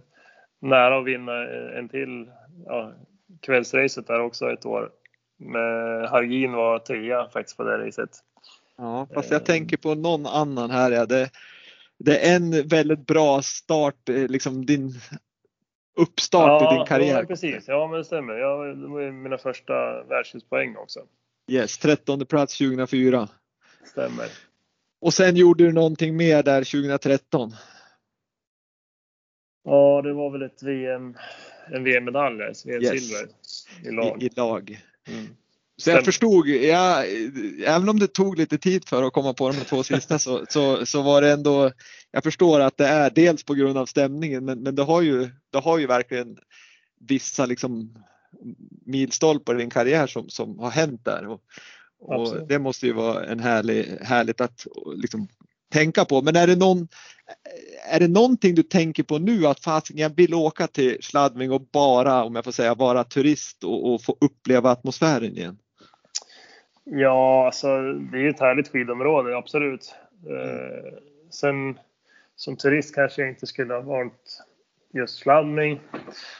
nära 0.59 0.97
att 0.97 1.05
vinna 1.05 1.47
en 1.77 1.89
till 1.89 2.31
ja, 2.65 2.93
kvällsracet 3.41 4.07
där 4.07 4.19
också 4.21 4.51
ett 4.51 4.65
år. 4.65 4.91
Men 5.37 6.05
Hargin 6.05 6.51
var 6.51 6.79
trea 6.79 7.29
faktiskt 7.29 7.57
på 7.57 7.63
det 7.63 7.87
racet. 7.87 8.09
Ja, 8.81 9.07
fast 9.13 9.31
jag 9.31 9.45
tänker 9.45 9.77
på 9.77 9.95
någon 9.95 10.25
annan 10.25 10.71
här. 10.71 10.91
Ja. 10.91 11.05
Det, 11.05 11.29
det 11.97 12.17
är 12.17 12.35
en 12.35 12.67
väldigt 12.67 13.05
bra 13.05 13.41
start, 13.41 14.09
eh, 14.09 14.27
liksom 14.27 14.65
din 14.65 14.93
uppstart 15.97 16.61
ja, 16.61 16.73
i 16.73 16.77
din 16.77 16.85
karriär. 16.85 17.19
Ja, 17.19 17.25
precis. 17.25 17.67
Ja, 17.67 17.87
men 17.87 17.97
det 17.97 18.05
stämmer. 18.05 18.33
Jag, 18.33 18.77
det 18.77 18.87
var 18.87 19.11
mina 19.11 19.37
första 19.37 20.03
världshuspoäng 20.03 20.75
också. 20.75 20.99
Yes, 21.51 21.77
13 21.77 22.25
plats 22.25 22.57
2004. 22.57 23.29
Stämmer. 23.85 24.25
Och 25.01 25.13
sen 25.13 25.35
gjorde 25.35 25.63
du 25.63 25.71
någonting 25.71 26.17
mer 26.17 26.43
där 26.43 26.63
2013? 26.63 27.51
Ja, 29.63 30.01
det 30.01 30.13
var 30.13 30.31
väl 30.31 30.41
ett 30.41 30.63
VM, 30.63 31.17
en 31.71 31.83
VM-medalj, 31.83 32.37
VM-silver 32.37 33.21
yes. 33.21 33.67
i 33.83 33.91
lag. 33.91 34.23
I, 34.23 34.25
i 34.25 34.29
lag. 34.35 34.79
Mm. 35.07 35.27
Så 35.81 35.89
jag 35.89 36.05
förstod, 36.05 36.47
jag, 36.47 37.05
även 37.65 37.89
om 37.89 37.99
det 37.99 38.07
tog 38.07 38.37
lite 38.37 38.57
tid 38.57 38.87
för 38.87 39.03
att 39.03 39.13
komma 39.13 39.33
på 39.33 39.51
de 39.51 39.57
två 39.57 39.83
sista 39.83 40.19
så, 40.19 40.45
så, 40.49 40.85
så 40.85 41.01
var 41.01 41.21
det 41.21 41.31
ändå, 41.31 41.71
jag 42.11 42.23
förstår 42.23 42.59
att 42.59 42.77
det 42.77 42.87
är 42.87 43.09
dels 43.09 43.43
på 43.43 43.53
grund 43.53 43.77
av 43.77 43.85
stämningen 43.85 44.45
men, 44.45 44.63
men 44.63 44.75
det, 44.75 44.83
har 44.83 45.01
ju, 45.01 45.29
det 45.51 45.59
har 45.59 45.77
ju 45.77 45.87
verkligen 45.87 46.37
vissa 46.99 47.45
liksom 47.45 47.95
milstolpar 48.85 49.55
i 49.55 49.57
din 49.57 49.69
karriär 49.69 50.07
som, 50.07 50.29
som 50.29 50.59
har 50.59 50.69
hänt 50.69 51.05
där. 51.05 51.27
Och, 51.27 51.41
och 51.99 52.47
det 52.47 52.59
måste 52.59 52.85
ju 52.85 52.93
vara 52.93 53.25
en 53.25 53.39
härlig, 53.39 53.97
härligt 54.01 54.41
att 54.41 54.67
liksom, 54.95 55.27
tänka 55.71 56.05
på. 56.05 56.21
Men 56.21 56.35
är 56.35 56.47
det, 56.47 56.55
någon, 56.55 56.87
är 57.89 57.99
det 57.99 58.07
någonting 58.07 58.55
du 58.55 58.63
tänker 58.63 59.03
på 59.03 59.17
nu 59.17 59.47
att 59.47 59.59
fast 59.59 59.89
jag 59.89 60.15
vill 60.15 60.33
åka 60.33 60.67
till 60.67 60.97
Sladving 61.01 61.51
och 61.51 61.61
bara, 61.61 62.23
om 62.23 62.35
jag 62.35 62.43
får 62.43 62.51
säga, 62.51 62.75
vara 62.75 63.03
turist 63.03 63.63
och, 63.63 63.93
och 63.93 64.03
få 64.03 64.17
uppleva 64.21 64.71
atmosfären 64.71 65.37
igen? 65.37 65.57
Ja, 66.93 67.45
alltså 67.45 67.93
det 67.93 68.17
är 68.17 68.29
ett 68.29 68.39
härligt 68.39 68.67
skidområde, 68.67 69.37
absolut. 69.37 69.95
Eh, 70.27 70.93
sen 71.29 71.79
som 72.35 72.57
turist 72.57 72.95
kanske 72.95 73.21
jag 73.21 73.29
inte 73.29 73.47
skulle 73.47 73.73
ha 73.73 73.81
valt 73.81 74.43
just 74.93 75.23
Flamming. 75.23 75.79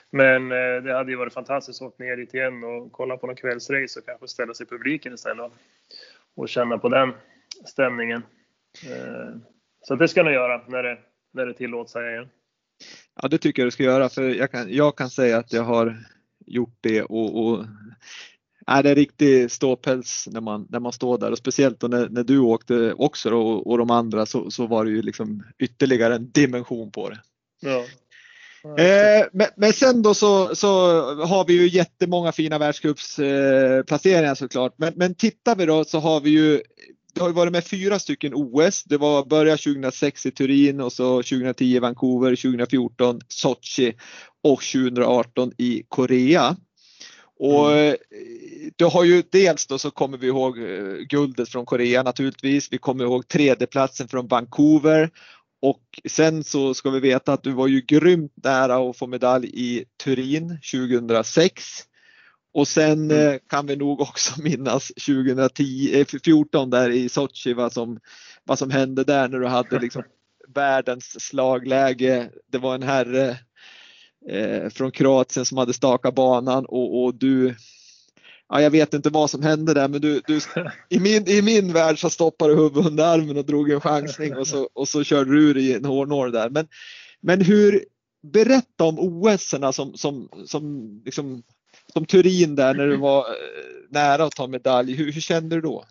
Men 0.10 0.52
eh, 0.52 0.84
det 0.84 0.94
hade 0.94 1.12
ju 1.12 1.18
varit 1.18 1.34
fantastiskt 1.34 1.82
att 1.82 1.88
åka 1.88 2.04
ner 2.04 2.18
dit 2.18 2.34
igen 2.34 2.64
och 2.64 2.92
kolla 2.92 3.18
på 3.18 3.28
någon 3.28 3.36
kvällsrace 3.36 4.00
och 4.00 4.06
kanske 4.06 4.28
ställa 4.28 4.54
sig 4.54 4.66
i 4.66 4.70
publiken 4.70 5.14
istället 5.14 5.52
och 6.36 6.50
känna 6.50 6.78
på 6.78 6.90
den 6.90 7.14
stämningen. 7.66 8.24
Eh, 8.90 9.36
så 9.82 9.96
det 9.96 10.08
ska 10.08 10.20
jag 10.20 10.26
nog 10.26 10.34
göra 10.34 10.62
när 10.68 10.84
det, 10.84 10.98
när 11.32 11.46
det 11.46 11.54
tillåts 11.54 11.92
säga 11.92 12.12
igen. 12.12 12.30
Ja, 13.22 13.28
det 13.28 13.38
tycker 13.38 13.62
jag 13.62 13.68
du 13.68 13.72
ska 13.72 13.84
göra 13.84 14.10
för 14.10 14.30
jag 14.30 14.52
kan, 14.52 14.74
jag 14.74 14.98
kan 14.98 15.10
säga 15.10 15.38
att 15.38 15.54
jag 15.54 15.64
har 15.64 15.98
gjort 16.46 16.78
det 16.82 17.02
och, 17.02 17.46
och 17.46 17.66
är 18.72 18.84
det 18.84 18.90
är 18.90 18.96
riktig 18.96 19.52
ståpäls 19.52 20.28
när 20.32 20.42
man, 20.42 20.68
när 20.70 20.80
man 20.80 20.92
står 20.92 21.18
där 21.18 21.32
och 21.32 21.38
speciellt 21.38 21.82
när, 21.82 22.10
när 22.10 22.24
du 22.24 22.40
åkte 22.40 22.94
också 22.94 23.30
då, 23.30 23.42
och, 23.42 23.68
och 23.68 23.78
de 23.78 23.92
andra 23.92 24.26
så, 24.26 24.52
så 24.52 24.68
var 24.68 24.86
det 24.86 24.92
ju 24.92 25.02
liksom 25.02 25.44
ytterligare 25.60 26.16
en 26.16 26.32
dimension 26.32 26.92
på 26.92 27.10
det. 27.10 27.20
Ja. 27.62 27.86
Eh, 28.64 29.28
men, 29.34 29.48
men, 29.56 29.74
sen 29.74 30.02
då 30.02 30.14
så, 30.14 30.56
så 30.56 30.70
har 31.26 31.46
vi 31.46 31.54
ju 31.54 31.68
jättemånga 31.68 32.32
fina 32.32 32.58
världscupsplaceringar 32.58 34.30
eh, 34.30 34.34
såklart. 34.34 34.74
Men, 34.78 34.94
men 34.96 35.16
tittar 35.16 35.56
vi 35.56 35.66
då 35.66 35.84
så 35.84 36.00
har 36.00 36.22
vi 36.22 36.30
ju 36.30 36.62
det 37.14 37.22
har 37.22 37.30
varit 37.30 37.52
med 37.52 37.66
fyra 37.66 38.00
stycken 38.00 38.34
OS. 38.36 38.84
Det 38.84 38.98
var 38.98 39.26
börja 39.26 39.58
2006 39.58 40.26
i 40.26 40.32
Turin 40.32 40.82
och 40.82 40.94
så 40.94 41.18
2010 41.18 41.66
i 41.66 41.80
Vancouver, 41.80 42.36
2014 42.36 43.20
Sochi 43.28 43.94
och 44.44 44.62
2018 44.62 45.52
i 45.58 45.84
Korea. 45.88 46.56
Och 47.44 47.72
mm. 47.72 47.96
det 48.76 48.84
har 48.84 49.04
ju 49.04 49.24
dels 49.32 49.68
då 49.68 49.78
så 49.80 49.92
kommer 49.92 50.18
vi 50.18 50.28
ihåg 50.28 50.58
eh, 50.58 50.96
guldet 51.10 51.50
från 51.50 51.66
Korea 51.66 52.04
naturligtvis. 52.04 52.68
Vi 52.72 52.78
kommer 52.78 53.04
ihåg 53.04 53.28
tredjeplatsen 53.28 54.08
från 54.08 54.28
Vancouver 54.28 55.10
och 55.62 55.84
sen 56.10 56.44
så 56.44 56.74
ska 56.74 56.90
vi 56.90 57.00
veta 57.00 57.34
att 57.34 57.44
du 57.44 57.52
var 57.52 57.68
ju 57.68 57.82
grymt 57.82 58.34
nära 58.44 58.90
att 58.90 58.98
få 58.98 59.08
medalj 59.08 59.50
i 59.54 59.86
Turin 60.04 60.60
2006. 60.72 61.64
Och 62.54 62.68
sen 62.68 63.12
mm. 63.12 63.34
Eh, 63.34 63.40
kan 63.50 63.68
vi 63.68 63.76
nog 63.76 64.02
också 64.02 64.42
minnas 64.42 64.88
2010, 64.88 66.06
14 66.24 66.70
där 66.70 66.90
i 66.90 67.10
Sochi 67.10 67.54
vad 67.54 67.74
som, 67.74 68.00
vad 68.44 68.60
som 68.60 68.72
hände 68.72 69.04
där 69.04 69.28
när 69.28 69.40
du 69.40 69.48
hade 69.48 69.80
liksom 69.80 70.04
världens 70.56 71.22
slagläge. 71.22 72.30
Det 72.52 72.58
var 72.58 72.76
en 72.76 72.84
herre 72.84 73.38
eh, 74.30 74.70
från 74.70 74.92
Kroatien 74.92 75.46
som 75.46 75.58
hade 75.58 75.74
stakat 75.74 76.16
banan 76.16 76.66
och, 76.66 77.04
och 77.04 77.16
du 77.16 77.56
Ja, 78.54 78.62
jag 78.62 78.72
vet 78.72 78.94
inte 78.94 79.10
vad 79.10 79.30
som 79.30 79.44
hände 79.44 79.74
där 79.74 79.88
men 79.88 80.02
du, 80.02 80.22
du, 80.28 80.40
i, 80.90 81.00
min, 81.00 81.28
i 81.28 81.42
min 81.42 81.74
värld 81.74 82.00
så 82.00 82.10
stoppade 82.10 82.54
du 82.54 82.58
huvudet 82.58 82.86
under 82.86 83.04
armen 83.04 83.38
och 83.38 83.46
drog 83.46 83.72
en 83.72 83.82
chansning 83.82 84.38
och 84.38 84.48
så, 84.48 84.70
och 84.74 84.88
så 84.88 85.04
körde 85.04 85.32
du 85.32 85.50
ur 85.50 85.58
i 85.58 85.74
en 85.74 85.86
hårnål 85.86 86.32
där. 86.32 86.50
Men, 86.50 86.68
men 87.22 87.42
hur, 87.42 87.86
berätta 88.22 88.84
om 88.84 89.00
OS 89.00 89.50
som, 89.50 89.94
som, 89.96 90.30
som, 90.46 90.90
liksom, 91.06 91.44
som 91.94 92.06
Turin 92.06 92.56
där 92.56 92.74
när 92.74 92.88
du 92.88 92.98
var 92.98 93.20
eh, 93.20 93.26
nära 93.90 94.24
att 94.24 94.36
ta 94.36 94.48
medalj. 94.48 94.96
Hur, 94.96 95.12
hur 95.12 95.22
kände 95.22 95.56
du 95.56 95.62
då? 95.62 95.86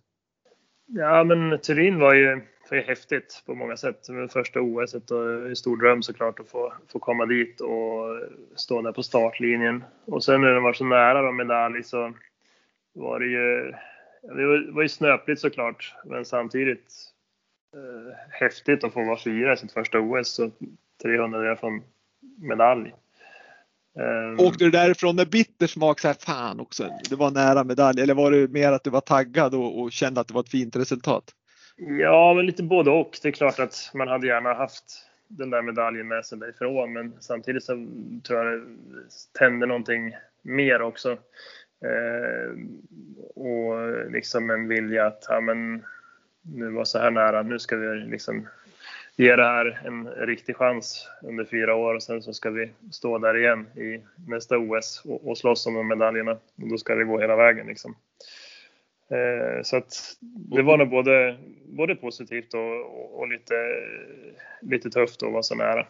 Ja 0.87 1.25
men 1.25 1.61
Turin 1.61 1.99
var 1.99 2.15
ju 2.15 2.43
det 2.71 2.77
är 2.77 2.83
häftigt 2.83 3.43
på 3.47 3.55
många 3.55 3.77
sätt. 3.77 4.07
Det 4.07 4.29
första 4.29 4.61
OS 4.61 4.95
och 4.95 5.49
en 5.49 5.57
stor 5.57 5.77
dröm 5.77 6.03
såklart 6.03 6.41
att 6.41 6.49
få, 6.49 6.73
få 6.93 6.99
komma 6.99 7.27
dit 7.27 7.61
och 7.61 8.21
stå 8.57 8.83
där 8.83 8.93
på 8.93 9.03
startlinjen. 9.03 9.85
Och 10.05 10.25
sen 10.25 10.41
när 10.41 10.49
det 10.49 10.61
var 10.61 10.73
så 10.73 10.85
nära 10.85 11.23
då 11.23 11.33
medalj 11.33 11.83
så 11.83 12.13
var 12.93 13.21
det 13.21 13.27
ju, 13.27 13.73
det 14.23 14.47
var, 14.47 14.73
var 14.73 14.83
ju 14.83 14.89
snöpligt 14.89 15.41
såklart, 15.41 15.95
men 16.05 16.25
samtidigt 16.25 16.93
eh, 17.77 18.17
häftigt 18.31 18.85
att 18.85 18.93
få 18.93 19.05
vara 19.05 19.19
fyra 19.19 19.53
i 19.53 19.57
sitt 19.57 19.73
första 19.73 19.99
OS 20.01 20.29
så 20.29 20.51
300 21.03 21.57
från 21.57 21.83
medalj. 22.41 22.95
Um, 23.99 24.05
ehm. 24.05 24.41
Åkte 24.41 24.65
du 24.65 24.71
därifrån 24.71 25.17
med 25.17 25.31
bitter 25.31 25.67
smak 25.67 26.01
så 26.01 26.09
här, 26.09 26.15
fan 26.15 26.61
också, 26.61 26.89
det 27.09 27.17
var 27.17 27.31
nära 27.31 27.65
medalj 27.65 28.01
eller 28.01 28.15
var 28.15 28.31
det 28.31 28.49
mer 28.49 28.73
att 28.73 28.85
du 28.85 28.91
var 28.91 29.01
taggad 29.01 29.55
och, 29.55 29.81
och 29.81 29.93
kände 29.93 30.21
att 30.21 30.29
det 30.29 30.35
var 30.35 30.41
ett 30.41 30.51
fint 30.51 30.77
resultat? 30.77 31.35
Ja, 31.77 32.35
men 32.35 32.47
lite 32.47 32.63
både 32.63 32.91
och. 32.91 33.19
Det 33.23 33.29
är 33.29 33.33
klart 33.33 33.59
att 33.59 33.91
man 33.95 34.09
hade 34.09 34.27
gärna 34.27 34.55
haft 34.55 34.85
den 35.29 35.51
där 35.51 35.63
medaljen 35.63 36.09
med 36.09 36.27
sig 36.27 36.39
därifrån, 36.39 36.93
men 36.93 37.13
samtidigt 37.21 37.65
så 37.65 37.87
tror 38.23 38.45
jag 38.45 38.61
det 38.61 38.65
tände 39.39 39.67
någonting 39.67 40.17
mer 40.43 40.83
också. 40.83 41.11
Eh, 41.85 42.51
och 43.35 44.11
liksom 44.11 44.51
en 44.51 44.69
vilja 44.69 45.07
att, 45.07 45.25
ja 45.29 45.41
men 45.41 45.85
nu 46.43 46.71
var 46.71 46.85
så 46.85 46.99
här 46.99 47.11
nära, 47.11 47.43
nu 47.43 47.59
ska 47.59 47.77
vi 47.77 47.97
liksom 47.97 48.49
ge 49.17 49.37
det 49.37 49.45
här 49.45 49.81
en 49.85 50.09
riktig 50.09 50.57
chans 50.57 51.09
under 51.23 51.45
fyra 51.45 51.75
år 51.75 51.95
och 51.95 52.03
sen 52.03 52.23
så 52.23 52.33
ska 52.33 52.51
vi 52.51 52.71
stå 52.93 53.19
där 53.19 53.37
igen 53.37 53.67
i 53.75 54.01
nästa 54.29 54.59
OS 54.59 55.03
och, 55.05 55.29
och 55.29 55.39
slåss 55.39 55.67
om 55.67 55.75
de 55.75 55.89
medaljerna. 55.89 56.33
Och 56.33 56.69
då 56.71 56.79
ska 56.79 56.95
det 56.95 57.05
gå 57.05 57.21
hela 57.21 57.37
vägen 57.37 57.67
liksom. 57.67 57.95
Eh, 59.11 59.63
så 59.63 59.77
att 59.77 60.17
det 60.23 60.63
var 60.63 60.79
nog 60.79 60.91
både, 60.91 61.39
både 61.77 61.95
positivt 61.95 62.55
och, 62.55 62.81
och, 62.81 63.19
och 63.19 63.29
lite, 63.29 63.55
lite 64.63 64.91
tufft 64.91 65.23
att 65.23 65.33
vara 65.33 65.43
så 65.43 65.55
nära. 65.55 65.87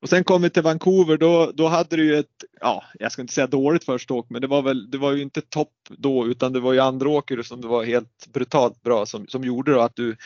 Och 0.00 0.08
sen 0.08 0.24
kom 0.24 0.42
vi 0.42 0.50
till 0.50 0.62
Vancouver, 0.62 1.16
då, 1.16 1.52
då 1.54 1.66
hade 1.66 1.96
du 1.96 2.04
ju 2.04 2.14
ett, 2.18 2.44
ja, 2.60 2.84
jag 2.98 3.12
ska 3.12 3.22
inte 3.22 3.34
säga 3.34 3.46
dåligt 3.46 3.84
första 3.84 4.14
åk, 4.14 4.26
men 4.30 4.40
det 4.40 4.46
var 4.46 4.62
väl, 4.62 4.90
det 4.90 4.98
var 4.98 5.12
ju 5.12 5.22
inte 5.22 5.40
topp 5.40 5.72
då, 5.88 6.26
utan 6.26 6.52
det 6.52 6.60
var 6.60 6.72
ju 6.72 6.80
andra 6.80 7.08
åkare 7.08 7.44
som 7.44 7.60
det 7.60 7.68
var 7.68 7.84
helt 7.84 8.26
brutalt 8.32 8.82
bra 8.82 9.06
som, 9.06 9.26
som 9.26 9.44
gjorde 9.44 9.72
då 9.72 9.80
att 9.80 9.96
du 9.96 10.16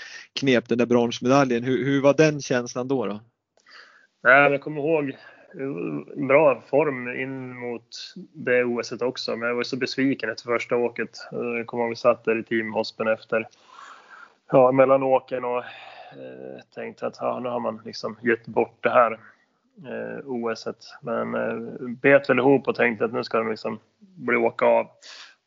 knep 0.41 0.69
den 0.69 0.79
där 0.79 0.87
bronsmedaljen. 0.87 1.65
Hur, 1.65 1.85
hur 1.85 2.03
var 2.03 2.15
den 2.15 2.41
känslan 2.41 2.89
då? 2.89 3.07
då? 3.07 3.21
Nej, 4.23 4.53
jag 4.53 4.61
kommer 4.61 4.81
ihåg 4.81 5.17
bra 6.29 6.63
form 6.67 7.09
in 7.09 7.57
mot 7.57 8.15
det 8.33 8.65
OS 8.65 8.93
också, 8.93 9.37
men 9.37 9.49
jag 9.49 9.57
var 9.57 9.63
så 9.63 9.77
besviken 9.77 10.31
efter 10.31 10.45
första 10.45 10.77
åket. 10.77 11.11
Jag 11.31 11.67
kommer 11.67 11.85
ihåg 11.85 11.91
vi 11.91 11.97
satt 11.97 12.25
där 12.25 12.39
i 12.39 12.43
teamhospen 12.43 13.09
efter, 13.09 13.49
ja, 14.51 14.73
mellan 14.73 15.03
åken 15.03 15.45
och 15.45 15.59
eh, 15.59 16.63
tänkte 16.75 17.07
att 17.07 17.17
ja, 17.21 17.41
nu 17.41 17.49
har 17.49 17.61
man 17.61 17.81
liksom 17.85 18.17
gett 18.23 18.47
bort 18.47 18.77
det 18.81 18.91
här 18.91 19.13
eh, 19.87 20.27
OSet. 20.27 20.85
Men 21.03 21.35
eh, 21.35 21.89
bet 21.89 22.31
väl 22.31 22.39
ihop 22.39 22.69
och 22.69 22.75
tänkte 22.75 23.05
att 23.05 23.13
nu 23.13 23.25
ska 23.25 23.39
de 23.39 23.51
liksom 23.51 23.79
bli 23.99 24.37
åka 24.37 24.67
av. 24.67 24.91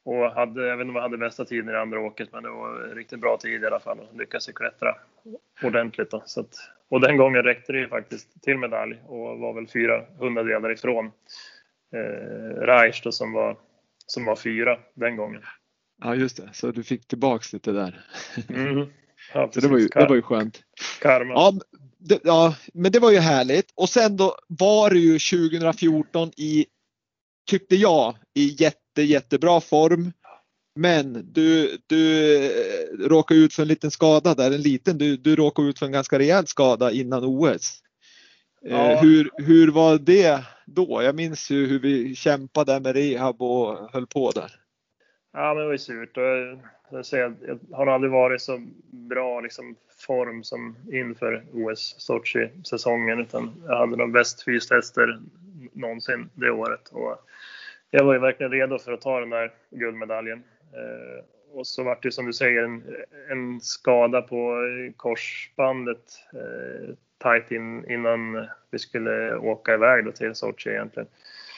Och 0.04 0.32
hade, 0.32 0.68
jag 0.68 0.78
vet 0.78 0.84
inte 0.84 0.90
om 0.90 0.96
jag 0.96 1.02
hade 1.02 1.18
bästa 1.18 1.46
tiden 1.46 1.76
i 1.76 1.78
andra 1.78 2.00
åket, 2.00 2.30
men 2.32 2.44
det 2.44 2.50
var 2.50 2.96
riktigt 2.96 3.20
bra 3.20 3.38
tid 3.38 3.64
i 3.64 3.68
alla 3.68 3.80
fall 3.80 4.00
och 4.00 4.18
lyckades 4.18 4.46
klättra 4.46 4.96
ordentligt. 5.64 6.12
Då. 6.12 6.24
Så 6.26 6.40
att, 6.40 6.56
och 6.92 7.02
den 7.02 7.18
gången 7.18 7.44
räckte 7.44 7.74
det 7.74 7.80
ju 7.80 7.88
faktiskt 7.88 8.42
till 8.42 8.58
medalj 8.58 8.96
och 9.08 9.40
var 9.40 9.54
väl 9.54 9.68
fyra 9.68 10.06
hundradelar 10.20 10.72
ifrån 10.72 11.06
eh, 11.96 12.62
Reich 12.62 13.04
då, 13.04 13.12
som, 13.12 13.34
var, 13.34 13.58
som 14.06 14.26
var 14.26 14.36
fyra 14.36 14.80
den 14.94 15.16
gången. 15.16 15.42
Ja 16.04 16.16
just 16.16 16.38
det, 16.38 16.50
så 16.54 16.72
du 16.72 16.84
fick 16.84 17.08
tillbaks 17.08 17.54
lite 17.54 17.72
där. 17.72 18.06
Mm. 18.50 18.88
Ja, 19.34 19.50
så 19.54 19.60
det 19.60 19.68
var, 19.68 19.78
ju, 19.78 19.88
det 19.88 20.06
var 20.06 20.16
ju 20.16 20.22
skönt. 20.22 20.64
Karma. 21.02 21.34
Ja, 21.34 21.54
det, 21.98 22.20
ja, 22.24 22.56
men 22.74 22.92
det 22.92 23.00
var 23.00 23.12
ju 23.12 23.18
härligt. 23.18 23.72
Och 23.76 23.90
sen 23.90 24.18
då 24.18 24.36
var 24.48 24.90
det 24.90 25.00
ju 25.00 25.20
2014 25.20 26.32
i, 26.38 26.66
tyckte 27.50 27.76
jag, 27.76 28.16
i 28.34 28.56
jätte, 28.60 29.02
jättebra 29.02 29.62
form. 29.62 30.12
Men 30.76 31.32
du, 31.34 31.78
du 31.88 32.36
eh, 32.36 33.08
råkade 33.08 33.40
ut 33.40 33.54
för 33.54 33.62
en 33.62 33.68
liten 33.68 33.92
skada 33.92 34.36
där, 34.36 34.52
en 34.52 34.62
liten, 34.62 34.98
du, 34.98 35.18
du 35.18 35.36
råkade 35.36 35.68
ut 35.68 35.80
för 35.80 35.86
en 35.86 35.92
ganska 35.92 36.20
rejäl 36.20 36.48
skada 36.48 36.92
innan 36.92 37.24
OS. 37.24 37.82
Eh, 38.66 38.76
ja. 38.76 39.00
Hur, 39.02 39.30
hur 39.38 39.72
var 39.72 39.98
det 39.98 40.46
då? 40.66 41.02
Jag 41.04 41.16
minns 41.16 41.52
ju 41.52 41.68
hur 41.68 41.80
vi 41.80 42.16
kämpade 42.16 42.80
med 42.80 42.96
rehab 42.96 43.42
och 43.42 43.92
höll 43.94 44.08
på 44.08 44.32
där. 44.32 44.52
Ja, 45.34 45.54
men 45.54 45.58
det 45.58 45.66
var 45.66 45.72
ju 45.72 45.78
surt. 45.78 46.18
Jag, 46.92 47.06
säger, 47.06 47.36
jag 47.48 47.78
har 47.78 47.88
aldrig 47.88 48.12
varit 48.12 48.42
så 48.42 48.68
bra 48.92 49.42
liksom, 49.42 49.76
form 50.08 50.44
som 50.44 50.76
inför 50.92 51.46
OS 51.54 51.96
Sochi-säsongen 51.98 53.20
utan 53.20 53.64
jag 53.68 53.78
hade 53.78 53.96
de 53.96 54.12
bäst 54.12 54.44
fystester 54.44 55.20
någonsin 55.74 56.30
det 56.34 56.52
året. 56.52 56.90
Och 56.92 57.18
jag 57.92 58.04
var 58.04 58.14
ju 58.14 58.20
verkligen 58.20 58.52
redo 58.52 58.80
för 58.80 58.92
att 58.92 59.02
ta 59.02 59.20
den 59.20 59.30
där 59.30 59.52
guldmedaljen. 59.72 60.44
Eh, 60.74 61.24
och 61.54 61.68
så 61.68 61.84
vart 61.84 62.04
det 62.04 62.12
som 62.12 62.26
du 62.26 62.34
säger 62.34 62.64
en, 62.64 62.84
en 63.30 63.62
skada 63.62 64.22
på 64.22 64.58
korsbandet 64.98 66.04
eh, 66.34 66.96
tajt 67.18 67.52
in, 67.52 67.92
innan 67.92 68.48
vi 68.72 68.80
skulle 68.80 69.36
åka 69.38 69.74
iväg 69.74 70.06
då 70.06 70.12
till 70.12 70.36
Sochi 70.36 70.70
egentligen. 70.70 71.08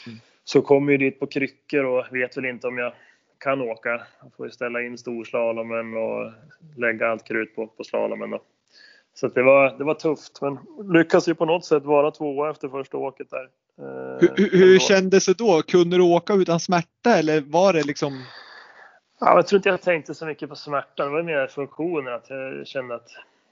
Mm. 0.07 0.19
Så 0.43 0.61
kom 0.61 0.89
ju 0.89 0.97
dit 0.97 1.19
på 1.19 1.27
kryckor 1.27 1.83
och 1.83 2.05
vet 2.11 2.37
väl 2.37 2.45
inte 2.45 2.67
om 2.67 2.77
jag 2.77 2.93
kan 3.37 3.61
åka. 3.61 3.89
Jag 4.21 4.31
får 4.37 4.45
ju 4.45 4.51
ställa 4.51 4.81
in 4.81 4.97
storslalomen 4.97 5.97
och 5.97 6.31
lägga 6.77 7.07
allt 7.07 7.27
krut 7.27 7.55
på, 7.55 7.67
på 7.67 7.83
slalomen 7.83 8.29
då. 8.29 8.41
Så 9.13 9.27
det 9.27 9.43
var, 9.43 9.77
det 9.77 9.83
var 9.83 9.93
tufft, 9.93 10.41
men 10.41 10.57
lyckas 10.93 11.27
ju 11.27 11.35
på 11.35 11.45
något 11.45 11.65
sätt 11.65 11.83
vara 11.83 12.11
tvåa 12.11 12.49
efter 12.51 12.69
första 12.69 12.97
åket 12.97 13.27
där. 13.29 13.49
Eh, 13.79 14.29
hur, 14.35 14.57
hur 14.57 14.79
kändes 14.79 15.25
det 15.25 15.37
då? 15.37 15.61
Kunde 15.61 15.97
du 15.97 16.03
åka 16.03 16.33
utan 16.33 16.59
smärta 16.59 17.17
eller 17.17 17.41
var 17.41 17.73
det 17.73 17.83
liksom? 17.83 18.23
Ja, 19.25 19.35
jag 19.35 19.47
tror 19.47 19.57
inte 19.57 19.69
jag 19.69 19.81
tänkte 19.81 20.13
så 20.13 20.25
mycket 20.25 20.49
på 20.49 20.55
smärtan. 20.55 21.07
Det 21.07 21.13
var 21.13 21.23
mer 21.23 21.47
funktionen. 21.47 22.13
Att 22.13 22.29
jag 22.29 22.67
kände 22.67 22.95
att 22.95 23.09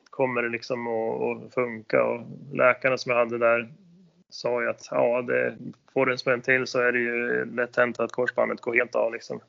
kommer 0.09 0.41
det 0.41 0.49
liksom 0.49 0.87
att, 0.87 1.53
funka? 1.53 2.03
Och 2.03 2.21
läkarna 2.53 2.97
som 2.97 3.11
jag 3.11 3.19
hade 3.19 3.37
där 3.37 3.73
sa 4.29 4.61
ju 4.61 4.69
att 4.69 4.87
ja, 4.91 5.21
det, 5.21 5.57
får 5.93 6.05
du 6.05 6.11
en 6.11 6.17
smäll 6.17 6.41
till 6.41 6.67
så 6.67 6.79
är 6.79 6.91
det 6.91 6.99
ju 6.99 7.45
lätt 7.45 7.77
hänt 7.77 7.99
att 7.99 8.11
korsbandet 8.11 8.61
går 8.61 8.73
helt 8.73 8.95
av. 8.95 9.13
Liksom. 9.13 9.39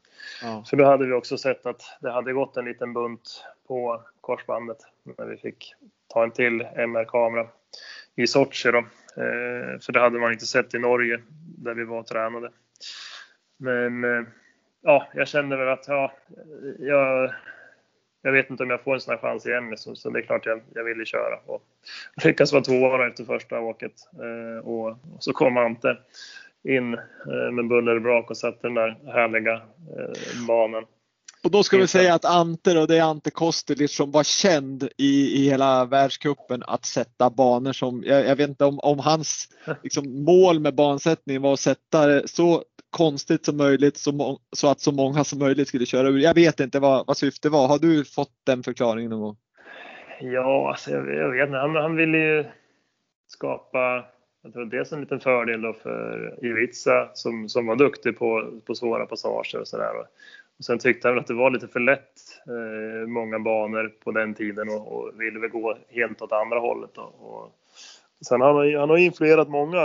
Ja. 0.43 0.64
För 0.70 0.77
då 0.77 0.85
hade 0.85 1.07
vi 1.07 1.12
också 1.12 1.39
sett 1.39 1.66
att 1.66 1.83
det 2.01 2.11
hade 2.11 2.33
gått 2.33 2.57
en 2.57 2.64
liten 2.64 2.93
bunt 2.93 3.45
på 3.68 4.03
korsbandet 4.20 4.79
när 5.18 5.27
vi 5.27 5.37
fick 5.37 5.75
ta 6.09 6.23
en 6.23 6.31
till 6.31 6.61
MR-kamera 6.77 7.47
i 8.16 8.27
Sochi. 8.27 8.70
Då. 8.70 8.79
Eh, 9.23 9.79
för 9.81 9.93
det 9.93 10.01
hade 10.01 10.18
man 10.18 10.33
inte 10.33 10.47
sett 10.47 10.75
i 10.75 10.79
Norge 10.79 11.20
där 11.59 11.75
vi 11.75 11.85
var 11.85 11.99
och 11.99 12.07
tränade. 12.07 12.51
Men 13.57 14.05
eh, 14.05 14.23
ja, 14.83 15.09
jag 15.14 15.28
kände 15.28 15.57
väl 15.57 15.68
att 15.68 15.89
ja, 15.89 16.12
jag, 16.78 17.33
jag 18.22 18.33
vet 18.33 18.51
inte 18.51 18.62
om 18.62 18.70
jag 18.70 18.83
får 18.83 18.95
en 18.95 19.01
sån 19.01 19.14
här 19.14 19.20
chans 19.20 19.47
igen, 19.47 19.78
så, 19.78 19.95
så 19.95 20.11
det 20.11 20.18
är 20.18 20.22
klart 20.22 20.47
jag, 20.47 20.61
jag 20.74 20.85
ville 20.85 21.05
köra. 21.05 21.37
Och 21.47 21.62
lyckas 22.24 22.53
vara 22.53 22.62
tvåa 22.62 23.07
efter 23.07 23.24
första 23.24 23.61
åket. 23.61 23.93
Eh, 24.12 24.68
och, 24.68 24.89
och, 24.89 24.97
så 25.18 25.33
kom 25.33 25.57
Ante 25.57 25.97
in 26.68 26.95
eh, 26.95 27.53
med 27.53 27.68
buller 27.68 27.97
och 27.97 28.03
brak 28.03 28.30
och 28.30 28.37
satte 28.37 28.59
den 28.62 28.74
där 28.74 28.99
härliga 29.07 29.55
eh, 29.55 30.47
banan. 30.49 30.85
Och 31.45 31.51
då 31.51 31.62
ska 31.62 31.78
vi 31.78 31.87
säga 31.87 32.14
att 32.14 32.24
Ante 32.24 32.74
då, 32.74 32.87
det 32.87 32.99
är 32.99 33.03
Ante 33.03 33.30
Kostelic 33.30 33.97
som 33.97 34.11
var 34.11 34.24
känd 34.24 34.89
i, 34.97 35.43
i 35.43 35.49
hela 35.49 35.85
världskuppen 35.85 36.62
att 36.66 36.85
sätta 36.85 37.30
banor 37.30 37.72
som, 37.72 38.03
jag, 38.07 38.26
jag 38.26 38.37
vet 38.37 38.49
inte 38.49 38.64
om, 38.64 38.78
om 38.78 38.99
hans 38.99 39.49
liksom, 39.83 40.24
mål 40.24 40.61
med 40.61 40.74
bansättningen 40.74 41.43
var 41.43 41.53
att 41.53 41.61
sätta 41.61 42.07
det 42.07 42.28
så 42.28 42.62
konstigt 42.93 43.45
som 43.45 43.57
möjligt 43.57 43.97
så, 43.97 44.38
så, 44.57 44.70
att 44.70 44.80
så 44.80 44.93
många 44.93 45.24
som 45.24 45.38
möjligt 45.38 45.68
skulle 45.68 45.86
köra 45.86 46.09
ur. 46.09 46.18
Jag 46.18 46.34
vet 46.34 46.61
inte 46.61 46.80
vad, 46.80 47.07
vad 47.07 47.16
syftet 47.16 47.53
var. 47.53 47.68
Har 47.68 47.78
du 47.78 48.05
fått 48.05 48.32
den 48.47 48.62
förklaringen 48.62 49.11
någon 49.11 49.20
gång? 49.20 49.36
Ja, 50.20 50.70
alltså 50.70 50.90
jag, 50.90 51.14
jag 51.14 51.30
vet 51.30 51.47
inte. 51.47 51.59
Han, 51.59 51.76
han 51.76 51.97
ville 51.97 52.18
ju 52.18 52.45
skapa 53.26 54.05
jag 54.43 54.53
tror 54.53 54.64
dels 54.64 54.93
en 54.93 55.01
liten 55.01 55.20
fördel 55.20 55.62
då 55.62 55.72
för 55.72 56.38
Ivica 56.43 57.11
som, 57.14 57.49
som 57.49 57.66
var 57.66 57.76
duktig 57.76 58.18
på, 58.18 58.61
på 58.66 58.74
svåra 58.74 59.07
passager 59.07 59.61
och 59.61 59.68
sådär. 59.68 59.93
Och 60.59 60.64
sen 60.64 60.78
tyckte 60.78 61.09
han 61.09 61.18
att 61.18 61.26
det 61.26 61.34
var 61.34 61.51
lite 61.51 61.68
för 61.68 61.80
lätt, 61.80 62.12
eh, 62.47 63.09
många 63.09 63.38
banor 63.38 63.93
på 64.05 64.11
den 64.11 64.34
tiden 64.34 64.68
och, 64.68 64.93
och 64.93 65.20
ville 65.20 65.38
väl 65.38 65.51
gå 65.51 65.76
helt 65.88 66.22
åt 66.22 66.32
andra 66.32 66.59
hållet. 66.59 66.90
Då. 66.95 67.03
Och 67.03 67.53
sen 68.26 68.40
har 68.40 68.55
han, 68.55 68.80
han 68.80 68.90
har 68.90 68.97
influerat 68.97 69.49
många 69.49 69.84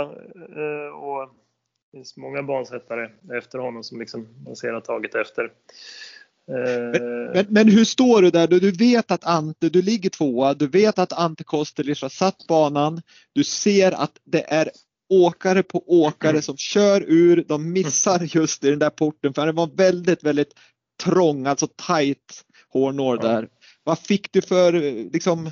eh, 0.56 0.94
och 0.94 1.30
det 1.92 1.98
finns 1.98 2.16
många 2.16 2.42
bansättare 2.42 3.10
efter 3.38 3.58
honom 3.58 3.84
som 3.84 4.00
liksom 4.00 4.28
man 4.44 4.56
ser 4.56 4.72
har 4.72 4.80
tagit 4.80 5.14
efter. 5.14 5.52
Men, 6.46 7.32
men, 7.32 7.46
men, 7.48 7.68
hur 7.68 7.84
står 7.84 8.22
du 8.22 8.30
där? 8.30 8.48
Du, 8.48 8.60
du 8.60 8.70
vet 8.70 9.10
att 9.10 9.24
Ante, 9.24 9.68
du 9.68 9.82
ligger 9.82 10.10
tvåa, 10.10 10.54
du 10.54 10.66
vet 10.66 10.98
att 10.98 11.12
Ante 11.12 11.44
Kostelic 11.44 12.02
har 12.02 12.08
satt 12.08 12.46
banan. 12.48 13.02
Du 13.32 13.44
ser 13.44 13.92
att 13.92 14.12
det 14.24 14.52
är 14.52 14.70
åkare 15.08 15.62
på 15.62 15.84
åkare 15.86 16.42
som 16.42 16.56
kör 16.56 17.04
ur, 17.08 17.44
de 17.48 17.72
missar 17.72 18.20
just 18.36 18.64
i 18.64 18.70
den 18.70 18.78
där 18.78 18.90
porten 18.90 19.34
för 19.34 19.46
det 19.46 19.52
var 19.52 19.70
väldigt, 19.76 20.24
väldigt 20.24 20.54
trång, 21.04 21.46
alltså 21.46 21.66
tight 21.66 22.44
hårnår 22.72 23.16
där. 23.16 23.48
Vad 23.84 23.98
fick 23.98 24.32
du 24.32 24.42
för, 24.42 24.72
liksom, 25.12 25.50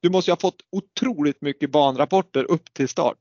du 0.00 0.10
måste 0.10 0.30
ju 0.30 0.32
ha 0.32 0.40
fått 0.40 0.60
otroligt 0.72 1.42
mycket 1.42 1.70
banrapporter 1.70 2.44
upp 2.44 2.74
till 2.74 2.88
start. 2.88 3.18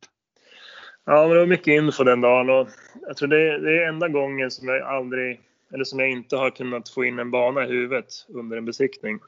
Ja, 1.10 1.22
men 1.22 1.30
det 1.30 1.40
var 1.40 1.46
mycket 1.46 1.68
info 1.68 2.04
den 2.04 2.22
dagen 2.22 2.50
och 2.50 2.70
jag 3.08 3.18
tror 3.18 3.28
det 3.28 3.54
är, 3.54 3.60
det 3.60 3.84
är 3.84 3.88
enda 3.88 4.08
gången 4.08 4.52
som 4.52 4.68
jag 4.68 4.82
aldrig, 4.82 5.42
eller 5.74 5.84
som 5.84 6.00
jag 6.00 6.10
inte 6.10 6.36
har 6.36 6.50
kunnat 6.50 6.90
få 6.90 7.06
in 7.06 7.20
en 7.20 7.32
bana 7.32 7.66
i 7.66 7.68
huvudet 7.68 8.14
under 8.28 8.58
en 8.58 8.66
besiktning. 8.66 9.20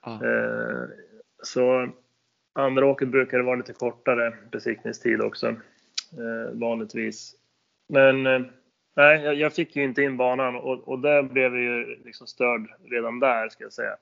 Ah. 0.00 0.18
Så 1.42 1.88
andra 2.52 2.86
åket 2.86 3.08
brukar 3.08 3.36
det 3.36 3.42
vara 3.42 3.56
lite 3.56 3.72
kortare 3.72 4.34
besiktningstid 4.50 5.20
också, 5.20 5.46
eh, 5.48 6.52
vanligtvis. 6.52 7.34
Men 7.88 8.26
eh, 8.26 8.40
nej, 8.96 9.22
jag, 9.22 9.34
jag, 9.34 9.52
fick 9.52 9.76
ju 9.76 9.84
inte 9.84 10.02
in 10.02 10.16
banan 10.16 10.56
och, 10.56 10.88
och 10.88 10.98
där 10.98 11.22
blev 11.22 11.54
jag 11.56 11.62
ju 11.62 11.98
liksom 12.04 12.26
störd 12.26 12.66
redan 12.84 13.20
där, 13.20 13.48
ska 13.48 13.64
jag 13.64 13.72
säga. 13.72 13.96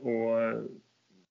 Och 0.00 0.62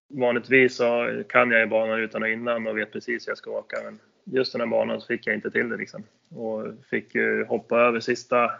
vanligtvis 0.07 0.75
så 0.75 1.23
kan 1.29 1.51
jag 1.51 1.59
ju 1.59 1.67
banan 1.67 1.99
utan 1.99 2.23
och 2.23 2.29
innan 2.29 2.67
och 2.67 2.77
vet 2.77 2.91
precis 2.91 3.27
hur 3.27 3.31
jag 3.31 3.37
ska 3.37 3.51
åka. 3.51 3.77
Men 3.83 3.99
just 4.25 4.51
den 4.51 4.61
här 4.61 4.67
banan 4.67 5.01
så 5.01 5.07
fick 5.07 5.27
jag 5.27 5.35
inte 5.35 5.51
till 5.51 5.69
det 5.69 5.77
liksom. 5.77 6.03
Och 6.35 6.63
fick 6.89 7.15
ju 7.15 7.45
hoppa 7.45 7.79
över 7.79 7.99
sista 7.99 8.51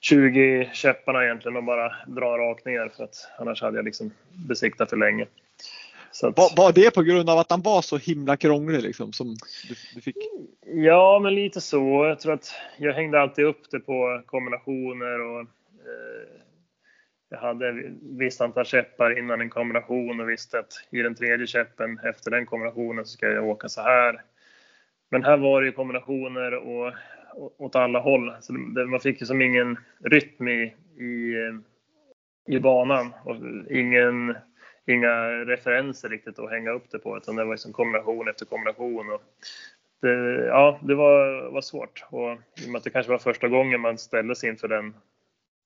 20 0.00 0.70
käpparna 0.72 1.24
egentligen 1.24 1.56
och 1.56 1.64
bara 1.64 1.92
dra 2.06 2.38
rakt 2.38 2.64
ner 2.64 2.88
för 2.88 3.04
att 3.04 3.28
annars 3.38 3.62
hade 3.62 3.78
jag 3.78 3.84
liksom 3.84 4.10
besiktat 4.48 4.90
för 4.90 4.96
länge. 4.96 5.26
Att... 6.22 6.56
Var, 6.56 6.72
det 6.72 6.94
på 6.94 7.02
grund 7.02 7.30
av 7.30 7.38
att 7.38 7.50
han 7.50 7.62
var 7.62 7.82
så 7.82 7.96
himla 7.96 8.36
krånglig 8.36 8.82
liksom 8.82 9.12
som 9.12 9.36
du, 9.68 9.74
du, 9.94 10.00
fick? 10.00 10.16
Ja, 10.66 11.20
men 11.22 11.34
lite 11.34 11.60
så. 11.60 12.06
Jag 12.08 12.20
tror 12.20 12.32
att 12.32 12.52
jag 12.78 12.92
hängde 12.92 13.20
alltid 13.20 13.44
upp 13.44 13.70
det 13.70 13.80
på 13.80 14.22
kombinationer 14.26 15.20
och 15.20 15.40
eh, 15.40 16.38
jag 17.30 17.38
hade 17.38 17.92
visst 18.02 18.40
antal 18.40 18.64
käppar 18.64 19.18
innan 19.18 19.40
en 19.40 19.50
kombination 19.50 20.20
och 20.20 20.28
visste 20.28 20.58
att 20.58 20.72
i 20.90 21.02
den 21.02 21.14
tredje 21.14 21.46
käppen 21.46 21.98
efter 21.98 22.30
den 22.30 22.46
kombinationen 22.46 23.06
så 23.06 23.12
ska 23.12 23.26
jag 23.26 23.48
åka 23.48 23.68
så 23.68 23.80
här. 23.80 24.22
Men 25.10 25.24
här 25.24 25.36
var 25.36 25.60
det 25.60 25.66
ju 25.66 25.72
kombinationer 25.72 26.54
och, 26.54 26.92
och 27.34 27.60
åt 27.60 27.76
alla 27.76 27.98
håll. 27.98 28.32
Så 28.40 28.52
det, 28.52 28.86
man 28.86 29.00
fick 29.00 29.20
ju 29.20 29.26
som 29.26 29.42
ingen 29.42 29.78
rytm 30.04 30.48
i, 30.48 30.74
i, 30.98 31.34
eh, 31.34 32.54
i 32.56 32.60
banan 32.60 33.14
och 33.24 33.36
ingen, 33.70 34.36
inga 34.86 35.28
referenser 35.28 36.08
riktigt 36.08 36.38
att 36.38 36.50
hänga 36.50 36.70
upp 36.70 36.90
det 36.90 36.98
på. 36.98 37.16
Utan 37.16 37.36
det 37.36 37.44
var 37.44 37.52
liksom 37.52 37.72
kombination 37.72 38.28
efter 38.28 38.46
kombination. 38.46 39.10
Och 39.10 39.22
det, 40.02 40.44
ja, 40.46 40.78
det 40.82 40.94
var, 40.94 41.50
var 41.50 41.60
svårt. 41.60 42.04
Och 42.10 42.32
i 42.62 42.66
och 42.66 42.70
med 42.70 42.78
att 42.78 42.84
det 42.84 42.90
kanske 42.90 43.12
var 43.12 43.18
första 43.18 43.48
gången 43.48 43.80
man 43.80 43.98
ställdes 43.98 44.44
inför 44.44 44.68
den 44.68 44.94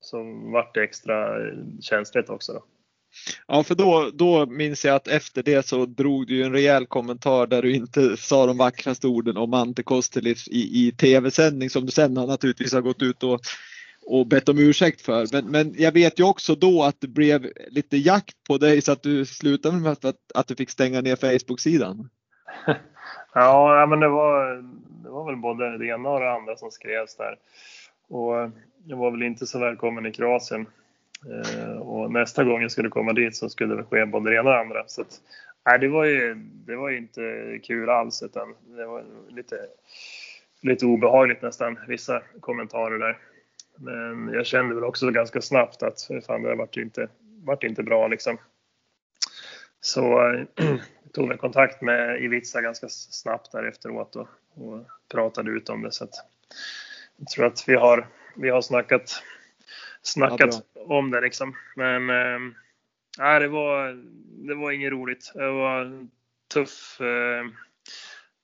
så 0.01 0.23
vart 0.53 0.75
det 0.75 0.83
extra 0.83 1.47
eh, 1.49 1.55
känsligt 1.81 2.31
också. 2.31 2.53
Då. 2.53 2.63
Ja, 3.47 3.63
för 3.63 3.75
då, 3.75 4.11
då 4.15 4.47
minns 4.47 4.85
jag 4.85 4.95
att 4.95 5.09
efter 5.09 5.43
det 5.43 5.67
så 5.67 5.87
drog 5.87 6.27
du 6.27 6.45
en 6.45 6.53
rejäl 6.53 6.87
kommentar 6.87 7.47
där 7.47 7.63
du 7.63 7.75
inte 7.75 8.17
sa 8.17 8.47
de 8.47 8.59
vackraste 8.59 9.07
orden 9.07 9.37
om 9.37 9.55
Ante 9.55 9.83
Kostelic 9.83 10.49
i, 10.49 10.89
i 10.89 10.93
tv-sändning 10.93 11.71
som 11.71 11.87
du 11.87 11.93
sen 11.93 12.15
naturligtvis 12.15 12.73
har 12.73 12.81
gått 12.81 13.03
ut 13.03 13.23
och, 13.23 13.41
och 14.07 14.27
bett 14.27 14.49
om 14.49 14.59
ursäkt 14.59 15.03
för. 15.03 15.27
Men, 15.33 15.47
men 15.47 15.75
jag 15.79 15.93
vet 15.93 16.21
ju 16.21 16.25
också 16.25 16.55
då 16.55 16.83
att 16.83 17.01
det 17.01 17.09
blev 17.09 17.47
lite 17.69 17.97
jakt 17.97 18.45
på 18.49 18.59
dig 18.59 18.81
så 18.81 18.93
att 18.93 19.03
du 19.03 19.25
slutade 19.25 19.77
med 19.77 19.93
att, 19.93 20.17
att 20.35 20.49
du 20.49 20.57
fick 20.57 20.71
stänga 20.71 21.01
ner 21.01 21.17
Facebook-sidan. 21.17 22.09
Ja, 23.35 23.87
men 23.89 24.01
det 24.01 24.09
var, 24.09 24.57
det 25.03 25.11
var 25.11 25.27
väl 25.27 25.37
både 25.37 25.79
det 25.79 25.87
ena 25.87 26.09
och 26.09 26.21
det 26.21 26.33
andra 26.33 26.57
som 26.57 26.71
skrevs 26.71 27.17
där. 27.17 27.37
Och 28.09 28.51
jag 28.87 28.97
var 28.97 29.11
väl 29.11 29.23
inte 29.23 29.47
så 29.47 29.59
välkommen 29.59 30.07
i 30.07 30.13
Kroatien 30.13 30.67
Eh, 31.31 31.77
och 31.77 32.13
nästa 32.13 32.45
gång 32.45 32.63
jag 32.63 32.71
skulle 32.71 32.89
komma 32.89 33.13
dit 33.13 33.37
så 33.37 33.49
skulle 33.49 33.75
det 33.75 33.85
ske 33.85 34.07
både 34.07 34.31
det 34.31 34.37
ena 34.37 34.51
och 34.51 34.55
det 34.55 34.61
andra. 34.61 34.85
Så 34.87 35.01
att, 35.01 35.21
nej, 35.67 35.79
det, 35.79 35.89
var 35.89 36.05
ju, 36.05 36.35
det 36.67 36.77
var 36.77 36.91
ju 36.91 36.99
inte 36.99 37.59
kul 37.63 37.89
alls 37.89 38.23
utan 38.23 38.55
det 38.65 38.87
var 38.87 39.05
lite, 39.29 39.57
lite 40.61 40.87
obehagligt 40.87 41.43
nästan, 41.43 41.79
vissa 41.89 42.23
kommentarer 42.41 42.99
där. 42.99 43.19
Men 43.77 44.35
jag 44.35 44.47
kände 44.47 44.75
väl 44.75 44.85
också 44.85 45.11
ganska 45.11 45.41
snabbt 45.41 45.83
att 45.83 46.09
fan, 46.27 46.43
det 46.43 46.49
där 46.49 46.57
vart 46.57 46.77
inte, 46.77 47.09
vart 47.45 47.65
inte 47.65 47.83
bra 47.83 48.09
liksom. 48.09 48.39
Så 49.81 50.33
eh, 50.33 50.45
jag 51.03 51.13
tog 51.13 51.29
väl 51.29 51.39
kontakt 51.39 51.83
med 51.83 52.23
Ivica 52.23 52.61
ganska 52.61 52.89
snabbt 52.89 53.53
där 53.53 53.65
efteråt 53.65 54.17
och, 54.17 54.29
och 54.55 54.87
pratade 55.13 55.51
ut 55.51 55.69
om 55.69 55.83
det. 55.83 55.93
Så 55.93 56.05
att 56.05 56.15
jag 57.17 57.29
tror 57.29 57.47
att 57.47 57.65
vi 57.69 57.75
har, 57.75 58.07
vi 58.37 58.51
har 58.51 58.61
snackat, 58.61 59.23
snackat 60.03 60.65
ja, 60.75 60.81
om 60.81 61.11
det 61.11 61.21
liksom. 61.21 61.57
Men 61.77 62.11
äh, 62.11 63.39
det, 63.41 63.49
var, 63.49 63.93
det 64.49 64.55
var 64.55 64.71
inget 64.71 64.93
roligt. 64.93 65.33
Det 65.35 65.51
var 65.51 66.09
tuff, 66.55 67.01
äh, 67.01 67.47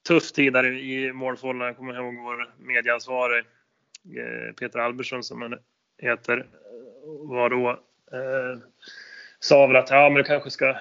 tuff 0.08 0.32
tid 0.32 0.52
där 0.52 0.64
i 0.64 1.12
målfållan. 1.12 1.66
Jag 1.66 1.76
kommer 1.76 1.94
ihåg 1.94 2.14
vår 2.14 2.54
medieansvarig 2.58 3.44
eh, 4.16 4.54
Peter 4.54 4.78
Albersson 4.78 5.22
som 5.22 5.42
han 5.42 5.58
heter 5.98 6.46
var 7.04 7.50
då 7.50 7.70
eh, 8.12 8.58
sa 9.40 9.66
väl 9.66 9.76
att 9.76 9.90
ja, 9.90 10.08
men 10.08 10.14
du 10.14 10.24
kanske 10.24 10.50
ska 10.50 10.76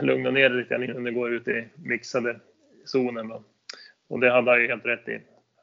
lugna 0.00 0.30
ner 0.30 0.48
dig 0.48 0.58
lite 0.58 0.74
grann 0.74 0.84
innan 0.84 1.04
du 1.04 1.12
går 1.12 1.32
ut 1.32 1.48
i 1.48 1.68
mixade 1.76 2.40
zonen. 2.84 3.28
Då. 3.28 3.42
Och 4.08 4.20
det 4.20 4.30
hade 4.30 4.50
han 4.50 4.60
ju 4.60 4.68
helt 4.68 4.86
rätt 4.86 5.08
i. 5.08 5.20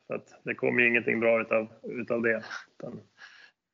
För 0.08 0.16
att 0.16 0.42
det 0.44 0.56
kom 0.56 0.80
ju 0.80 0.88
ingenting 0.88 1.20
bra 1.20 1.42
utav, 1.42 1.68
utav 1.84 2.22
det. 2.22 2.44
Utan, 2.78 3.00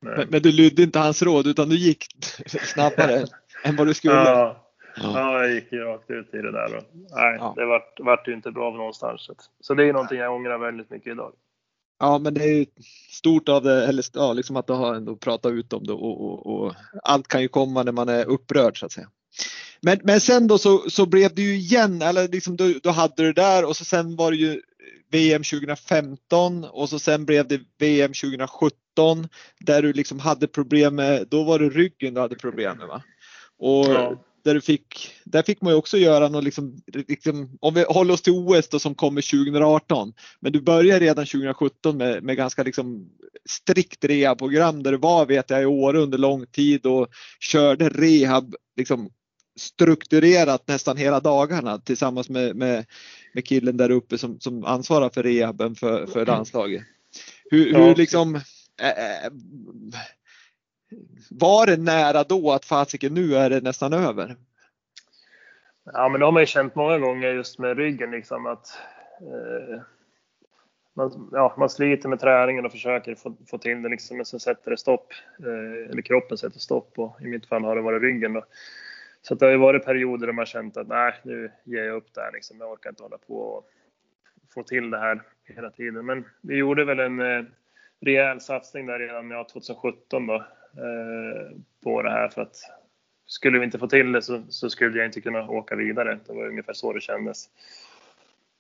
men, 0.02 0.28
men, 0.30 0.42
du 0.42 0.52
lydde 0.52 0.84
inte 0.84 1.00
hans 1.00 1.22
råd 1.22 1.48
utan 1.48 1.70
du 1.70 1.76
gick 1.76 2.06
snabbare 2.46 3.26
än 3.64 3.76
vad 3.76 3.88
du 3.88 3.94
skulle? 3.94 4.16
Ja, 4.16 4.66
ja. 4.96 5.12
ja 5.16 5.42
jag 5.42 5.54
gick 5.54 5.72
ju 5.72 5.80
rakt 5.80 6.10
ut 6.10 6.34
i 6.34 6.38
det 6.38 6.52
där. 6.52 6.76
Och, 6.78 6.84
nej, 6.94 7.38
ja. 7.40 7.54
det 7.58 7.66
vart, 7.66 8.00
vart 8.00 8.28
ju 8.28 8.34
inte 8.34 8.52
bra 8.52 8.72
någonstans. 8.72 9.30
Så 9.62 9.74
det 9.74 9.90
är 9.90 9.94
någonting 9.94 10.18
jag 10.18 10.36
ångrar 10.36 10.58
väldigt 10.58 10.90
mycket 10.90 11.12
idag. 11.12 11.34
Ja, 12.00 12.20
men 12.20 12.34
det 12.34 12.44
är 12.44 12.54
ju 12.54 12.66
stort 13.10 13.50
av 13.50 13.64
det, 13.64 13.88
eller 13.88 14.06
ja, 14.14 14.34
liksom 14.34 14.56
att 14.56 14.68
du 14.68 14.74
har 14.74 14.96
ändå 14.96 15.16
pratat 15.16 15.52
ut 15.52 15.74
om 15.74 15.84
det 15.84 15.94
och, 15.94 16.22
och, 16.22 16.48
och, 16.48 16.74
allt 17.04 17.28
kan 17.28 17.42
ju 17.42 17.48
komma 17.48 17.84
när 17.84 17.92
man 17.92 18.10
är 18.10 18.26
upprörd 18.26 18.80
så 18.80 18.86
att 18.86 18.92
säga. 18.92 19.08
Men, 19.82 20.00
men 20.04 20.22
sen 20.22 20.48
då 20.48 20.58
så, 20.58 20.90
så 20.90 21.06
blev 21.06 21.36
det 21.36 21.42
ju 21.42 21.56
igen, 21.56 22.02
eller 22.02 22.28
liksom 22.28 22.58
du, 22.58 22.80
du 22.84 22.90
hade 22.90 23.24
det 23.24 23.34
där 23.34 23.66
och 23.66 23.76
så 23.76 23.86
sen 23.86 24.16
var 24.16 24.32
det 24.32 24.38
ju 24.38 24.62
VM 25.12 25.44
2015 25.44 26.64
och 26.64 26.90
så 26.90 27.00
sen 27.00 27.26
blev 27.26 27.48
det 27.48 27.62
VM 27.80 28.14
2017 28.14 29.28
där 29.60 29.82
du 29.82 29.94
liksom 29.94 30.20
hade 30.20 30.48
problem 30.48 30.96
med, 30.96 31.28
då 31.28 31.44
var 31.44 31.60
det 31.60 31.70
ryggen 31.70 32.14
du 32.14 32.22
hade 32.22 32.36
problem 32.36 32.78
med 32.78 32.88
va? 32.88 33.04
Och 33.58 33.86
ja 33.86 34.24
där, 34.44 34.54
du 34.54 34.62
fick, 34.62 35.12
där 35.24 35.44
fick 35.44 35.62
man 35.62 35.74
ju 35.74 35.78
också 35.78 35.98
göra 35.98 36.28
något, 36.30 36.44
liksom, 36.44 36.82
liksom, 37.08 37.58
om 37.62 37.74
vi 37.74 37.84
håller 37.84 38.14
oss 38.14 38.22
till 38.22 38.34
OS 38.34 38.70
då 38.70 38.80
som 38.80 38.96
kommer 38.96 39.22
2018. 39.22 40.14
Men 40.40 40.52
du 40.52 40.62
började 40.62 41.06
redan 41.06 41.26
2017 41.26 41.98
med, 41.98 42.24
med 42.24 42.38
ganska 42.38 42.64
liksom 42.64 43.10
strikt 43.50 44.06
rehabprogram 44.06 44.84
där 44.84 44.92
du 44.92 44.98
var 44.98 45.26
vet 45.26 45.50
jag 45.50 45.62
i 45.62 45.66
Åre 45.66 46.00
under 46.00 46.18
lång 46.18 46.46
tid 46.46 46.86
och 46.86 47.08
körde 47.40 47.90
rehab 47.90 48.56
liksom, 48.78 49.10
strukturerat 49.62 50.68
nästan 50.68 50.98
hela 50.98 51.20
dagarna 51.20 51.78
tillsammans 51.78 52.30
med, 52.30 52.56
med, 52.56 52.86
med 53.34 53.46
killen 53.46 53.78
där 53.78 53.92
uppe 53.92 54.18
som, 54.18 54.40
som 54.40 54.66
ansvarar 54.66 55.10
för 55.10 55.24
rehaben 55.24 55.76
för, 55.76 56.06
för 56.06 56.26
landslaget. 56.26 56.84
Hur, 57.50 57.74
hur 57.74 57.96
liksom 57.96 58.36
äh, 58.36 59.32
var 61.30 61.66
det 61.66 61.78
nära 61.78 62.24
då 62.24 62.52
att 62.52 62.66
fasiken 62.66 63.14
nu 63.14 63.36
är 63.36 63.50
det 63.50 63.62
nästan 63.62 63.94
över? 63.94 64.36
Ja, 65.94 66.10
men 66.10 66.20
det 66.20 66.26
har 66.26 66.32
man 66.32 66.42
ju 66.42 66.48
känt 66.48 66.76
många 66.76 67.00
gånger 67.00 67.34
just 67.34 67.60
med 67.60 67.78
ryggen 67.78 68.12
liksom 68.12 68.46
att 68.46 68.68
eh, 69.22 69.82
man, 70.94 71.30
ja, 71.32 71.56
man 71.58 71.70
sliter 71.70 72.10
med 72.10 72.20
träningen 72.20 72.66
och 72.66 72.72
försöker 72.72 73.16
få, 73.16 73.36
få 73.50 73.58
till 73.58 73.82
det 73.82 73.90
liksom, 73.90 74.18
men 74.18 74.26
så 74.26 74.40
sätter 74.40 74.72
det 74.72 74.78
stopp. 74.78 75.14
Eh, 75.40 75.92
eller 75.92 76.02
kroppen 76.02 76.38
sätter 76.38 76.60
stopp 76.60 77.00
och 77.00 77.22
i 77.22 77.28
mitt 77.28 77.46
fall 77.46 77.64
har 77.64 77.76
det 77.76 77.82
varit 77.82 78.02
ryggen 78.02 78.34
då. 78.34 78.44
Så 79.22 79.36
det 79.36 79.46
har 79.46 79.52
ju 79.52 79.58
varit 79.58 79.86
perioder 79.86 80.28
där 80.28 80.34
man 80.34 80.46
känt 80.46 80.78
att 80.78 80.88
nej, 80.88 81.14
nu 81.24 81.52
ger 81.64 81.84
jag 81.84 81.96
upp 81.96 82.14
där 82.14 82.32
liksom. 82.34 82.58
Jag 82.60 82.72
orkar 82.72 82.90
inte 82.90 83.04
hålla 83.04 83.18
på 83.18 83.36
och 83.36 83.70
få 84.54 84.64
till 84.64 84.90
det 84.90 85.00
här 85.00 85.22
hela 85.44 85.70
tiden. 85.70 86.06
Men 86.06 86.26
vi 86.42 86.56
gjorde 86.56 86.86
väl 86.86 87.00
en 87.00 87.20
eh, 87.20 87.44
rejäl 88.00 88.42
satsning 88.42 88.86
där 88.86 89.00
redan 89.00 89.32
ja, 89.32 89.48
2017 89.52 90.28
då 90.28 90.44
Eh, 90.78 91.58
på 91.84 92.02
det 92.02 92.10
här 92.10 92.30
för 92.30 92.42
att 92.42 92.56
skulle 93.26 93.60
vi 93.60 93.66
inte 93.66 93.80
få 93.80 93.88
till 93.88 94.12
det 94.12 94.22
så, 94.22 94.44
så, 94.50 94.70
skulle 94.70 94.98
jag 94.98 95.06
inte 95.06 95.22
kunna 95.22 95.50
åka 95.50 95.76
vidare. 95.76 96.20
Det 96.28 96.34
var 96.34 96.48
ungefär 96.48 96.74
så 96.74 96.94
det 96.94 97.02
kändes. 97.02 97.50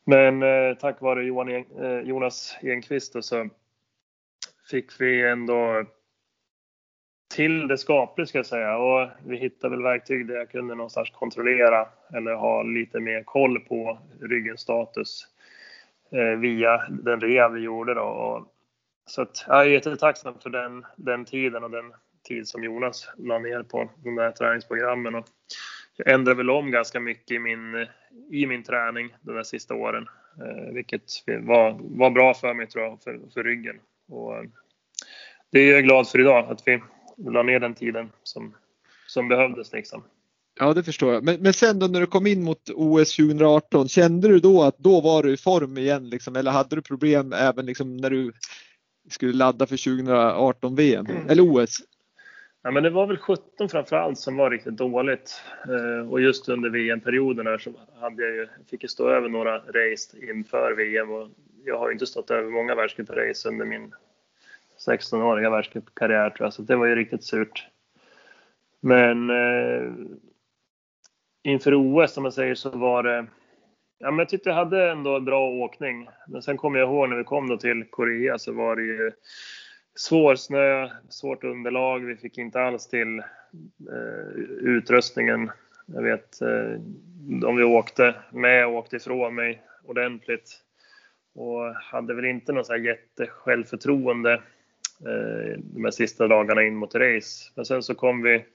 Men 0.03 0.43
eh, 0.43 0.73
tack 0.77 1.01
vare 1.01 1.23
Johan, 1.23 1.49
eh, 1.55 1.99
Jonas 2.03 2.57
Enqvist 2.61 3.23
så 3.23 3.49
fick 4.69 5.01
vi 5.01 5.27
ändå 5.27 5.85
till 7.31 7.67
det 7.67 7.77
skapligt 7.77 8.29
ska 8.29 8.37
jag 8.37 8.45
säga 8.45 8.77
och 8.77 9.09
vi 9.25 9.37
hittade 9.37 9.75
väl 9.75 9.83
verktyg 9.83 10.27
där 10.27 10.35
jag 10.35 10.49
kunde 10.49 10.75
någonstans 10.75 11.09
kontrollera 11.09 11.87
eller 12.13 12.33
ha 12.33 12.63
lite 12.63 12.99
mer 12.99 13.23
koll 13.23 13.59
på 13.59 13.99
ryggens 14.21 14.61
status 14.61 15.27
eh, 16.11 16.39
via 16.39 16.77
den 16.89 17.21
rehab 17.21 17.53
vi 17.53 17.59
gjorde 17.59 17.93
då. 17.93 18.01
Och 18.01 18.47
så 19.05 19.21
att 19.21 19.45
jag 19.47 19.61
är 19.61 19.65
jättetacksam 19.65 20.39
för 20.43 20.49
den, 20.49 20.85
den 20.95 21.25
tiden 21.25 21.63
och 21.63 21.71
den 21.71 21.93
tid 22.27 22.47
som 22.47 22.63
Jonas 22.63 23.09
la 23.17 23.39
ner 23.39 23.63
på 23.63 23.89
de 24.03 24.15
där 24.15 24.31
träningsprogrammen. 24.31 25.15
Och 25.15 25.25
jag 25.95 26.13
ändrade 26.13 26.37
väl 26.37 26.49
om 26.49 26.71
ganska 26.71 26.99
mycket 26.99 27.31
i 27.31 27.39
min, 27.39 27.87
i 28.31 28.45
min 28.45 28.63
träning 28.63 29.15
de 29.21 29.35
där 29.35 29.43
sista 29.43 29.73
åren, 29.73 30.09
eh, 30.37 30.73
vilket 30.73 31.03
var, 31.41 31.77
var 31.81 32.09
bra 32.09 32.33
för 32.33 32.53
mig 32.53 32.67
tror 32.67 32.83
jag, 32.83 33.01
för, 33.01 33.19
för 33.33 33.43
ryggen. 33.43 33.79
Och 34.09 34.37
eh, 34.37 34.43
det 35.51 35.59
är 35.59 35.73
jag 35.73 35.83
glad 35.83 36.09
för 36.09 36.19
idag, 36.19 36.51
att 36.51 36.67
vi 36.67 36.81
la 37.25 37.43
ner 37.43 37.59
den 37.59 37.73
tiden 37.73 38.09
som, 38.23 38.55
som 39.07 39.27
behövdes 39.27 39.73
liksom. 39.73 40.03
Ja, 40.59 40.73
det 40.73 40.83
förstår 40.83 41.13
jag. 41.13 41.23
Men, 41.23 41.41
men 41.41 41.53
sen 41.53 41.79
då 41.79 41.87
när 41.87 41.99
du 41.99 42.07
kom 42.07 42.27
in 42.27 42.43
mot 42.43 42.69
OS 42.75 43.15
2018, 43.15 43.87
kände 43.87 44.27
du 44.27 44.39
då 44.39 44.63
att 44.63 44.77
då 44.77 45.01
var 45.01 45.23
du 45.23 45.33
i 45.33 45.37
form 45.37 45.77
igen 45.77 46.09
liksom, 46.09 46.35
eller 46.35 46.51
hade 46.51 46.75
du 46.75 46.81
problem 46.81 47.33
även 47.33 47.65
liksom 47.65 47.97
när 47.97 48.09
du 48.09 48.31
skulle 49.09 49.33
ladda 49.33 49.67
för 49.67 49.77
2018 49.77 50.75
VM 50.75 51.05
mm. 51.05 51.29
eller 51.29 51.43
OS? 51.43 51.77
Ja, 52.63 52.71
men 52.71 52.83
det 52.83 52.89
var 52.89 53.07
väl 53.07 53.17
17 53.17 53.69
framför 53.69 53.95
allt 53.95 54.19
som 54.19 54.37
var 54.37 54.49
riktigt 54.49 54.77
dåligt. 54.77 55.41
Eh, 55.67 56.11
och 56.11 56.21
just 56.21 56.49
under 56.49 56.69
VM-perioden 56.69 57.47
här 57.47 57.57
så 57.57 57.73
hade 57.99 58.23
jag 58.23 58.35
ju, 58.35 58.47
fick 58.69 58.83
jag 58.83 58.91
stå 58.91 59.09
över 59.09 59.29
några 59.29 59.57
race 59.57 60.31
inför 60.31 60.75
VM 60.77 61.11
och 61.11 61.29
jag 61.65 61.79
har 61.79 61.87
ju 61.87 61.93
inte 61.93 62.05
stått 62.05 62.31
över 62.31 62.49
många 62.49 62.75
världscuprace 62.75 63.49
under 63.49 63.65
min 63.65 63.93
16-åriga 64.87 65.49
världscupkarriär 65.49 66.29
tror 66.29 66.45
jag, 66.45 66.53
så 66.53 66.61
det 66.61 66.75
var 66.75 66.85
ju 66.85 66.95
riktigt 66.95 67.23
surt. 67.23 67.67
Men 68.79 69.29
eh, 69.29 69.91
inför 71.43 71.73
OS 71.75 72.17
om 72.17 72.23
man 72.23 72.31
säger 72.31 72.55
så 72.55 72.69
var 72.69 73.03
det 73.03 73.27
Ja, 74.03 74.11
men 74.11 74.19
jag 74.19 74.29
tyckte 74.29 74.49
jag 74.49 74.55
hade 74.55 74.91
ändå 74.91 75.19
bra 75.19 75.49
åkning. 75.49 76.09
Men 76.27 76.41
sen 76.41 76.57
kommer 76.57 76.79
jag 76.79 76.89
ihåg 76.89 77.09
när 77.09 77.15
vi 77.15 77.23
kom 77.23 77.49
då 77.49 77.57
till 77.57 77.85
Korea 77.89 78.39
så 78.39 78.53
var 78.53 78.75
det 78.75 78.81
ju 78.81 79.11
svår 79.95 80.35
snö, 80.35 80.89
svårt 81.09 81.43
underlag. 81.43 81.99
Vi 81.99 82.15
fick 82.15 82.37
inte 82.37 82.61
alls 82.61 82.87
till 82.87 83.19
eh, 83.89 84.37
utrustningen. 84.61 85.51
Jag 85.85 86.01
vet 86.01 86.41
eh, 86.41 86.79
de 87.41 87.55
vi 87.55 87.63
åkte 87.63 88.15
med 88.31 88.67
åkte 88.67 88.95
ifrån 88.95 89.35
mig 89.35 89.61
ordentligt 89.85 90.61
och 91.35 91.75
hade 91.75 92.13
väl 92.13 92.25
inte 92.25 92.53
något 92.53 92.67
så 92.67 92.73
här 92.73 92.79
jättesjälvförtroende 92.79 94.41
Eh, 95.05 95.59
de 95.59 95.83
här 95.83 95.91
sista 95.91 96.27
dagarna 96.27 96.63
in 96.63 96.75
mot 96.75 96.95
race. 96.95 97.51
Men 97.55 97.65
sen 97.65 97.83
så 97.83 97.95
kom 97.95 98.21
vi, 98.21 98.45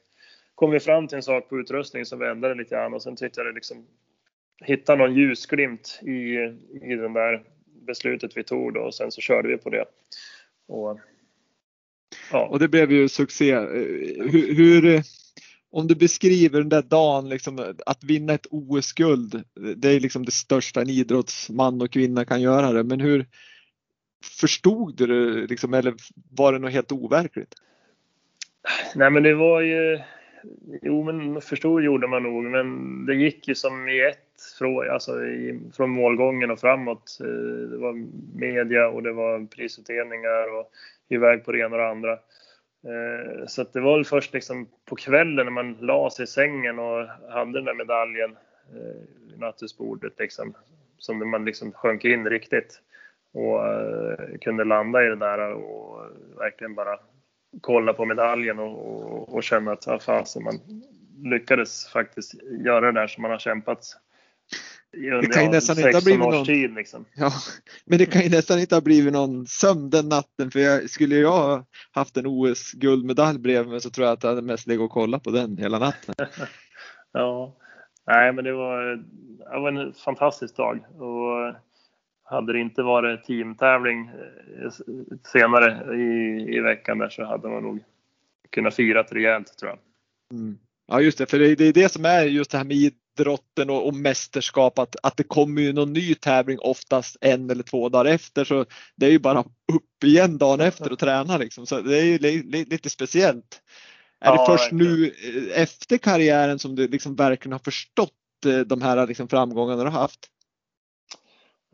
kom 0.54 0.70
vi 0.70 0.80
fram 0.80 1.08
till 1.08 1.16
en 1.16 1.22
sak 1.22 1.48
på 1.48 1.58
utrustningen 1.58 2.06
som 2.06 2.18
vände 2.18 2.54
lite 2.54 2.74
grann 2.74 2.94
och 2.94 3.02
sen 3.02 3.16
tyckte 3.16 3.40
jag 3.40 3.46
det 3.46 3.52
liksom 3.52 3.86
hitta 4.64 4.94
någon 4.94 5.14
ljusglimt 5.14 6.00
i, 6.02 6.34
i 6.82 6.96
den 6.96 7.12
där 7.12 7.42
beslutet 7.86 8.36
vi 8.36 8.44
tog 8.44 8.74
då 8.74 8.80
och 8.80 8.94
sen 8.94 9.12
så 9.12 9.20
körde 9.20 9.48
vi 9.48 9.56
på 9.56 9.70
det. 9.70 9.84
Och, 10.68 11.00
ja. 12.32 12.46
och 12.46 12.58
det 12.58 12.68
blev 12.68 12.92
ju 12.92 13.08
succé. 13.08 13.50
Eh, 13.50 13.62
hur, 14.30 14.54
hur, 14.54 15.02
om 15.70 15.86
du 15.86 15.94
beskriver 15.94 16.58
den 16.58 16.68
där 16.68 16.82
dagen, 16.82 17.28
liksom, 17.28 17.74
att 17.86 18.04
vinna 18.04 18.32
ett 18.32 18.46
OS-guld, 18.50 19.44
det 19.76 19.88
är 19.88 20.00
liksom 20.00 20.24
det 20.24 20.32
största 20.32 20.80
en 20.80 20.90
idrottsman 20.90 21.82
och 21.82 21.90
kvinna 21.90 22.24
kan 22.24 22.40
göra 22.40 22.72
det. 22.72 22.84
Men 22.84 23.00
hur 23.00 23.26
förstod 24.26 24.96
du 24.96 25.06
det 25.06 25.46
liksom, 25.46 25.74
eller 25.74 25.94
var 26.36 26.52
det 26.52 26.58
något 26.58 26.72
helt 26.72 26.92
overkligt? 26.92 27.54
Nej 28.94 29.10
men 29.10 29.22
det 29.22 29.34
var 29.34 29.60
ju, 29.60 29.98
jo 30.82 31.02
men 31.02 31.40
förstod 31.40 31.82
gjorde 31.82 32.06
man 32.06 32.22
nog, 32.22 32.44
men 32.44 33.06
det 33.06 33.14
gick 33.14 33.48
ju 33.48 33.54
som 33.54 33.88
i 33.88 34.00
ett 34.00 34.18
från, 34.58 34.90
alltså 34.90 35.24
i, 35.24 35.60
från 35.76 35.90
målgången 35.90 36.50
och 36.50 36.60
framåt. 36.60 37.18
Eh, 37.20 37.68
det 37.70 37.78
var 37.78 38.06
media 38.38 38.88
och 38.88 39.02
det 39.02 39.12
var 39.12 39.46
prisutdelningar 39.46 40.58
och 40.58 40.70
iväg 41.08 41.44
på 41.44 41.52
det 41.52 41.58
ena 41.58 41.76
och 41.76 41.82
det 41.82 41.88
andra. 41.88 42.12
Eh, 42.12 43.46
så 43.46 43.64
så 43.64 43.70
det 43.72 43.80
var 43.80 43.96
väl 43.96 44.04
först 44.04 44.32
liksom 44.32 44.68
på 44.84 44.96
kvällen 44.96 45.46
när 45.46 45.52
man 45.52 45.76
la 45.80 46.10
sig 46.10 46.24
i 46.24 46.26
sängen 46.26 46.78
och 46.78 47.06
hade 47.30 47.52
den 47.52 47.64
där 47.64 47.74
medaljen 47.74 48.36
eh, 48.74 49.30
vid 49.30 49.38
nattduksbordet 49.38 50.12
liksom, 50.18 50.54
som 50.98 51.30
man 51.30 51.44
liksom 51.44 51.72
sjönk 51.72 52.04
in 52.04 52.26
riktigt 52.26 52.80
och 53.36 53.60
kunde 54.40 54.64
landa 54.64 55.04
i 55.04 55.08
det 55.08 55.16
där 55.16 55.52
och 55.52 56.00
verkligen 56.38 56.74
bara 56.74 56.98
kolla 57.60 57.92
på 57.92 58.04
medaljen 58.04 58.58
och, 58.58 58.86
och, 58.86 59.34
och 59.34 59.42
känna 59.42 59.72
att 59.72 59.86
ja, 59.86 59.98
fasen, 59.98 60.44
man 60.44 60.60
lyckades 61.30 61.88
faktiskt 61.88 62.34
göra 62.64 62.92
det 62.92 63.00
där 63.00 63.06
som 63.06 63.22
man 63.22 63.30
har 63.30 63.38
kämpat 63.38 63.96
under 64.96 65.20
det 65.20 65.26
kan 65.26 65.44
ju 65.44 65.50
nästan 65.50 65.78
inte 65.78 65.96
ha 65.96 66.02
blivit 66.02 66.20
någon, 66.20 66.44
tid. 66.44 66.74
Liksom. 66.74 67.04
Ja, 67.14 67.32
men 67.84 67.98
det 67.98 68.06
kan 68.06 68.22
ju 68.22 68.28
nästan 68.28 68.58
inte 68.58 68.74
ha 68.74 68.80
blivit 68.80 69.12
någon 69.12 69.46
sömn 69.46 69.90
den 69.90 70.08
natten 70.08 70.50
för 70.50 70.60
jag, 70.60 70.90
skulle 70.90 71.16
jag 71.16 71.64
haft 71.90 72.16
en 72.16 72.26
OS-guldmedalj 72.26 73.38
bredvid 73.38 73.70
mig 73.70 73.80
så 73.80 73.90
tror 73.90 74.06
jag 74.06 74.12
att 74.12 74.22
jag 74.22 74.30
hade 74.30 74.42
mest 74.42 74.66
legat 74.66 74.84
och 74.84 74.90
kollat 74.90 75.22
på 75.22 75.30
den 75.30 75.56
hela 75.56 75.78
natten. 75.78 76.14
ja, 77.12 77.56
nej 78.06 78.32
men 78.32 78.44
det 78.44 78.52
var, 78.52 78.96
det 79.52 79.60
var 79.60 79.72
en 79.72 79.92
fantastisk 79.92 80.56
dag 80.56 80.86
och 80.98 81.54
hade 82.26 82.52
det 82.52 82.60
inte 82.60 82.82
varit 82.82 83.24
teamtävling 83.24 84.10
eh, 84.62 84.70
senare 85.32 85.96
i, 85.96 86.56
i 86.56 86.60
veckan 86.60 86.98
där 86.98 87.08
så 87.08 87.24
hade 87.24 87.48
man 87.48 87.62
nog 87.62 87.84
kunnat 88.50 88.74
fira 88.74 89.02
rejält 89.02 89.58
tror 89.58 89.70
jag. 89.70 89.78
Mm. 90.38 90.58
Ja 90.86 91.00
just 91.00 91.18
det, 91.18 91.30
för 91.30 91.38
det 91.38 91.64
är 91.64 91.72
det 91.72 91.92
som 91.92 92.04
är 92.04 92.24
just 92.24 92.50
det 92.50 92.58
här 92.58 92.64
med 92.64 92.76
idrotten 92.76 93.70
och, 93.70 93.86
och 93.86 93.94
mästerskap 93.94 94.78
att, 94.78 94.96
att 95.02 95.16
det 95.16 95.24
kommer 95.24 95.62
ju 95.62 95.72
någon 95.72 95.92
ny 95.92 96.14
tävling 96.14 96.58
oftast 96.60 97.16
en 97.20 97.50
eller 97.50 97.62
två 97.62 97.88
dagar 97.88 98.04
efter 98.04 98.44
så 98.44 98.66
det 98.96 99.06
är 99.06 99.10
ju 99.10 99.18
bara 99.18 99.40
upp 99.72 100.04
igen 100.04 100.38
dagen 100.38 100.60
efter 100.60 100.92
och 100.92 100.98
träna 100.98 101.38
liksom. 101.38 101.66
Så 101.66 101.80
det 101.80 101.98
är 101.98 102.04
ju 102.04 102.18
li, 102.18 102.42
li, 102.42 102.64
lite 102.64 102.90
speciellt. 102.90 103.62
Är 104.20 104.26
ja, 104.26 104.32
det 104.32 104.46
först 104.46 104.72
verkligen. 104.72 104.92
nu 104.92 105.06
eh, 105.06 105.62
efter 105.62 105.98
karriären 105.98 106.58
som 106.58 106.74
du 106.74 106.88
liksom 106.88 107.16
verkligen 107.16 107.52
har 107.52 107.58
förstått 107.58 108.12
eh, 108.46 108.58
de 108.58 108.82
här 108.82 109.06
liksom 109.06 109.28
framgångarna 109.28 109.84
du 109.84 109.90
har 109.90 110.00
haft? 110.00 110.30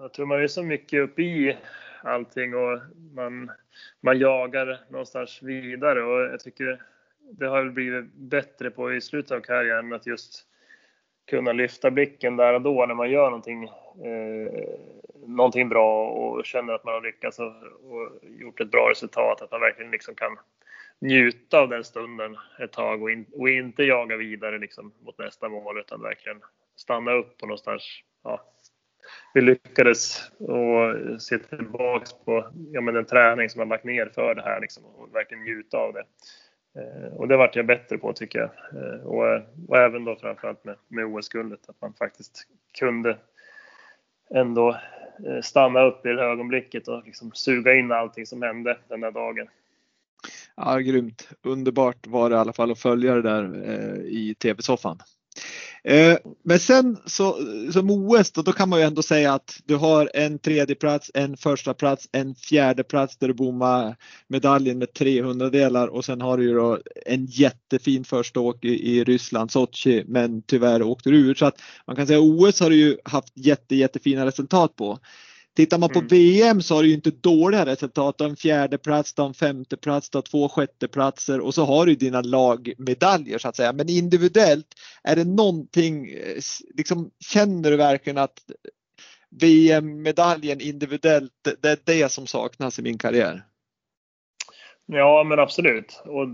Jag 0.02 0.12
tror 0.12 0.26
man 0.26 0.42
är 0.42 0.46
så 0.46 0.62
mycket 0.62 1.00
uppe 1.00 1.22
i 1.22 1.56
allting 2.02 2.54
och 2.54 2.78
man, 3.14 3.50
man 4.00 4.18
jagar 4.18 4.80
någonstans 4.90 5.42
vidare 5.42 6.02
och 6.02 6.20
jag 6.20 6.40
tycker 6.40 6.82
det 7.30 7.46
har 7.46 7.64
blivit 7.64 8.12
bättre 8.12 8.70
på 8.70 8.92
i 8.92 9.00
slutet 9.00 9.32
av 9.32 9.40
karriären 9.40 9.92
att 9.92 10.06
just 10.06 10.46
kunna 11.30 11.52
lyfta 11.52 11.90
blicken 11.90 12.36
där 12.36 12.54
och 12.54 12.62
då 12.62 12.86
när 12.86 12.94
man 12.94 13.10
gör 13.10 13.24
någonting, 13.24 13.64
eh, 14.04 14.68
någonting 15.26 15.68
bra 15.68 16.08
och 16.08 16.44
känner 16.44 16.72
att 16.72 16.84
man 16.84 16.94
har 16.94 17.00
lyckats 17.00 17.38
och, 17.38 17.52
och, 17.90 18.10
gjort 18.22 18.60
ett 18.60 18.70
bra 18.70 18.90
resultat. 18.90 19.42
Att 19.42 19.50
man 19.50 19.60
verkligen 19.60 19.90
liksom 19.90 20.14
kan 20.14 20.38
njuta 20.98 21.60
av 21.60 21.68
den 21.68 21.84
stunden 21.84 22.36
ett 22.58 22.72
tag 22.72 23.02
och, 23.02 23.10
in, 23.10 23.26
och 23.32 23.50
inte 23.50 23.82
jaga 23.82 24.16
vidare 24.16 24.58
liksom 24.58 24.92
mot 25.00 25.18
nästa 25.18 25.48
mål 25.48 25.78
utan 25.78 26.02
verkligen 26.02 26.40
stanna 26.76 27.12
upp 27.12 27.42
och 27.42 27.48
någonstans 27.48 28.02
ja, 28.24 28.40
vi 29.34 29.40
lyckades 29.40 30.30
och 30.38 31.22
se 31.22 31.38
tillbaks 31.38 32.12
på 32.24 32.50
ja, 32.72 32.80
men 32.80 32.94
den 32.94 33.04
träning 33.04 33.50
som 33.50 33.58
man 33.58 33.68
lagt 33.68 33.84
ner 33.84 34.06
för 34.14 34.34
det 34.34 34.42
här 34.42 34.60
liksom, 34.60 34.84
och 34.84 35.14
verkligen 35.14 35.42
njuta 35.42 35.76
av 35.76 35.92
det. 35.92 36.04
Eh, 36.80 37.12
och 37.12 37.28
det 37.28 37.36
vart 37.36 37.56
jag 37.56 37.66
bättre 37.66 37.98
på 37.98 38.12
tycker 38.12 38.38
jag. 38.38 38.50
Eh, 38.82 39.00
och, 39.00 39.42
och 39.68 39.78
även 39.78 40.04
då 40.04 40.16
framförallt 40.16 40.64
med, 40.64 40.76
med 40.88 41.04
OS-guldet, 41.04 41.68
att 41.68 41.80
man 41.80 41.94
faktiskt 41.94 42.46
kunde 42.78 43.18
ändå 44.34 44.76
eh, 45.26 45.40
stanna 45.42 45.82
upp 45.82 46.06
i 46.06 46.08
det 46.08 46.22
ögonblicket 46.22 46.88
och 46.88 47.02
liksom 47.04 47.32
suga 47.34 47.74
in 47.74 47.92
allting 47.92 48.26
som 48.26 48.42
hände 48.42 48.78
den 48.88 49.00
där 49.00 49.10
dagen. 49.10 49.48
Ja, 50.56 50.78
grymt. 50.78 51.28
Underbart 51.42 52.06
var 52.06 52.30
det 52.30 52.36
i 52.36 52.38
alla 52.38 52.52
fall 52.52 52.70
att 52.70 52.78
följa 52.78 53.14
det 53.14 53.22
där 53.22 53.70
eh, 53.70 54.04
i 54.04 54.34
tv-soffan. 54.38 54.98
Eh, 55.84 56.18
men 56.44 56.58
sen 56.58 56.98
så, 57.06 57.36
som 57.72 57.90
OS 57.90 58.32
då, 58.32 58.42
då 58.42 58.52
kan 58.52 58.68
man 58.68 58.78
ju 58.78 58.86
ändå 58.86 59.02
säga 59.02 59.32
att 59.34 59.60
du 59.64 59.76
har 59.76 60.10
en 60.14 60.38
tredje 60.38 60.74
plats, 60.74 61.10
en 61.14 61.36
första 61.36 61.74
plats, 61.74 62.08
en 62.12 62.34
fjärde 62.34 62.84
plats 62.84 63.16
där 63.16 63.28
du 63.28 63.34
bommar 63.34 63.96
medaljen 64.28 64.78
med 64.78 64.92
300 64.92 65.50
delar 65.50 65.88
och 65.88 66.04
sen 66.04 66.20
har 66.20 66.38
du 66.38 66.44
ju 66.44 66.54
då 66.54 66.78
en 67.06 67.26
jättefin 67.26 68.04
första 68.04 68.40
åk 68.40 68.64
i, 68.64 68.98
i 68.98 69.04
Ryssland, 69.04 69.50
Sochi, 69.50 70.04
men 70.06 70.42
tyvärr 70.42 70.82
åkte 70.82 71.10
du 71.10 71.18
ur. 71.18 71.34
Så 71.34 71.46
att 71.46 71.60
man 71.86 71.96
kan 71.96 72.06
säga 72.06 72.20
OS 72.20 72.60
har 72.60 72.70
du 72.70 72.76
ju 72.76 72.96
haft 73.04 73.32
jätte, 73.34 73.76
jättefina 73.76 74.26
resultat 74.26 74.76
på. 74.76 74.98
Tittar 75.56 75.78
man 75.78 75.88
på 75.88 75.98
mm. 75.98 76.08
VM 76.08 76.62
så 76.62 76.74
har 76.74 76.82
du 76.82 76.88
ju 76.88 76.94
inte 76.94 77.10
dåliga 77.10 77.66
resultat. 77.66 78.18
Du 78.18 78.24
har 78.24 78.30
en 78.30 78.36
fjärde 78.36 78.78
plats, 78.78 79.14
du 79.14 79.22
har 79.22 79.28
en 79.28 79.34
femte 79.34 79.76
plats, 79.76 80.10
du 80.10 80.18
har 80.18 80.22
två 80.22 80.48
sjätteplatser 80.48 81.40
och 81.40 81.54
så 81.54 81.64
har 81.64 81.86
du 81.86 81.94
dina 81.94 82.20
lagmedaljer 82.20 83.38
så 83.38 83.48
att 83.48 83.56
säga. 83.56 83.72
Men 83.72 83.88
individuellt, 83.88 84.66
är 85.02 85.16
det 85.16 85.24
någonting, 85.24 86.10
eh, 86.10 86.40
liksom, 86.74 87.10
känner 87.20 87.70
du 87.70 87.76
verkligen 87.76 88.18
att 88.18 88.38
VM-medaljen 89.40 90.60
individuellt, 90.60 91.32
det 91.60 91.68
är 91.68 91.78
det 91.84 92.12
som 92.12 92.26
saknas 92.26 92.78
i 92.78 92.82
min 92.82 92.98
karriär? 92.98 93.42
Ja, 94.86 95.24
men 95.24 95.38
absolut. 95.38 96.02
Och 96.04 96.28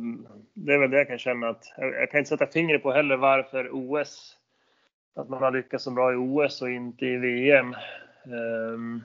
det 0.55 0.73
är 0.73 0.79
väl 0.79 0.91
det 0.91 0.97
jag 0.97 1.09
kan 1.09 1.19
känna 1.19 1.49
att 1.49 1.65
jag 1.77 2.11
kan 2.11 2.19
inte 2.19 2.29
sätta 2.29 2.47
fingret 2.47 2.83
på 2.83 2.93
heller 2.93 3.17
varför 3.17 3.69
OS, 3.73 4.37
att 5.17 5.29
man 5.29 5.43
har 5.43 5.53
lyckats 5.53 5.85
så 5.85 5.91
bra 5.91 6.13
i 6.13 6.17
OS 6.17 6.63
och 6.63 6.71
inte 6.71 7.07
i 7.07 7.17
VM. 7.17 7.75
Ehm, 8.29 9.03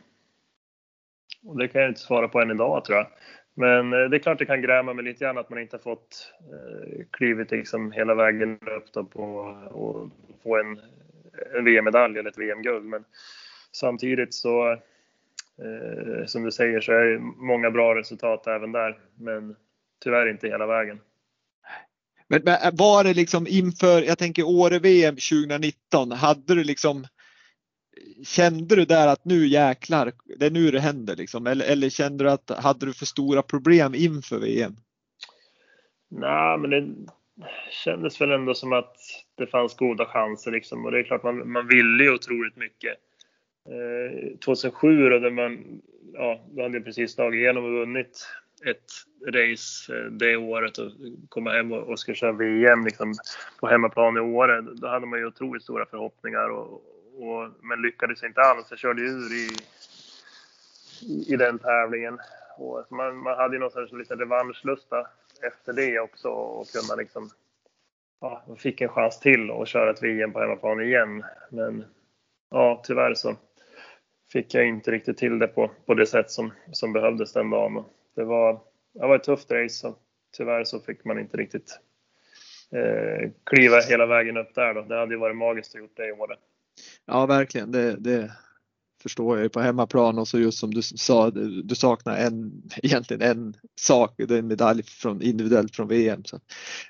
och 1.46 1.58
det 1.58 1.68
kan 1.68 1.82
jag 1.82 1.92
inte 1.92 2.02
svara 2.02 2.28
på 2.28 2.42
än 2.42 2.52
idag 2.52 2.86
tror 2.86 2.98
jag. 2.98 3.08
Men 3.54 3.94
eh, 3.94 4.10
det 4.10 4.18
är 4.18 4.20
klart 4.20 4.40
det 4.40 4.46
kan 4.46 4.62
gräma 4.62 4.94
mig 4.94 5.06
lite 5.06 5.26
grann 5.26 5.38
att 5.38 5.50
man 5.50 5.60
inte 5.60 5.76
har 5.76 5.82
fått 5.82 6.34
eh, 6.40 7.06
klivit 7.12 7.52
liksom 7.52 7.92
hela 7.92 8.16
vägen 8.16 8.60
upp 8.62 8.94
då 8.94 9.04
på 9.04 9.24
och 9.72 10.10
få 10.44 10.58
en, 10.60 10.80
en 11.58 11.66
VM-medalj 11.66 12.20
eller 12.20 12.30
ett 12.30 12.38
VM-guld. 12.38 12.86
Men 12.86 13.04
samtidigt 13.72 14.34
så, 14.34 14.72
eh, 14.72 16.26
som 16.26 16.44
du 16.44 16.52
säger, 16.52 16.82
så 16.82 16.92
är 16.92 17.06
det 17.06 17.20
många 17.20 17.72
bra 17.72 17.96
resultat 17.96 18.48
även 18.48 18.72
där. 18.72 19.00
Men 19.16 19.56
tyvärr 20.04 20.30
inte 20.30 20.48
hela 20.48 20.66
vägen. 20.66 21.00
Men, 22.28 22.42
men 22.44 22.54
eh, 22.54 22.72
var 22.74 23.04
det 23.04 23.14
liksom 23.14 23.48
inför, 23.48 24.02
jag 24.02 24.18
tänker 24.18 24.44
Åre-VM 24.44 25.16
2019, 25.16 26.12
hade 26.12 26.56
du 26.56 26.64
liksom 26.64 27.06
Kände 28.24 28.76
du 28.76 28.86
där 28.86 29.08
att 29.08 29.26
nu 29.26 29.48
jäklar, 29.48 30.12
det 30.40 30.46
är 30.46 30.52
nu 30.52 30.72
det 30.72 30.80
händer 30.80 31.16
liksom? 31.16 31.48
Eller, 31.48 31.66
eller 31.66 31.90
kände 31.90 32.24
du 32.24 32.32
att 32.32 32.50
hade 32.50 32.86
du 32.86 32.94
för 32.94 33.06
stora 33.06 33.42
problem 33.42 33.96
inför 33.96 34.40
VM? 34.40 34.76
Nej, 36.10 36.58
men 36.58 36.70
det 36.70 36.96
kändes 37.72 38.22
väl 38.22 38.32
ändå 38.32 38.54
som 38.54 38.74
att 38.74 38.96
det 39.36 39.48
fanns 39.48 39.76
goda 39.76 40.06
chanser 40.06 40.52
liksom. 40.52 40.86
Och 40.86 40.92
det 40.92 41.00
är 41.00 41.04
klart 41.04 41.24
man, 41.24 41.52
man 41.52 41.68
ville 41.68 42.04
ju 42.04 42.14
otroligt 42.14 42.56
mycket. 42.56 42.98
Eh, 43.70 44.38
2007 44.46 45.10
då, 45.10 45.20
där 45.20 45.32
man, 45.32 45.82
ja, 46.14 46.46
då 46.52 46.62
hade 46.62 46.78
jag 46.78 46.86
precis 46.86 47.14
slagit 47.14 47.40
igenom 47.40 47.66
och 47.66 47.72
vunnit 47.72 48.28
ett 48.66 48.92
race 49.28 49.98
eh, 49.98 50.12
det 50.12 50.36
året 50.36 50.78
och 50.78 50.92
komma 51.30 51.52
hem 51.52 51.72
och, 51.72 51.84
och 51.84 52.00
ska 52.00 52.14
köra 52.14 52.32
VM 52.32 52.86
liksom, 52.86 53.14
på 53.60 53.68
hemmaplan 53.68 54.18
i 54.18 54.20
Åre. 54.20 54.62
Då 54.62 54.88
hade 54.88 55.06
man 55.06 55.20
ju 55.20 55.26
otroligt 55.26 55.64
stora 55.64 55.86
förhoppningar 55.86 56.50
och, 56.50 56.74
och, 57.18 57.50
men 57.62 57.82
lyckades 57.82 58.24
inte 58.24 58.42
alls. 58.42 58.68
Jag 58.70 58.80
körde 58.80 59.02
ur 59.02 59.34
i, 59.34 59.50
i, 61.34 61.36
den 61.36 61.60
tävlingen. 61.60 62.20
Och 62.58 62.86
man, 62.90 63.18
man 63.18 63.38
hade 63.38 63.56
ju 63.56 63.60
någon 63.60 63.72
sorts 63.72 63.94
lite 63.94 64.16
revanschlusta 64.16 65.08
efter 65.48 65.74
det 65.74 66.00
också 66.00 66.30
och 66.30 66.68
kunna 66.68 66.96
liksom 66.96 67.30
ja, 68.22 68.44
fick 68.58 68.82
en 68.82 68.90
chans 68.90 69.20
till 69.20 69.52
att 69.52 69.68
köra 69.68 69.92
ett 69.92 70.04
VM 70.04 70.34
på 70.34 70.40
hemmaplan 70.40 70.82
igen. 70.82 71.24
Men 71.50 71.86
ja, 72.52 72.82
tyvärr 72.86 73.14
så 73.14 73.36
fick 74.32 74.54
jag 74.54 74.68
inte 74.68 74.92
riktigt 74.92 75.18
till 75.18 75.40
det 75.40 75.48
på, 75.48 75.72
på 75.86 75.94
det 75.94 76.06
sätt 76.06 76.32
som, 76.32 76.54
som 76.72 76.94
behövdes 76.94 77.34
den 77.34 77.50
dagen. 77.50 77.84
Det 78.16 78.24
var, 78.24 78.60
det 78.94 79.08
var 79.08 79.16
ett 79.16 79.24
tufft 79.24 79.52
race 79.52 79.88
och 79.88 80.00
tyvärr 80.38 80.64
så 80.64 80.80
fick 80.80 81.06
man 81.06 81.20
inte 81.20 81.38
riktigt 81.38 81.80
eh, 82.72 83.30
kliva 83.44 83.80
hela 83.80 84.06
vägen 84.06 84.38
upp 84.38 84.56
där 84.56 84.74
då. 84.74 84.82
Det 84.82 85.00
hade 85.00 85.14
ju 85.14 85.20
varit 85.20 85.36
magiskt 85.36 85.76
att 85.76 85.82
gjort 85.82 85.98
det 85.98 86.08
i 86.08 86.12
år. 86.12 86.38
Ja, 87.06 87.26
verkligen. 87.26 87.72
Det, 87.72 87.96
det 88.00 88.32
förstår 89.04 89.38
jag 89.38 89.44
ju 89.44 89.50
på 89.50 89.60
hemmaplan 89.60 90.20
och 90.20 90.28
så 90.28 90.40
just 90.40 90.60
som 90.60 90.74
du 90.74 90.82
sa, 90.82 91.30
du 91.64 91.76
saknar 91.76 92.18
en, 92.18 92.52
egentligen 92.84 93.22
en 93.22 93.54
sak, 93.80 94.16
det 94.18 94.32
är 94.36 94.40
en 94.40 94.48
medalj 94.48 94.84
från, 94.84 95.22
individuellt 95.22 95.76
från 95.76 95.88
VM. 95.88 96.26
Så 96.26 96.40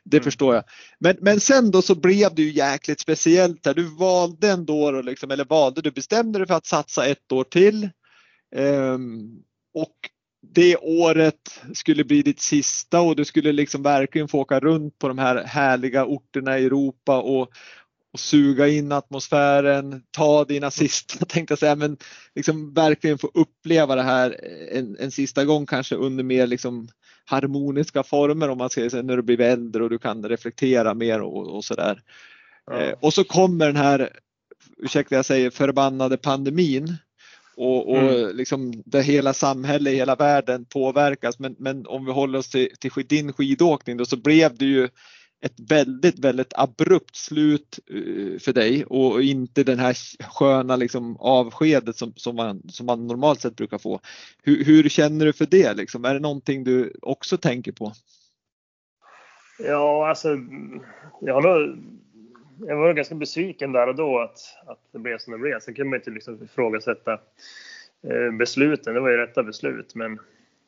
det 0.03 0.17
mm. 0.17 0.23
förstår 0.23 0.55
jag. 0.55 0.63
Men, 0.99 1.17
men 1.21 1.39
sen 1.39 1.71
då 1.71 1.81
så 1.81 1.95
blev 1.95 2.35
det 2.35 2.41
ju 2.41 2.51
jäkligt 2.51 2.99
speciellt 2.99 3.65
här. 3.65 3.73
Du 3.73 3.83
valde 3.83 4.49
ändå, 4.49 4.91
då 4.91 5.01
liksom, 5.01 5.31
eller 5.31 5.45
valde, 5.45 5.81
du 5.81 5.91
bestämde 5.91 6.39
dig 6.39 6.47
för 6.47 6.55
att 6.55 6.65
satsa 6.65 7.05
ett 7.05 7.31
år 7.31 7.43
till. 7.43 7.89
Um, 8.55 9.43
och 9.73 9.95
det 10.53 10.77
året 10.77 11.61
skulle 11.73 12.03
bli 12.03 12.21
ditt 12.21 12.39
sista 12.39 13.01
och 13.01 13.15
du 13.15 13.25
skulle 13.25 13.51
liksom 13.51 13.83
verkligen 13.83 14.27
få 14.27 14.39
åka 14.39 14.59
runt 14.59 14.99
på 14.99 15.07
de 15.07 15.17
här 15.17 15.43
härliga 15.43 16.05
orterna 16.05 16.59
i 16.59 16.65
Europa 16.65 17.21
och, 17.21 17.49
och 18.13 18.19
suga 18.19 18.67
in 18.67 18.91
atmosfären, 18.91 20.03
ta 20.11 20.45
dina 20.45 20.71
sista, 20.71 21.25
tänkte 21.27 21.51
jag 21.51 21.59
säga, 21.59 21.75
men 21.75 21.97
liksom 22.35 22.73
verkligen 22.73 23.17
få 23.17 23.31
uppleva 23.33 23.95
det 23.95 24.01
här 24.01 24.37
en, 24.71 24.97
en 24.99 25.11
sista 25.11 25.45
gång 25.45 25.65
kanske 25.65 25.95
under 25.95 26.23
mer 26.23 26.47
liksom 26.47 26.89
harmoniska 27.25 28.03
former 28.03 28.49
om 28.49 28.57
man 28.57 28.69
säger 28.69 28.89
så, 28.89 29.01
när 29.01 29.17
du 29.17 29.23
blir 29.23 29.41
äldre 29.41 29.83
och 29.83 29.89
du 29.89 29.99
kan 29.99 30.29
reflektera 30.29 30.93
mer 30.93 31.21
och, 31.21 31.55
och 31.55 31.65
sådär. 31.65 32.01
Ja. 32.65 32.81
Eh, 32.81 32.93
och 32.99 33.13
så 33.13 33.23
kommer 33.23 33.65
den 33.65 33.75
här, 33.75 34.09
ursäkta 34.77 35.15
jag 35.15 35.25
säger 35.25 35.49
förbannade 35.49 36.17
pandemin 36.17 36.97
och, 37.55 37.89
och 37.89 37.97
mm. 37.97 38.35
liksom 38.35 38.83
där 38.85 39.01
hela 39.01 39.33
samhället, 39.33 39.93
hela 39.93 40.15
världen 40.15 40.65
påverkas. 40.65 41.39
Men, 41.39 41.55
men 41.59 41.87
om 41.87 42.05
vi 42.05 42.11
håller 42.11 42.39
oss 42.39 42.49
till, 42.49 42.69
till 42.79 42.91
din 43.07 43.33
skidåkning 43.33 43.97
då 43.97 44.05
så 44.05 44.17
blev 44.17 44.57
det 44.57 44.65
ju 44.65 44.89
ett 45.43 45.59
väldigt, 45.69 46.19
väldigt 46.19 46.53
abrupt 46.55 47.15
slut 47.15 47.79
eh, 47.89 48.39
för 48.39 48.53
dig 48.53 48.85
och 48.85 49.21
inte 49.21 49.63
den 49.63 49.79
här 49.79 49.95
sköna 50.29 50.75
liksom 50.75 51.17
avskedet 51.17 51.95
som, 51.95 52.13
som, 52.15 52.35
man, 52.35 52.61
som 52.69 52.85
man 52.85 53.07
normalt 53.07 53.41
sett 53.41 53.55
brukar 53.55 53.77
få. 53.77 53.99
Hur, 54.43 54.63
hur 54.63 54.89
känner 54.89 55.25
du 55.25 55.33
för 55.33 55.45
det? 55.45 55.73
Liksom? 55.73 56.05
Är 56.05 56.13
det 56.13 56.19
någonting 56.19 56.63
du 56.63 56.93
också 57.01 57.37
tänker 57.37 57.71
på? 57.71 57.93
Ja, 59.59 60.09
alltså 60.09 60.29
jag, 61.21 61.33
har 61.33 61.41
nog, 61.41 61.77
jag 62.67 62.77
var 62.77 62.93
ganska 62.93 63.15
besviken 63.15 63.71
där 63.71 63.87
och 63.87 63.95
då 63.95 64.19
att, 64.19 64.39
att 64.65 64.79
det 64.91 64.99
blev 64.99 65.17
som 65.17 65.33
det 65.33 65.39
blev. 65.39 65.59
Sen 65.59 65.73
kan 65.73 65.89
man 65.89 65.99
inte 65.99 66.11
liksom 66.11 66.43
ifrågasätta 66.43 67.13
eh, 68.03 68.31
besluten. 68.39 68.93
Det 68.93 68.99
var 68.99 69.09
ju 69.09 69.17
rätta 69.17 69.43
beslut, 69.43 69.95
men 69.95 70.19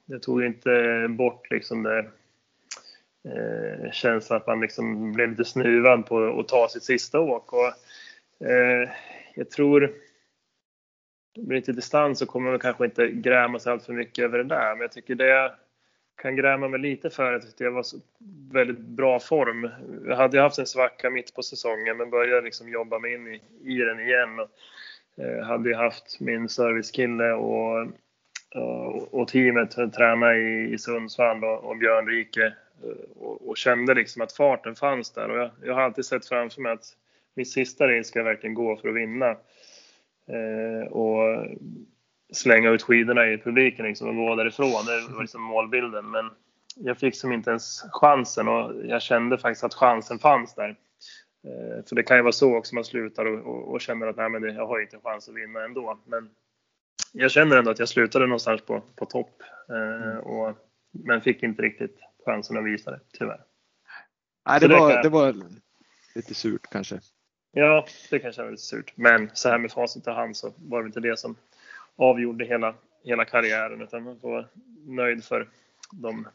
det 0.05 0.19
tog 0.19 0.43
inte 0.43 1.07
bort 1.09 1.51
liksom 1.51 1.83
det 1.83 2.05
eh, 3.25 3.91
känslan 3.91 4.37
att 4.37 4.47
man 4.47 4.61
liksom 4.61 5.13
blev 5.13 5.29
lite 5.29 5.45
snuvad 5.45 6.05
på 6.05 6.39
att 6.39 6.47
ta 6.47 6.67
sitt 6.69 6.83
sista 6.83 7.19
åk. 7.19 7.53
Och, 7.53 7.67
eh, 8.47 8.89
jag 9.35 9.49
tror, 9.49 9.93
med 11.37 11.55
lite 11.55 11.71
distans 11.71 12.19
så 12.19 12.25
kommer 12.25 12.49
man 12.49 12.59
kanske 12.59 12.85
inte 12.85 13.07
gräma 13.07 13.59
sig 13.59 13.71
allt 13.71 13.85
för 13.85 13.93
mycket 13.93 14.25
över 14.25 14.37
det 14.37 14.43
där, 14.43 14.71
men 14.71 14.81
jag 14.81 14.91
tycker 14.91 15.15
det 15.15 15.51
kan 16.21 16.35
gräma 16.35 16.67
mig 16.67 16.79
lite 16.79 17.09
för 17.09 17.33
att 17.33 17.59
jag 17.59 17.71
var 17.71 17.81
i 17.81 18.01
väldigt 18.51 18.79
bra 18.79 19.19
form. 19.19 19.69
Jag 20.07 20.15
hade 20.15 20.41
haft 20.41 20.59
en 20.59 20.65
svacka 20.65 21.09
mitt 21.09 21.33
på 21.33 21.43
säsongen 21.43 21.97
men 21.97 22.09
började 22.09 22.41
liksom 22.41 22.69
jobba 22.69 22.99
mig 22.99 23.13
in 23.13 23.27
i, 23.27 23.41
i 23.63 23.77
den 23.77 23.99
igen. 23.99 24.39
Och, 24.39 24.49
eh, 25.23 25.45
hade 25.45 25.69
ju 25.69 25.75
haft 25.75 26.19
min 26.19 26.49
servicekille 26.49 27.31
och, 27.31 27.87
och, 28.55 29.13
och 29.13 29.27
teamet 29.27 29.71
träna 29.93 30.35
i, 30.35 30.73
i 30.73 30.77
Sundsvall 30.77 31.43
och, 31.43 31.63
och 31.63 31.77
Björn 31.77 32.07
Rike 32.07 32.53
och, 33.15 33.49
och, 33.49 33.57
kände 33.57 33.93
liksom 33.93 34.21
att 34.21 34.33
farten 34.33 34.75
fanns 34.75 35.11
där. 35.11 35.29
Och 35.29 35.37
jag, 35.37 35.51
jag 35.63 35.73
har 35.73 35.81
alltid 35.81 36.05
sett 36.05 36.25
framför 36.25 36.61
mig 36.61 36.71
att 36.71 36.85
min 37.35 37.45
sista 37.45 37.87
race 37.87 38.03
ska 38.03 38.19
jag 38.19 38.25
verkligen 38.25 38.53
gå 38.53 38.77
för 38.77 38.89
att 38.89 38.95
vinna. 38.95 39.29
Eh, 40.27 40.87
och 40.91 41.47
slänga 42.33 42.69
ut 42.69 42.83
skidorna 42.83 43.27
i 43.27 43.37
publiken 43.37 43.85
liksom 43.85 44.07
och 44.07 44.15
gå 44.15 44.35
därifrån. 44.35 44.85
Det 44.85 45.13
var 45.13 45.21
liksom 45.21 45.41
målbilden. 45.41 46.11
Men 46.11 46.29
jag 46.75 46.97
fick 46.97 47.15
som 47.15 47.31
inte 47.31 47.49
ens 47.49 47.81
chansen 47.91 48.47
och 48.47 48.85
jag 48.85 49.01
kände 49.01 49.37
faktiskt 49.37 49.63
att 49.63 49.73
chansen 49.73 50.19
fanns 50.19 50.55
där. 50.55 50.69
Eh, 51.43 51.85
för 51.85 51.95
det 51.95 52.03
kan 52.03 52.17
ju 52.17 52.23
vara 52.23 52.31
så 52.31 52.55
också 52.55 52.75
man 52.75 52.83
slutar 52.83 53.25
och, 53.25 53.39
och, 53.39 53.71
och 53.71 53.81
känner 53.81 54.07
att 54.07 54.17
nej, 54.17 54.29
men 54.29 54.41
det, 54.41 54.53
jag 54.53 54.67
har 54.67 54.81
inte 54.81 54.95
en 54.95 55.01
chans 55.01 55.29
att 55.29 55.35
vinna 55.35 55.63
ändå. 55.63 55.99
Men 56.05 56.29
jag 57.11 57.31
känner 57.31 57.57
ändå 57.57 57.71
att 57.71 57.79
jag 57.79 57.89
slutade 57.89 58.27
någonstans 58.27 58.61
på, 58.61 58.81
på 58.95 59.05
topp. 59.05 59.41
Eh, 59.69 60.17
och, 60.17 60.55
men 60.91 61.21
fick 61.21 61.43
inte 61.43 61.61
riktigt 61.61 61.99
chansen 62.25 62.57
att 62.57 62.65
visa 62.65 62.91
det, 62.91 62.99
tyvärr. 63.13 63.41
Nej, 64.47 64.59
det, 64.59 64.67
var, 64.67 64.93
det, 64.93 65.01
det 65.03 65.09
var 65.09 65.35
lite 66.15 66.33
surt 66.33 66.67
kanske. 66.71 66.99
Ja, 67.51 67.85
det 68.09 68.19
kanske 68.19 68.43
var 68.43 68.51
lite 68.51 68.63
surt. 68.63 68.93
Men 68.95 69.29
så 69.33 69.49
här 69.49 69.57
med 69.57 69.71
facit 69.71 70.07
i 70.07 70.09
hand 70.09 70.37
så 70.37 70.53
var 70.57 70.83
det 70.83 70.87
inte 70.87 70.99
det 70.99 71.19
som 71.19 71.35
avgjorde 71.95 72.45
hela, 72.45 72.75
hela 73.03 73.25
karriären 73.25 73.81
utan 73.81 74.03
man 74.03 74.19
får 74.19 74.29
vara 74.29 74.45
nöjd 74.85 75.23
för 75.23 75.49
de 75.91 76.27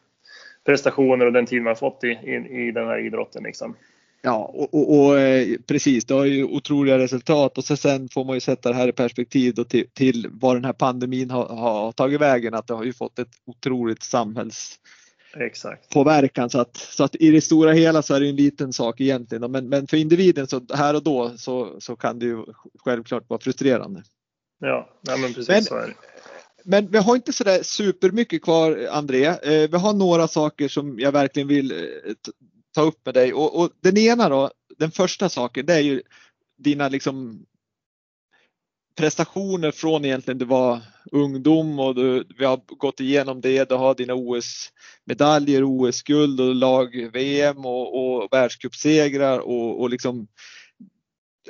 prestationer 0.65 1.25
och 1.25 1.33
den 1.33 1.45
tid 1.45 1.61
man 1.61 1.75
fått 1.75 2.03
i, 2.03 2.07
i, 2.07 2.67
i 2.67 2.71
den 2.71 2.87
här 2.87 3.05
idrotten. 3.05 3.43
Liksom. 3.43 3.75
Ja, 4.21 4.51
och, 4.53 4.73
och, 4.73 4.99
och, 4.99 5.19
eh, 5.19 5.57
precis, 5.67 6.05
det 6.05 6.13
har 6.13 6.25
ju 6.25 6.43
otroliga 6.43 6.97
resultat 6.97 7.57
och 7.57 7.63
så 7.63 7.77
sen 7.77 8.09
får 8.09 8.25
man 8.25 8.35
ju 8.35 8.39
sätta 8.39 8.69
det 8.69 8.75
här 8.75 8.87
i 8.87 8.91
perspektiv 8.91 9.53
då 9.53 9.63
till, 9.63 9.89
till 9.93 10.27
vad 10.31 10.55
den 10.55 10.65
här 10.65 10.73
pandemin 10.73 11.31
har, 11.31 11.45
har, 11.45 11.91
tagit 11.91 12.21
vägen, 12.21 12.53
att 12.53 12.67
det 12.67 12.73
har 12.73 12.83
ju 12.83 12.93
fått 12.93 13.19
ett 13.19 13.31
otroligt 13.45 14.03
samhälls 14.03 14.79
Exakt. 15.33 15.89
påverkan 15.89 16.49
så 16.49 16.59
att, 16.59 16.77
så 16.77 17.03
att 17.03 17.15
i 17.15 17.31
det 17.31 17.41
stora 17.41 17.71
hela 17.71 18.01
så 18.01 18.13
är 18.13 18.19
det 18.19 18.29
en 18.29 18.35
liten 18.35 18.73
sak 18.73 19.01
egentligen 19.01 19.51
men, 19.51 19.69
men 19.69 19.87
för 19.87 19.97
individen 19.97 20.47
så 20.47 20.61
här 20.73 20.93
och 20.93 21.03
då 21.03 21.31
så, 21.37 21.75
så 21.79 21.95
kan 21.95 22.19
det 22.19 22.25
ju 22.25 22.45
självklart 22.79 23.29
vara 23.29 23.39
frustrerande. 23.39 24.03
Ja, 24.59 24.89
nej 25.01 25.19
men 25.19 25.33
precis 25.33 25.49
men, 25.49 25.63
så 25.63 25.75
är 25.75 25.87
det. 25.87 25.93
Men 26.63 26.91
vi 26.91 26.97
har 26.97 27.15
inte 27.15 27.33
sådär 27.33 27.63
supermycket 27.63 28.41
kvar 28.41 28.87
André. 28.91 29.25
Eh, 29.25 29.69
vi 29.69 29.77
har 29.77 29.93
några 29.93 30.27
saker 30.27 30.67
som 30.67 30.99
jag 30.99 31.11
verkligen 31.11 31.47
vill 31.47 31.71
eh, 31.71 32.13
ta 32.75 32.81
upp 32.81 33.05
med 33.05 33.13
dig 33.13 33.33
och, 33.33 33.59
och 33.59 33.69
den 33.79 33.97
ena 33.97 34.29
då, 34.29 34.51
den 34.77 34.91
första 34.91 35.29
saken 35.29 35.65
det 35.65 35.73
är 35.73 35.79
ju 35.79 36.01
dina 36.57 36.89
liksom 36.89 37.45
prestationer 38.95 39.71
från 39.71 40.05
egentligen 40.05 40.37
du 40.37 40.45
var 40.45 40.81
ungdom 41.11 41.79
och 41.79 41.95
du, 41.95 42.27
vi 42.37 42.45
har 42.45 42.61
gått 42.67 42.99
igenom 42.99 43.41
det. 43.41 43.69
Du 43.69 43.75
har 43.75 43.95
dina 43.95 44.13
OS-medaljer, 44.13 45.63
OS-guld 45.63 46.41
och 46.41 46.55
lag-VM 46.55 47.65
och, 47.65 47.95
och 47.95 48.27
världscupsegrar 48.31 49.39
och, 49.39 49.81
och 49.81 49.89
liksom 49.89 50.27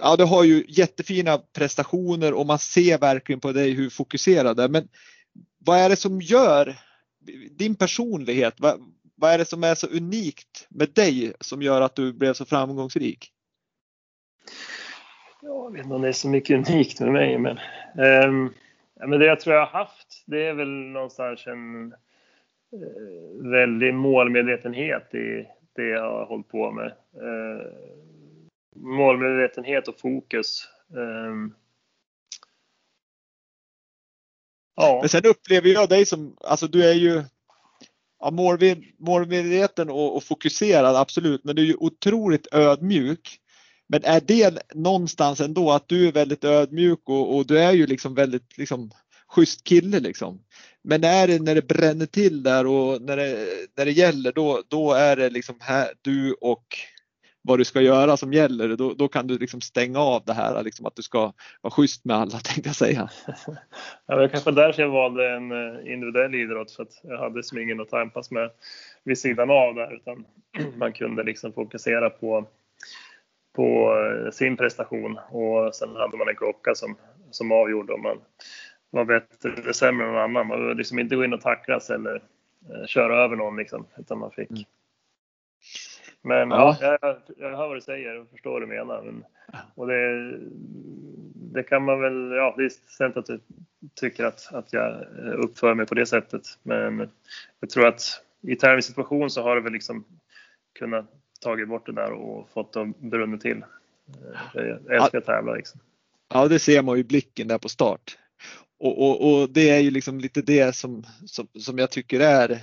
ja, 0.02 0.16
du 0.16 0.24
har 0.24 0.44
ju 0.44 0.66
jättefina 0.68 1.38
prestationer 1.38 2.34
och 2.34 2.46
man 2.46 2.60
ser 2.60 2.98
verkligen 2.98 3.40
på 3.40 3.52
dig 3.52 3.72
hur 3.72 3.90
fokuserad 3.90 4.58
du 4.58 4.64
är. 4.64 4.70
Men 4.70 4.88
vad 5.66 5.80
är 5.80 5.90
det 5.90 5.96
som 5.96 6.22
gör 6.22 6.80
din 7.52 7.76
personlighet? 7.76 8.54
Vad, 8.58 8.80
vad 9.16 9.32
är 9.32 9.38
det 9.38 9.46
som 9.46 9.64
är 9.64 9.76
så 9.76 9.88
unikt 9.88 10.68
med 10.70 10.90
dig 10.94 11.34
som 11.40 11.62
gör 11.62 11.82
att 11.82 11.96
du 11.96 12.14
blev 12.14 12.34
så 12.34 12.46
framgångsrik? 12.46 13.32
Jag 15.42 15.72
vet 15.72 15.84
inte 15.84 15.96
om 15.96 16.02
det 16.02 16.08
är 16.08 16.14
så 16.14 16.30
mycket 16.30 16.70
unikt 16.70 17.00
med 17.00 17.12
mig, 17.12 17.38
men, 17.38 17.60
um, 18.28 18.54
men 18.96 19.20
det 19.20 19.26
jag 19.26 19.40
tror 19.40 19.56
jag 19.56 19.66
har 19.66 19.80
haft, 19.80 20.24
det 20.26 20.48
är 20.48 20.54
väl 20.54 20.68
någonstans 20.68 21.48
en 21.48 21.86
uh, 22.74 23.52
väldig 23.52 23.94
målmedvetenhet 23.94 25.16
i 25.16 25.48
det 25.76 25.88
jag 25.88 26.12
har 26.12 26.26
hållit 26.26 26.48
på 26.48 26.72
med. 26.72 26.94
Uh, 27.22 27.68
målmedvetenhet 28.76 29.88
och 29.88 30.00
fokus. 30.00 30.68
Um, 30.94 31.56
ja. 34.76 34.98
Men 35.02 35.10
sen 35.10 35.26
upplever 35.26 35.70
jag 35.70 35.90
dig 35.90 36.06
som, 36.06 36.38
alltså 36.44 36.68
du 36.68 36.90
är 36.90 36.94
ju 36.94 37.24
ja, 38.20 38.32
målmedveten 38.98 39.90
och, 39.90 40.16
och 40.16 40.24
fokuserad, 40.24 40.96
absolut, 40.96 41.44
men 41.44 41.56
du 41.56 41.62
är 41.62 41.68
ju 41.68 41.76
otroligt 41.76 42.54
ödmjuk. 42.54 43.41
Men 43.92 44.04
är 44.04 44.22
det 44.22 44.74
någonstans 44.74 45.42
ändå 45.42 45.72
att 45.72 45.88
du 45.88 46.08
är 46.08 46.12
väldigt 46.12 46.44
ödmjuk 46.44 47.00
och, 47.06 47.36
och 47.36 47.48
du 47.48 47.60
är 47.60 47.72
ju 47.72 47.88
liksom 47.88 48.16
väldigt 48.16 48.58
liksom 48.58 48.92
schysst 49.28 49.64
kille 49.64 50.00
liksom. 50.00 50.42
Men 50.84 51.04
är 51.04 51.28
det 51.28 51.42
när 51.42 51.56
det 51.56 51.68
bränner 51.68 52.06
till 52.06 52.44
där 52.44 52.68
och 52.68 53.02
när 53.02 53.18
det, 53.18 53.48
när 53.78 53.86
det 53.86 53.92
gäller 53.92 54.32
då, 54.32 54.64
då 54.68 54.94
är 54.94 55.16
det 55.16 55.30
liksom 55.30 55.56
här, 55.60 55.88
du 56.02 56.34
och 56.34 56.66
vad 57.42 57.60
du 57.60 57.66
ska 57.66 57.82
göra 57.82 58.18
som 58.18 58.34
gäller, 58.34 58.76
då, 58.76 58.94
då 58.94 59.08
kan 59.08 59.28
du 59.28 59.38
liksom 59.38 59.62
stänga 59.62 60.00
av 60.00 60.24
det 60.26 60.34
här 60.34 60.64
liksom 60.64 60.86
att 60.86 60.96
du 60.96 61.02
ska 61.02 61.34
vara 61.62 61.72
schysst 61.72 62.06
med 62.06 62.18
alla 62.18 62.40
tänkte 62.44 62.70
jag 62.70 62.76
säga. 62.76 63.10
Ja, 64.06 64.16
det 64.16 64.22
var 64.22 64.28
kanske 64.28 64.52
därför 64.52 64.82
jag 64.82 64.90
valde 64.90 65.30
en 65.30 65.52
eh, 65.52 65.94
individuell 65.94 66.36
idrott 66.36 66.72
för 66.72 66.84
att 66.84 67.02
jag 67.04 67.18
hade 67.18 67.44
som 67.44 67.58
ingen 67.58 67.82
att 67.82 67.90
tampas 67.90 68.32
med 68.32 68.50
vid 69.04 69.18
sidan 69.18 69.50
av 69.50 69.76
där 69.76 69.96
utan 69.96 70.26
man 70.78 70.94
kunde 70.94 71.24
liksom 71.24 71.54
fokusera 71.54 72.10
på, 72.10 72.48
på 73.54 73.96
eh, 73.96 74.32
sin 74.32 74.58
prestation 74.58 75.20
och 75.30 75.76
sen 75.76 75.96
hade 75.96 76.18
man 76.18 76.30
en 76.30 76.36
klocka 76.36 76.76
som, 76.76 76.96
som 77.32 77.52
avgjorde 77.52 77.94
om 77.94 78.02
man 78.02 78.18
var 78.90 79.06
bättre 79.06 79.54
eller 79.54 79.74
sämre 79.74 80.06
än 80.08 80.14
någon 80.14 80.22
annan. 80.22 80.48
Man 80.48 80.58
behövde 80.58 80.78
liksom 80.78 81.00
inte 81.00 81.16
gå 81.16 81.24
in 81.24 81.34
och 81.34 81.42
tacklas 81.42 81.90
eller 81.90 82.16
eh, 82.70 82.86
köra 82.86 83.24
över 83.24 83.36
någon 83.36 83.58
liksom, 83.58 83.86
utan 83.98 84.20
man 84.20 84.32
fick 84.32 84.52
mm 84.52 84.64
men 86.22 86.50
ja. 86.50 86.78
ja 86.82 86.98
jag, 87.02 87.18
jag 87.38 87.58
hör 87.58 87.68
vad 87.68 87.78
du 87.78 87.82
säger 87.82 88.20
och 88.20 88.30
förstår 88.30 88.52
vad 88.52 88.62
du 88.62 88.68
menar. 88.68 89.02
Men, 89.02 89.26
och 89.76 89.88
det, 89.88 90.38
det 91.34 91.64
kan 91.64 91.84
man 91.84 92.02
väl, 92.02 92.32
ja 92.32 92.54
det 92.58 92.64
är 92.66 92.70
sant 92.70 93.18
att 93.18 93.26
du 93.26 93.40
tycker 93.96 94.26
att, 94.26 94.54
att 94.54 94.74
jag 94.74 95.06
uppför 95.38 95.74
mig 95.74 95.86
på 95.86 95.96
det 95.96 96.06
sättet. 96.06 96.42
Men 96.64 97.10
jag 97.60 97.70
tror 97.70 97.88
att 97.88 98.02
i 98.42 98.56
tävlingssituation 98.56 99.30
så 99.30 99.42
har 99.42 99.56
du 99.56 99.62
väl 99.62 99.74
liksom 99.74 100.04
kunnat 100.80 101.06
tagit 101.42 101.70
bort 101.70 101.86
det 101.86 101.92
där 101.92 102.12
och 102.12 102.50
fått 102.54 102.74
det 102.74 102.94
brunna 102.98 103.38
till. 103.38 103.64
Jag 104.54 104.96
älskar 104.96 105.18
att 105.18 105.26
tävla 105.26 105.54
liksom. 105.54 105.80
Ja, 106.34 106.48
det 106.48 106.60
ser 106.60 106.82
man 106.82 106.96
ju 106.96 107.02
i 107.02 107.04
blicken 107.04 107.48
där 107.48 107.58
på 107.58 107.70
start. 107.70 108.18
Och, 108.80 109.02
och, 109.02 109.42
och, 109.42 109.50
det 109.50 109.70
är 109.70 109.80
ju 109.80 109.92
liksom 109.92 110.20
lite 110.20 110.42
det 110.42 110.76
som, 110.76 111.06
som, 111.26 111.48
som 111.60 111.78
jag 111.78 111.92
tycker 111.92 112.20
är 112.20 112.60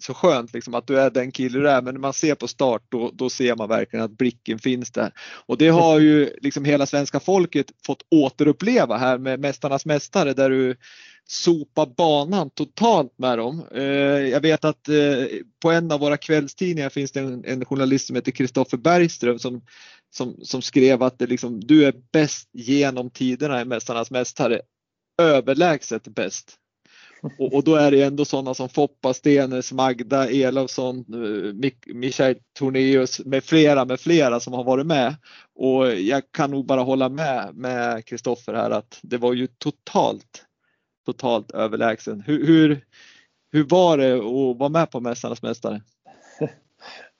så 0.00 0.14
skönt 0.14 0.52
liksom 0.52 0.74
att 0.74 0.86
du 0.86 1.00
är 1.00 1.10
den 1.10 1.32
kille 1.32 1.58
du 1.58 1.68
är 1.68 1.82
men 1.82 1.94
när 1.94 2.00
man 2.00 2.12
ser 2.12 2.34
på 2.34 2.48
start 2.48 2.82
då, 2.88 3.10
då 3.14 3.30
ser 3.30 3.56
man 3.56 3.68
verkligen 3.68 4.04
att 4.04 4.18
blicken 4.18 4.58
finns 4.58 4.90
där. 4.90 5.12
Och 5.46 5.58
det 5.58 5.68
har 5.68 5.98
ju 5.98 6.36
liksom 6.40 6.64
hela 6.64 6.86
svenska 6.86 7.20
folket 7.20 7.66
fått 7.86 8.02
återuppleva 8.10 8.96
här 8.96 9.18
med 9.18 9.40
Mästarnas 9.40 9.86
Mästare 9.86 10.32
där 10.32 10.50
du 10.50 10.76
sopar 11.24 11.86
banan 11.86 12.50
totalt 12.50 13.18
med 13.18 13.38
dem. 13.38 13.66
Eh, 13.74 13.82
jag 14.28 14.40
vet 14.40 14.64
att 14.64 14.88
eh, 14.88 15.24
på 15.62 15.70
en 15.70 15.92
av 15.92 16.00
våra 16.00 16.16
kvällstidningar 16.16 16.88
finns 16.88 17.12
det 17.12 17.20
en, 17.20 17.44
en 17.44 17.64
journalist 17.64 18.06
som 18.06 18.16
heter 18.16 18.32
Kristoffer 18.32 18.76
Bergström 18.76 19.38
som, 19.38 19.62
som, 20.10 20.36
som 20.42 20.62
skrev 20.62 21.02
att 21.02 21.18
det 21.18 21.26
liksom, 21.26 21.60
du 21.60 21.84
är 21.84 21.94
bäst 22.12 22.48
genom 22.52 23.10
tiderna 23.10 23.60
i 23.60 23.64
Mästarnas 23.64 24.10
Mästare 24.10 24.60
överlägset 25.22 26.08
bäst. 26.08 26.58
Och, 27.22 27.54
och, 27.54 27.64
då 27.64 27.74
är 27.74 27.90
det 27.90 28.02
ändå 28.02 28.24
sådana 28.24 28.54
som 28.54 28.68
Foppa 28.68 29.14
Stenes, 29.14 29.72
Magda 29.72 30.30
Elofsson, 30.30 30.96
eh, 30.98 31.54
Mik 31.54 31.86
Michael 31.86 32.36
Tornéus 32.58 33.24
med 33.24 33.44
flera 33.44 33.84
med 33.84 34.00
flera 34.00 34.40
som 34.40 34.52
har 34.52 34.64
varit 34.64 34.86
med. 34.86 35.14
Och 35.54 35.94
jag 35.94 36.22
kan 36.30 36.50
nog 36.50 36.66
bara 36.66 36.80
hålla 36.80 37.08
med 37.08 37.50
med 37.54 38.04
Kristoffer 38.04 38.54
här 38.54 38.70
att 38.70 39.00
det 39.02 39.18
var 39.18 39.32
ju 39.32 39.46
totalt, 39.46 40.46
totalt 41.06 41.50
överlägsen. 41.50 42.20
Hur, 42.20 42.46
hur, 42.46 42.80
hur 43.52 43.64
var 43.64 43.98
det 43.98 44.14
att 44.14 44.58
vara 44.58 44.68
med 44.68 44.90
på 44.90 45.00
Mästarnas 45.00 45.42
Mästare? 45.42 45.80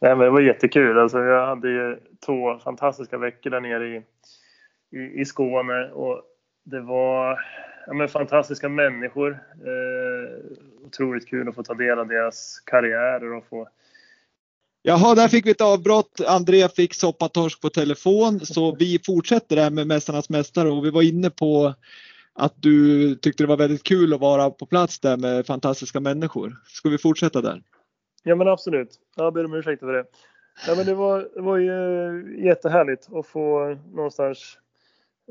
Nej, 0.01 0.17
men 0.17 0.19
det 0.19 0.31
var 0.31 0.41
jättekul. 0.41 0.99
Alltså, 0.99 1.19
jag 1.19 1.47
hade 1.47 1.69
ju 1.69 1.99
två 2.27 2.59
fantastiska 2.59 3.19
veckor 3.19 3.51
där 3.51 3.61
nere 3.61 3.89
i, 3.89 4.03
i, 4.99 5.21
i 5.21 5.25
Skåne 5.25 5.91
och 5.91 6.23
det 6.65 6.81
var 6.81 7.41
ja, 7.87 7.93
men 7.93 8.09
fantastiska 8.09 8.69
människor. 8.69 9.31
Eh, 9.55 10.87
otroligt 10.87 11.29
kul 11.29 11.49
att 11.49 11.55
få 11.55 11.63
ta 11.63 11.75
del 11.75 11.99
av 11.99 12.09
deras 12.09 12.61
karriärer 12.61 13.33
och 13.33 13.45
få 13.47 13.69
Jaha, 14.85 15.15
där 15.15 15.29
fick 15.29 15.47
vi 15.47 15.51
ett 15.51 15.61
avbrott. 15.61 16.21
André 16.27 16.69
fick 16.69 16.95
soppatorsk 16.95 17.61
på 17.61 17.71
telefon 17.71 18.41
så 18.41 18.75
vi 18.75 18.99
fortsätter 19.07 19.57
där 19.57 19.71
med 19.71 19.87
Mästarnas 19.87 20.31
Mästare 20.31 20.71
och 20.71 20.85
vi 20.85 20.91
var 20.91 21.03
inne 21.03 21.31
på 21.31 21.75
att 22.35 22.55
du 22.57 23.15
tyckte 23.15 23.43
det 23.43 23.47
var 23.47 23.57
väldigt 23.57 23.83
kul 23.83 24.15
att 24.15 24.21
vara 24.21 24.51
på 24.51 24.67
plats 24.67 25.01
där 25.01 25.17
med 25.17 25.47
fantastiska 25.47 26.01
människor. 26.01 26.57
Ska 26.67 26.89
vi 26.89 26.99
fortsätta 26.99 27.41
där? 27.41 27.63
Ja 28.23 28.35
men 28.35 28.49
absolut. 28.49 28.89
Jag 29.17 29.35
ber 29.35 29.45
om 29.45 29.55
ursäkt 29.55 29.81
för 29.81 29.93
det. 29.93 30.05
Ja, 30.67 30.75
men 30.75 30.87
det, 30.87 30.95
var, 30.95 31.29
det 31.35 31.41
var 31.41 31.57
ju 31.57 32.45
jättehärligt 32.45 33.09
att 33.13 33.27
få 33.27 33.77
någonstans 33.95 34.59
eh, 34.59 34.62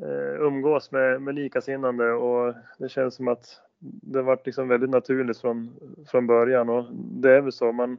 Eh, 0.02 0.42
umgås 0.42 0.92
med, 0.92 1.22
med 1.22 1.36
likasinnande 1.36 2.12
och 2.12 2.54
det 2.78 2.90
känns 2.90 3.16
som 3.16 3.28
att 3.28 3.62
det 3.80 4.22
varit 4.22 4.46
liksom 4.46 4.68
väldigt 4.68 4.90
naturligt 4.90 5.38
från, 5.38 5.76
från 6.08 6.28
början 6.28 6.70
och 6.70 6.86
det 6.94 7.32
är 7.32 7.42
väl 7.42 7.52
så. 7.52 7.72
Man 7.72 7.98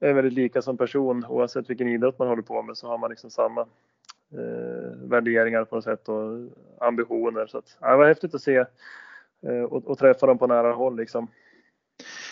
är 0.00 0.12
väldigt 0.12 0.32
lika 0.32 0.62
som 0.62 0.76
person 0.76 1.24
oavsett 1.24 1.70
vilken 1.70 1.88
idrott 1.88 2.18
man 2.18 2.28
håller 2.28 2.42
på 2.42 2.62
med 2.62 2.76
så 2.76 2.88
har 2.88 2.98
man 2.98 3.10
liksom 3.10 3.30
samma 3.30 3.60
eh, 4.32 5.08
värderingar 5.08 5.64
på 5.64 5.74
något 5.74 5.84
sätt 5.84 6.08
och 6.08 6.48
ambitioner. 6.80 7.46
Så 7.46 7.58
att, 7.58 7.76
ja, 7.80 7.90
det 7.90 7.96
var 7.96 8.08
häftigt 8.08 8.34
att 8.34 8.42
se 8.42 8.56
eh, 9.42 9.62
och, 9.62 9.86
och, 9.86 9.98
träffa 9.98 10.26
dem 10.26 10.38
på 10.38 10.46
nära 10.46 10.72
håll 10.72 10.96
liksom. 10.96 11.28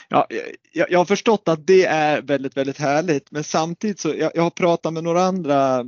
Ja, 0.08 0.26
jag, 0.72 0.90
jag, 0.90 0.98
har 0.98 1.04
förstått 1.04 1.48
att 1.48 1.66
det 1.66 1.84
är 1.84 2.22
väldigt, 2.22 2.56
väldigt 2.56 2.78
härligt, 2.78 3.30
men 3.30 3.44
samtidigt 3.44 3.98
så 3.98 4.08
jag, 4.08 4.32
jag 4.34 4.42
har 4.42 4.50
pratat 4.50 4.92
med 4.92 5.04
några 5.04 5.22
andra 5.22 5.84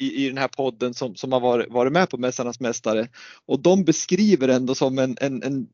i, 0.00 0.24
i 0.24 0.28
den 0.28 0.38
här 0.38 0.48
podden 0.48 0.94
som, 0.94 1.14
som 1.14 1.32
har 1.32 1.40
varit, 1.40 1.72
varit 1.72 1.92
med 1.92 2.10
på 2.10 2.18
Mästarnas 2.18 2.60
Mästare 2.60 3.08
och 3.46 3.62
de 3.62 3.84
beskriver 3.84 4.48
ändå 4.48 4.74
som 4.74 4.98
en, 4.98 5.16
en, 5.20 5.42
en 5.42 5.68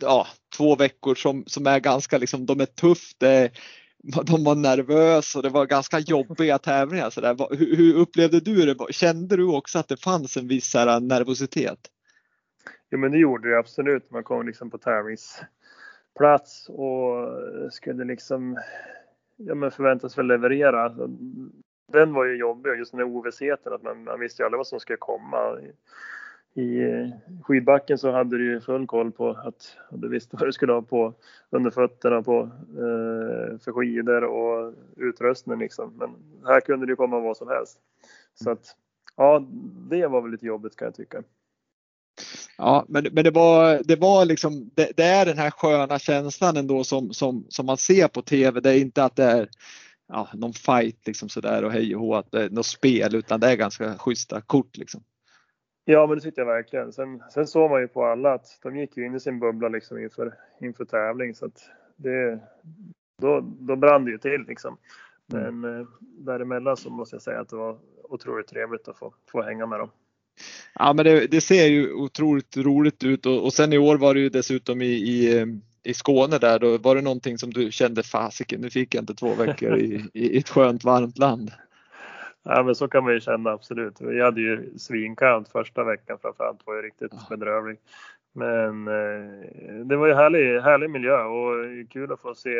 ja, 0.00 0.26
två 0.56 0.76
veckor 0.76 1.14
som, 1.14 1.44
som 1.46 1.66
är 1.66 1.80
ganska 1.80 2.18
liksom, 2.18 2.46
de 2.46 2.60
är 2.60 2.66
tufft, 2.66 3.20
det, 3.20 3.50
de 4.02 4.44
var 4.44 4.54
nervösa 4.54 5.38
och 5.38 5.42
det 5.42 5.48
var 5.48 5.66
ganska 5.66 5.98
jobbiga 5.98 6.58
tävlingar. 6.58 7.10
Så 7.10 7.20
där. 7.20 7.56
Hur, 7.56 7.76
hur 7.76 7.96
upplevde 7.96 8.40
du 8.40 8.66
det? 8.66 8.92
Kände 8.92 9.36
du 9.36 9.44
också 9.44 9.78
att 9.78 9.88
det 9.88 10.00
fanns 10.00 10.36
en 10.36 10.48
viss 10.48 10.74
här, 10.74 10.86
eh, 10.86 11.00
nervositet? 11.00 11.78
Ja 12.88 12.98
men 12.98 13.12
det 13.12 13.18
gjorde 13.18 13.50
det 13.50 13.58
absolut. 13.58 14.10
Man 14.10 14.24
kom 14.24 14.46
liksom 14.46 14.70
på 14.70 14.78
tävlingsplats 14.78 16.68
och 16.68 17.28
skulle 17.72 18.04
liksom 18.04 18.58
ja, 19.36 19.54
men 19.54 19.70
förväntas 19.70 20.18
väl 20.18 20.26
leverera 20.26 20.84
den 21.92 22.14
var 22.14 22.24
ju 22.24 22.36
jobbig, 22.36 22.70
just 22.78 22.92
den 22.92 23.00
här 23.00 23.16
ovissheten 23.16 23.72
att 23.72 23.82
man, 23.82 24.04
man 24.04 24.20
visste 24.20 24.42
ju 24.42 24.44
aldrig 24.44 24.58
vad 24.58 24.66
som 24.66 24.80
skulle 24.80 24.96
komma. 24.96 25.58
I, 26.54 26.82
skidbacken 27.42 27.98
så 27.98 28.10
hade 28.10 28.38
du 28.38 28.44
ju 28.44 28.60
full 28.60 28.86
koll 28.86 29.12
på 29.12 29.30
att 29.30 29.76
du 29.90 30.08
visste 30.08 30.36
vad 30.36 30.48
du 30.48 30.52
skulle 30.52 30.72
ha 30.72 30.82
på 30.82 31.14
under 31.50 31.70
fötterna 31.70 32.22
på, 32.22 32.40
eh, 32.70 33.58
för 33.58 33.72
skidor 33.72 34.24
och 34.24 34.74
utrustning 34.96 35.58
liksom. 35.58 35.92
Men 35.98 36.10
här 36.46 36.60
kunde 36.60 36.86
det 36.86 36.90
ju 36.90 36.96
komma 36.96 37.20
vad 37.20 37.36
som 37.36 37.48
helst. 37.48 37.78
Så 38.34 38.50
att 38.50 38.76
ja, 39.16 39.46
det 39.90 40.06
var 40.06 40.22
väl 40.22 40.30
lite 40.30 40.46
jobbigt 40.46 40.76
kan 40.76 40.86
jag 40.86 40.94
tycka. 40.94 41.22
Ja, 42.58 42.84
men, 42.88 43.06
men 43.12 43.24
det 43.24 43.30
var, 43.30 43.80
det 43.84 43.96
var 43.96 44.24
liksom, 44.24 44.70
det, 44.74 44.92
det, 44.96 45.04
är 45.04 45.26
den 45.26 45.38
här 45.38 45.50
sköna 45.50 45.98
känslan 45.98 46.56
ändå 46.56 46.84
som, 46.84 47.12
som, 47.12 47.46
som 47.48 47.66
man 47.66 47.76
ser 47.76 48.08
på 48.08 48.22
TV. 48.22 48.60
Det 48.60 48.70
är 48.70 48.78
inte 48.78 49.04
att 49.04 49.16
det 49.16 49.24
är 49.24 49.48
ja, 50.10 50.28
någon 50.34 50.52
fight 50.52 51.06
liksom 51.06 51.28
sådär 51.28 51.64
och 51.64 51.72
hej 51.72 51.96
och 51.96 52.00
hå, 52.00 52.22
något 52.50 52.66
spel 52.66 53.14
utan 53.14 53.40
det 53.40 53.50
är 53.50 53.56
ganska 53.56 53.98
schyssta 53.98 54.40
kort 54.40 54.76
liksom. 54.76 55.02
Ja, 55.84 56.06
men 56.06 56.16
det 56.16 56.22
tyckte 56.22 56.40
jag 56.40 56.46
verkligen. 56.46 56.92
Sen, 56.92 57.22
sen 57.30 57.46
såg 57.46 57.70
man 57.70 57.80
ju 57.80 57.88
på 57.88 58.04
alla 58.04 58.32
att 58.32 58.58
de 58.62 58.76
gick 58.76 58.96
ju 58.96 59.06
in 59.06 59.14
i 59.14 59.20
sin 59.20 59.40
bubbla 59.40 59.68
liksom 59.68 59.98
inför, 59.98 60.34
inför 60.60 60.84
tävling 60.84 61.34
så 61.34 61.46
att 61.46 61.70
det, 61.96 62.38
då, 63.18 63.40
då 63.40 63.76
brann 63.76 64.04
det 64.04 64.10
ju 64.10 64.18
till 64.18 64.44
liksom. 64.48 64.76
Mm. 65.32 65.60
Men 65.60 65.74
mm. 65.74 65.86
däremellan 66.00 66.76
så 66.76 66.90
måste 66.90 67.14
jag 67.14 67.22
säga 67.22 67.40
att 67.40 67.48
det 67.48 67.56
var 67.56 67.78
otroligt 68.02 68.46
trevligt 68.46 68.88
att 68.88 68.98
få, 68.98 69.14
få 69.32 69.42
hänga 69.42 69.66
med 69.66 69.78
dem. 69.78 69.90
Ja, 70.74 70.92
men 70.92 71.04
det, 71.04 71.26
det 71.26 71.40
ser 71.40 71.66
ju 71.66 71.92
otroligt 71.92 72.56
roligt 72.56 73.04
ut 73.04 73.26
och, 73.26 73.44
och 73.44 73.52
sen 73.52 73.72
i 73.72 73.78
år 73.78 73.96
var 73.96 74.14
det 74.14 74.20
ju 74.20 74.28
dessutom 74.28 74.82
i, 74.82 74.86
i 74.86 75.38
eh, 75.38 75.46
i 75.82 75.94
Skåne 75.94 76.38
där, 76.38 76.58
då 76.58 76.78
var 76.78 76.94
det 76.94 77.02
någonting 77.02 77.38
som 77.38 77.50
du 77.50 77.72
kände 77.72 78.02
fasiken, 78.02 78.60
nu 78.60 78.70
fick 78.70 78.94
jag 78.94 79.02
inte 79.02 79.14
två 79.14 79.34
veckor 79.34 79.76
i, 79.78 80.10
i 80.14 80.38
ett 80.38 80.48
skönt 80.48 80.84
varmt 80.84 81.18
land? 81.18 81.50
Ja 82.42 82.62
men 82.62 82.74
så 82.74 82.88
kan 82.88 83.04
man 83.04 83.12
ju 83.12 83.20
känna 83.20 83.50
absolut. 83.50 84.00
Vi 84.00 84.22
hade 84.22 84.40
ju 84.40 84.78
svinkallt 84.78 85.48
första 85.48 85.84
veckan 85.84 86.18
framförallt, 86.22 86.66
var 86.66 86.76
ju 86.76 86.82
riktigt 86.82 87.12
ja. 87.12 87.26
bedrövlig. 87.30 87.78
Men 88.32 88.88
eh, 88.88 89.84
det 89.84 89.96
var 89.96 90.06
ju 90.06 90.14
härlig, 90.14 90.60
härlig 90.60 90.90
miljö 90.90 91.22
och 91.22 91.90
kul 91.90 92.12
att 92.12 92.20
få 92.20 92.34
se 92.34 92.50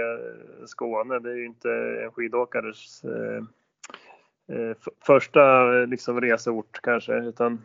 Skåne. 0.67 1.19
Det 1.19 1.31
är 1.31 1.37
ju 1.37 1.47
inte 1.47 1.71
en 2.05 2.13
skidåkares 2.13 3.05
eh, 3.05 3.43
eh, 4.57 4.77
första 5.07 5.71
liksom, 5.71 6.21
reseort 6.21 6.81
kanske, 6.83 7.15
utan 7.15 7.63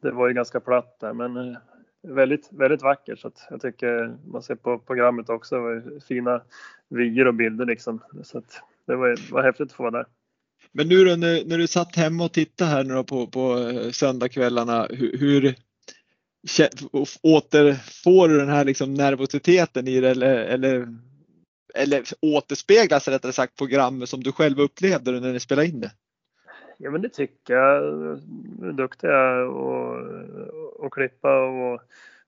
det 0.00 0.10
var 0.10 0.28
ju 0.28 0.34
ganska 0.34 0.60
platt 0.60 0.96
där. 1.00 1.12
Men 1.12 1.36
eh, 1.36 1.56
väldigt, 2.02 2.48
väldigt 2.52 2.82
vacker 2.82 3.16
så 3.16 3.28
att 3.28 3.46
jag 3.50 3.60
tycker 3.60 4.16
man 4.32 4.42
ser 4.42 4.54
på 4.54 4.78
programmet 4.78 5.28
också 5.28 5.56
fina 6.08 6.42
vyer 6.88 7.26
och 7.26 7.34
bilder 7.34 7.66
liksom. 7.66 8.02
Så 8.22 8.38
att 8.38 8.62
det 8.86 8.96
var, 8.96 9.32
var 9.32 9.42
häftigt 9.42 9.66
att 9.66 9.72
få 9.72 9.82
vara 9.82 9.98
där. 9.98 10.06
Men 10.72 10.88
nu 10.88 11.04
då 11.04 11.16
när, 11.16 11.44
när 11.44 11.58
du 11.58 11.66
satt 11.66 11.96
hemma 11.96 12.24
och 12.24 12.32
tittade 12.32 12.70
här 12.70 12.84
nu 12.84 12.94
då 12.94 13.04
på, 13.04 13.26
på 13.26 13.58
eh, 13.58 13.90
söndagskvällarna, 13.90 14.86
hur, 14.90 15.18
hur 15.18 15.54
återfår 17.22 18.28
du 18.28 18.38
den 18.38 18.48
här 18.48 18.64
liksom 18.64 18.94
nervositeten 18.94 19.88
i 19.88 20.00
det 20.00 20.10
eller, 20.10 20.36
eller, 20.36 20.88
eller 21.74 22.02
återspeglas 22.20 23.08
rättare 23.08 23.32
sagt 23.32 23.58
programmet 23.58 24.08
som 24.08 24.22
du 24.22 24.32
själv 24.32 24.60
upplevde 24.60 25.20
när 25.20 25.32
ni 25.32 25.40
spelade 25.40 25.68
in 25.68 25.80
det? 25.80 25.90
Ja 26.78 26.90
men 26.90 27.02
det 27.02 27.08
tycker 27.08 27.54
jag. 27.54 27.82
Duktiga 28.76 29.44
och, 29.44 29.96
och 30.78 30.92
klippa 30.92 31.44
och 31.44 31.80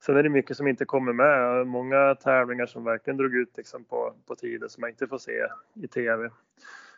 sen 0.06 0.16
är 0.16 0.22
det 0.22 0.28
mycket 0.28 0.56
som 0.56 0.68
inte 0.68 0.84
kommer 0.84 1.12
med. 1.12 1.66
Många 1.66 2.14
tävlingar 2.14 2.66
som 2.66 2.84
verkligen 2.84 3.16
drog 3.16 3.34
ut 3.34 3.56
liksom 3.56 3.84
på, 3.84 4.14
på 4.26 4.34
tiden 4.34 4.68
som 4.68 4.80
man 4.80 4.90
inte 4.90 5.06
får 5.06 5.18
se 5.18 5.46
i 5.74 5.88
TV. 5.88 6.30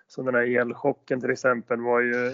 Så 0.06 0.22
den 0.22 0.34
här 0.34 0.60
elchocken 0.60 1.20
till 1.20 1.30
exempel 1.30 1.80
var 1.80 2.00
ju, 2.00 2.32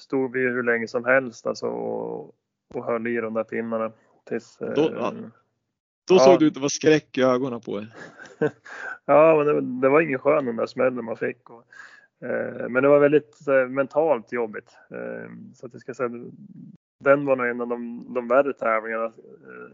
stod 0.00 0.32
vi 0.32 0.40
hur 0.40 0.62
länge 0.62 0.88
som 0.88 1.04
helst 1.04 1.46
alltså 1.46 1.66
och, 1.66 2.34
och 2.74 2.84
höll 2.84 3.06
i 3.06 3.16
de 3.16 3.34
där 3.34 3.44
pinnarna. 3.44 3.92
Tills, 4.28 4.56
då, 4.58 4.66
ja. 4.66 5.12
då 6.08 6.14
ja. 6.14 6.18
såg 6.18 6.38
du 6.38 6.46
ut 6.46 6.56
att 6.56 6.60
vara 6.60 6.68
skräck 6.68 7.18
i 7.18 7.22
ögonen 7.22 7.60
på 7.60 7.78
er. 7.78 7.94
ja, 9.04 9.36
men 9.36 9.46
det, 9.46 9.80
det, 9.80 9.88
var 9.88 10.00
ingen 10.00 10.18
skön 10.18 10.44
den 10.44 10.56
där 10.56 10.66
smällen 10.66 11.04
man 11.04 11.16
fick. 11.16 11.50
Och, 11.50 11.64
Eh, 12.22 12.68
men 12.68 12.82
det 12.82 12.88
var 12.88 12.98
väldigt 12.98 13.48
eh, 13.48 13.68
mentalt 13.68 14.32
jobbigt. 14.32 14.76
Eh, 14.90 15.30
så 15.54 15.66
att 15.66 15.72
jag 15.72 15.80
ska 15.80 15.94
säga, 15.94 16.10
den 17.00 17.24
var 17.24 17.36
nog 17.36 17.46
en 17.46 17.60
av 17.60 17.68
de, 17.68 18.06
de 18.14 18.28
värre 18.28 18.52
tävlingarna. 18.52 19.12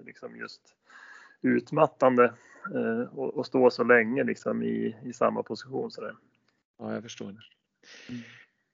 Liksom 0.07 0.37
just 0.37 0.61
utmattande 1.43 2.33
och, 3.13 3.47
stå 3.47 3.71
så 3.71 3.85
länge 3.85 4.25
liksom 4.25 4.63
i, 4.63 4.97
i 5.05 5.13
samma 5.13 5.43
position. 5.43 5.91
Så 5.91 6.01
där. 6.01 6.15
Ja, 6.79 6.95
jag 6.95 7.03
förstår. 7.03 7.27
Det. 7.27 8.13
Mm. 8.13 8.23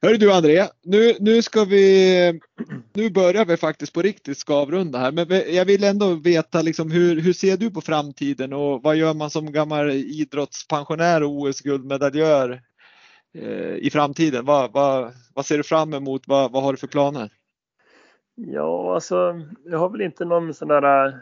Hörru 0.02 0.16
du 0.16 0.32
André, 0.32 0.66
nu, 0.82 1.14
nu 1.20 1.42
ska 1.42 1.64
vi, 1.64 2.40
nu 2.92 3.10
börjar 3.10 3.44
vi 3.44 3.56
faktiskt 3.56 3.92
på 3.92 4.02
riktigt 4.02 4.38
ska 4.38 4.54
avrunda 4.54 4.98
här, 4.98 5.12
men 5.12 5.54
jag 5.54 5.64
vill 5.64 5.84
ändå 5.84 6.14
veta 6.14 6.62
liksom 6.62 6.90
hur, 6.90 7.20
hur 7.20 7.32
ser 7.32 7.56
du 7.56 7.70
på 7.70 7.80
framtiden 7.80 8.52
och 8.52 8.82
vad 8.82 8.96
gör 8.96 9.14
man 9.14 9.30
som 9.30 9.52
gammal 9.52 9.90
idrottspensionär 9.90 11.22
och 11.22 11.30
OS-guldmedaljör 11.30 12.62
Eh, 13.34 13.74
i 13.74 13.90
framtiden? 13.92 14.44
Vad, 14.44 14.72
vad, 14.72 15.12
vad 15.34 15.46
ser 15.46 15.56
du 15.56 15.62
fram 15.62 15.94
emot? 15.94 16.22
Vad, 16.26 16.52
vad 16.52 16.62
har 16.62 16.72
du 16.72 16.76
för 16.76 16.86
planer? 16.86 17.32
Ja, 18.46 18.94
alltså 18.94 19.40
jag 19.64 19.78
har 19.78 19.88
väl 19.88 20.00
inte 20.00 20.24
någon 20.24 20.54
sån 20.54 20.68
där 20.68 21.06
äh, 21.06 21.14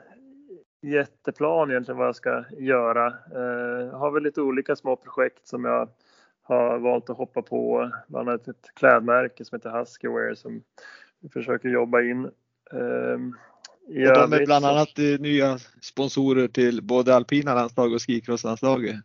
jätteplan 0.83 1.71
egentligen 1.71 1.99
vad 1.99 2.07
jag 2.07 2.17
ska 2.17 2.45
göra. 2.59 3.07
Eh, 3.07 3.87
jag 3.87 3.99
har 3.99 4.11
väl 4.11 4.23
lite 4.23 4.41
olika 4.41 4.77
små 4.77 4.97
projekt 4.97 5.47
som 5.47 5.65
jag 5.65 5.89
har 6.43 6.79
valt 6.79 7.11
att 7.11 7.17
hoppa 7.17 7.43
på. 7.43 7.91
Bland 8.09 8.29
annat 8.29 8.49
ett 8.49 8.71
klädmärke 8.75 9.45
som 9.45 9.57
heter 9.57 9.79
Huskywear 9.79 10.35
som 10.35 10.63
vi 11.21 11.29
försöker 11.29 11.69
jobba 11.69 12.03
in. 12.03 12.31
Ehm, 12.73 13.35
I 13.89 14.07
och 14.07 14.15
de 14.15 14.33
är 14.33 14.47
bland 14.47 14.65
annat 14.65 14.89
så... 14.89 15.03
nya 15.03 15.59
sponsorer 15.81 16.49
till 16.49 16.83
både 16.83 17.15
alpina 17.15 17.55
landslag 17.55 17.93
och 17.93 18.03
skicrosslandslaget. 18.03 18.97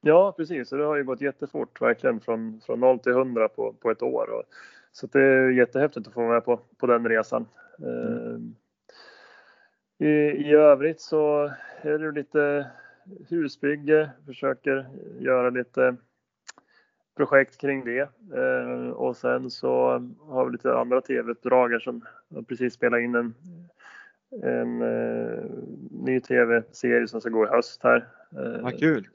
Ja, 0.00 0.34
precis. 0.36 0.68
Så 0.68 0.76
det 0.76 0.84
har 0.84 0.96
ju 0.96 1.04
gått 1.04 1.20
jättefort 1.20 1.80
verkligen 1.80 2.20
från, 2.20 2.60
från 2.66 2.80
0 2.80 2.98
till 2.98 3.12
100 3.12 3.48
på, 3.48 3.72
på 3.72 3.90
ett 3.90 4.02
år. 4.02 4.30
Och, 4.30 4.42
så 4.96 5.06
det 5.06 5.20
är 5.20 5.50
jättehäftigt 5.50 6.08
att 6.08 6.14
få 6.14 6.20
vara 6.20 6.32
med 6.32 6.44
på, 6.44 6.60
på 6.78 6.86
den 6.86 7.08
resan. 7.08 7.46
Mm. 7.78 8.54
I, 9.98 10.06
I 10.48 10.52
övrigt 10.52 11.00
så 11.00 11.52
är 11.82 11.98
det 11.98 12.12
lite 12.12 12.66
husbygge, 13.28 14.10
försöker 14.26 14.86
göra 15.18 15.50
lite 15.50 15.96
projekt 17.16 17.60
kring 17.60 17.84
det. 17.84 18.08
Eh, 18.34 18.90
och 18.90 19.16
sen 19.16 19.50
så 19.50 20.02
har 20.20 20.44
vi 20.44 20.52
lite 20.52 20.74
andra 20.74 21.00
tv-uppdrag 21.00 21.82
som 21.82 22.04
precis 22.48 22.74
spelat 22.74 23.00
in 23.00 23.14
en, 23.14 23.34
en 24.42 24.82
eh, 24.82 25.44
ny 25.90 26.20
tv-serie 26.20 27.08
som 27.08 27.20
ska 27.20 27.30
gå 27.30 27.44
i 27.44 27.48
höst 27.48 27.80
här. 27.82 28.08
Eh, 28.32 28.62
Vad 28.62 28.78
kul! 28.78 29.08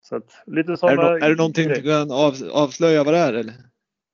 Så 0.00 0.16
att, 0.16 0.42
lite 0.46 0.76
sådana 0.76 1.02
är, 1.02 1.18
det, 1.18 1.26
är 1.26 1.30
det 1.30 1.36
någonting 1.36 1.68
du 1.68 1.82
kan 1.82 2.10
av, 2.10 2.34
avslöja 2.52 3.04
vad 3.04 3.14
det 3.14 3.18
är 3.18 3.32
eller? 3.32 3.67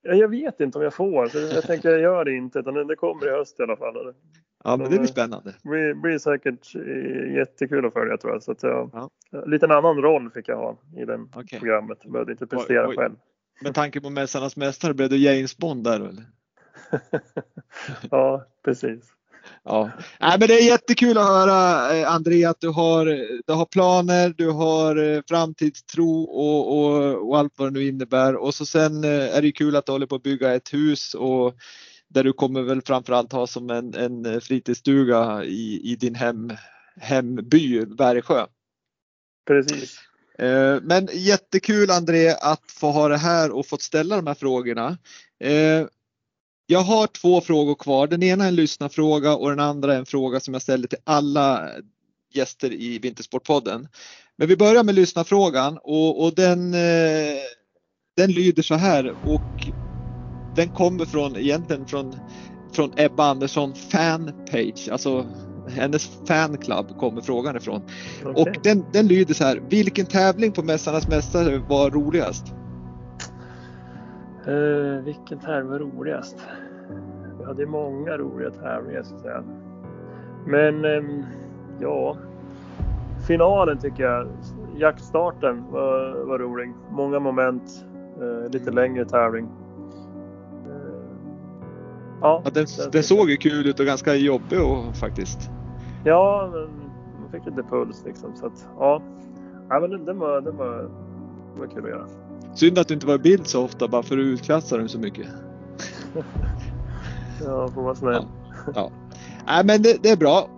Ja, 0.04 0.14
jag 0.14 0.28
vet 0.28 0.60
inte 0.60 0.78
om 0.78 0.84
jag 0.84 0.94
får, 0.94 1.26
så 1.26 1.38
jag 1.38 1.62
tänker 1.66 1.90
jag 1.90 2.00
gör 2.00 2.24
det 2.24 2.32
inte 2.32 2.58
utan 2.58 2.86
det 2.86 2.96
kommer 2.96 3.26
i 3.26 3.30
höst 3.30 3.60
i 3.60 3.62
alla 3.62 3.76
fall. 3.76 4.14
Ja, 4.64 4.76
men 4.76 4.90
det 4.90 4.98
blir 4.98 5.08
spännande. 5.08 5.54
Det 5.62 5.68
blir, 5.68 5.94
blir 5.94 6.18
säkert 6.18 6.74
eh, 6.74 7.34
jättekul 7.34 7.86
att 7.86 7.92
följa 7.92 8.16
tror 8.16 8.32
jag. 8.32 8.42
Så 8.42 8.52
att 8.52 8.62
jag, 8.62 8.90
ja. 8.92 9.10
Lite 9.46 9.66
en 9.66 9.72
annan 9.72 10.02
roll 10.02 10.30
fick 10.30 10.48
jag 10.48 10.56
ha 10.56 10.78
i 10.96 11.04
det 11.04 11.20
okay. 11.36 11.58
programmet. 11.58 11.98
Jag 12.02 12.12
behövde 12.12 12.32
inte 12.32 12.46
prestera 12.46 12.88
oj, 12.88 12.88
oj. 12.88 12.96
själv. 12.96 13.14
Med 13.62 13.74
tanke 13.74 14.00
på 14.00 14.10
Mästarnas 14.10 14.56
Mästare 14.56 14.94
blev 14.94 15.08
du 15.08 15.16
James 15.16 15.56
Bond 15.56 15.84
där 15.84 16.00
eller? 16.00 16.24
ja, 18.10 18.44
precis. 18.64 19.14
Ja, 19.64 19.90
Nej, 20.20 20.38
men 20.38 20.48
det 20.48 20.54
är 20.54 20.66
jättekul 20.66 21.18
att 21.18 21.26
höra 21.26 21.92
eh, 21.96 22.12
André 22.12 22.44
att 22.44 22.60
du 22.60 22.68
har, 22.68 23.06
du 23.46 23.52
har 23.52 23.66
planer, 23.66 24.34
du 24.36 24.50
har 24.50 24.96
eh, 24.96 25.22
framtidstro 25.28 26.22
och, 26.22 26.78
och, 26.78 27.28
och 27.28 27.38
allt 27.38 27.52
vad 27.56 27.72
det 27.72 27.80
nu 27.80 27.88
innebär. 27.88 28.34
Och 28.34 28.54
så 28.54 28.66
sen 28.66 29.04
är 29.04 29.42
det 29.42 29.52
kul 29.52 29.76
att 29.76 29.86
du 29.86 29.92
håller 29.92 30.06
på 30.06 30.14
att 30.14 30.22
bygga 30.22 30.54
ett 30.54 30.74
hus 30.74 31.14
och 31.14 31.54
där 32.08 32.24
du 32.24 32.32
kommer 32.32 32.62
väl 32.62 32.82
framförallt 32.82 33.32
ha 33.32 33.46
som 33.46 33.70
en, 33.70 33.94
en 33.94 34.40
fritidsstuga 34.40 35.44
i, 35.44 35.92
i 35.92 35.96
din 35.96 36.14
hem, 36.14 36.52
hemby 37.00 37.86
Bergsjö. 37.86 38.46
Precis. 39.46 39.98
Eh, 40.38 40.78
men 40.82 41.08
jättekul 41.12 41.90
André 41.90 42.30
att 42.30 42.70
få 42.70 42.90
ha 42.90 43.08
det 43.08 43.16
här 43.16 43.50
och 43.50 43.66
fått 43.66 43.82
ställa 43.82 44.16
de 44.16 44.26
här 44.26 44.34
frågorna. 44.34 44.98
Jag 46.66 46.80
har 46.80 47.06
två 47.06 47.40
frågor 47.40 47.74
kvar. 47.74 48.06
Den 48.06 48.22
ena 48.22 48.44
är 48.44 48.48
en 48.48 48.54
lyssnarfråga 48.54 49.34
och 49.34 49.50
den 49.50 49.60
andra 49.60 49.94
är 49.94 49.98
en 49.98 50.06
fråga 50.06 50.40
som 50.40 50.54
jag 50.54 50.62
ställer 50.62 50.88
till 50.88 50.98
alla 51.04 51.68
gäster 52.34 52.72
i 52.72 52.98
Vintersportpodden. 52.98 53.88
Men 54.36 54.48
vi 54.48 54.56
börjar 54.56 54.84
med 54.84 54.94
lyssnarfrågan 54.94 55.78
och, 55.82 56.24
och 56.24 56.34
den, 56.34 56.74
eh, 56.74 57.40
den 58.16 58.32
lyder 58.32 58.62
så 58.62 58.74
här 58.74 59.14
och 59.24 59.74
den 60.56 60.68
kommer 60.68 61.04
från 61.04 61.36
egentligen 61.36 61.86
från, 61.86 62.16
från 62.72 62.92
Ebba 62.96 63.24
Andersson 63.24 63.74
fanpage, 63.74 64.88
alltså 64.92 65.26
hennes 65.68 66.10
fanclub 66.28 66.98
kommer 66.98 67.20
frågan 67.20 67.56
ifrån. 67.56 67.82
Okay. 68.20 68.42
Och 68.42 68.62
den, 68.62 68.84
den 68.92 69.06
lyder 69.06 69.34
så 69.34 69.44
här, 69.44 69.62
vilken 69.70 70.06
tävling 70.06 70.52
på 70.52 70.62
Mästarnas 70.62 71.08
Mästare 71.08 71.58
var 71.58 71.90
roligast? 71.90 72.44
Uh, 74.48 75.04
vilken 75.04 75.38
tävling 75.38 75.70
var 75.70 75.78
roligast? 75.78 76.36
Vi 77.38 77.44
hade 77.44 77.66
många 77.66 78.18
roliga 78.18 78.50
tävlingar 78.50 79.02
så 79.02 79.14
att 79.14 79.20
säga. 79.20 79.44
Men 80.46 80.84
um, 80.84 81.24
ja, 81.80 82.16
finalen 83.26 83.78
tycker 83.78 84.02
jag, 84.02 84.28
jaktstarten 84.76 85.64
var, 85.70 86.24
var 86.24 86.38
rolig. 86.38 86.72
Många 86.90 87.20
moment, 87.20 87.86
uh, 88.20 88.50
lite 88.50 88.70
längre 88.70 89.04
tävling. 89.04 89.48
Ja, 92.24 92.42
ja 92.44 92.50
den, 92.50 92.66
den 92.92 93.02
såg 93.02 93.30
ju 93.30 93.36
kul 93.36 93.66
ut 93.66 93.80
och 93.80 93.86
ganska 93.86 94.14
jobbig 94.14 94.60
och, 94.60 94.96
faktiskt. 94.96 95.50
Ja, 96.04 96.50
men 96.52 96.68
man 97.20 97.30
fick 97.32 97.46
lite 97.46 97.62
puls 97.62 98.04
liksom. 98.04 98.36
Så 98.36 98.46
att, 98.46 98.68
ja. 98.78 99.02
ja 99.68 99.80
men 99.80 99.90
den, 99.90 100.04
den, 100.04 100.18
var, 100.18 100.40
den, 100.40 100.56
var, 100.56 100.90
den 101.54 101.60
var 101.60 101.74
kul 101.74 101.84
att 101.84 101.90
göra. 101.90 102.06
Synd 102.54 102.78
att 102.78 102.88
du 102.88 102.94
inte 102.94 103.06
var 103.06 103.14
i 103.14 103.18
bild 103.18 103.46
så 103.46 103.64
ofta 103.64 103.88
bara 103.88 104.02
för 104.02 104.18
att 104.18 104.24
utklassa 104.24 104.76
den 104.76 104.88
så 104.88 104.98
mycket. 104.98 105.26
ja, 107.44 107.68
får 107.68 107.82
vara 107.82 107.94
snäll. 107.94 108.26
Ja, 108.66 108.72
ja. 108.74 108.90
Nej, 109.46 109.64
men 109.64 109.82
det, 109.82 110.02
det, 110.02 110.10
är 110.10 110.16
bra. 110.16 110.48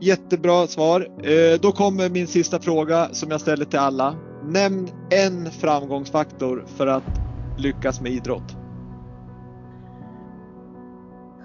Jättebra 0.00 0.66
svar. 0.66 1.08
Eh, 1.22 1.60
då 1.60 1.72
kommer 1.72 2.10
min 2.10 2.26
sista 2.26 2.60
fråga 2.60 3.08
som 3.12 3.30
jag 3.30 3.40
ställer 3.40 3.64
till 3.64 3.78
alla. 3.78 4.14
Nämn 4.44 4.88
en 5.10 5.50
framgångsfaktor 5.50 6.64
för 6.66 6.86
att 6.86 7.20
lyckas 7.56 8.00
med 8.00 8.12
idrott. 8.12 8.56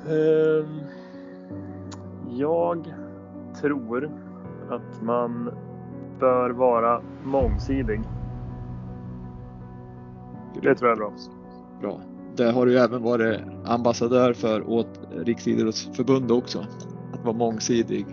Ehm, 0.10 0.80
jag 2.30 2.93
tror 3.62 4.12
att 4.70 5.01
man 5.01 5.51
bör 6.20 6.49
vara 6.49 7.01
mångsidig. 7.24 8.01
Det 10.62 10.76
tror 10.76 10.89
jag 10.89 10.97
är 10.97 10.99
bra. 10.99 11.14
Bra. 11.82 12.01
Det 12.36 12.51
har 12.51 12.66
du 12.66 12.80
även 12.80 13.04
varit 13.04 13.39
ambassadör 13.66 14.34
för 14.34 14.70
åt 14.70 14.99
Riksidrottsförbundet 15.26 16.32
också. 16.32 16.66
Att 17.14 17.26
vara 17.26 17.38
mångsidig 17.38 18.06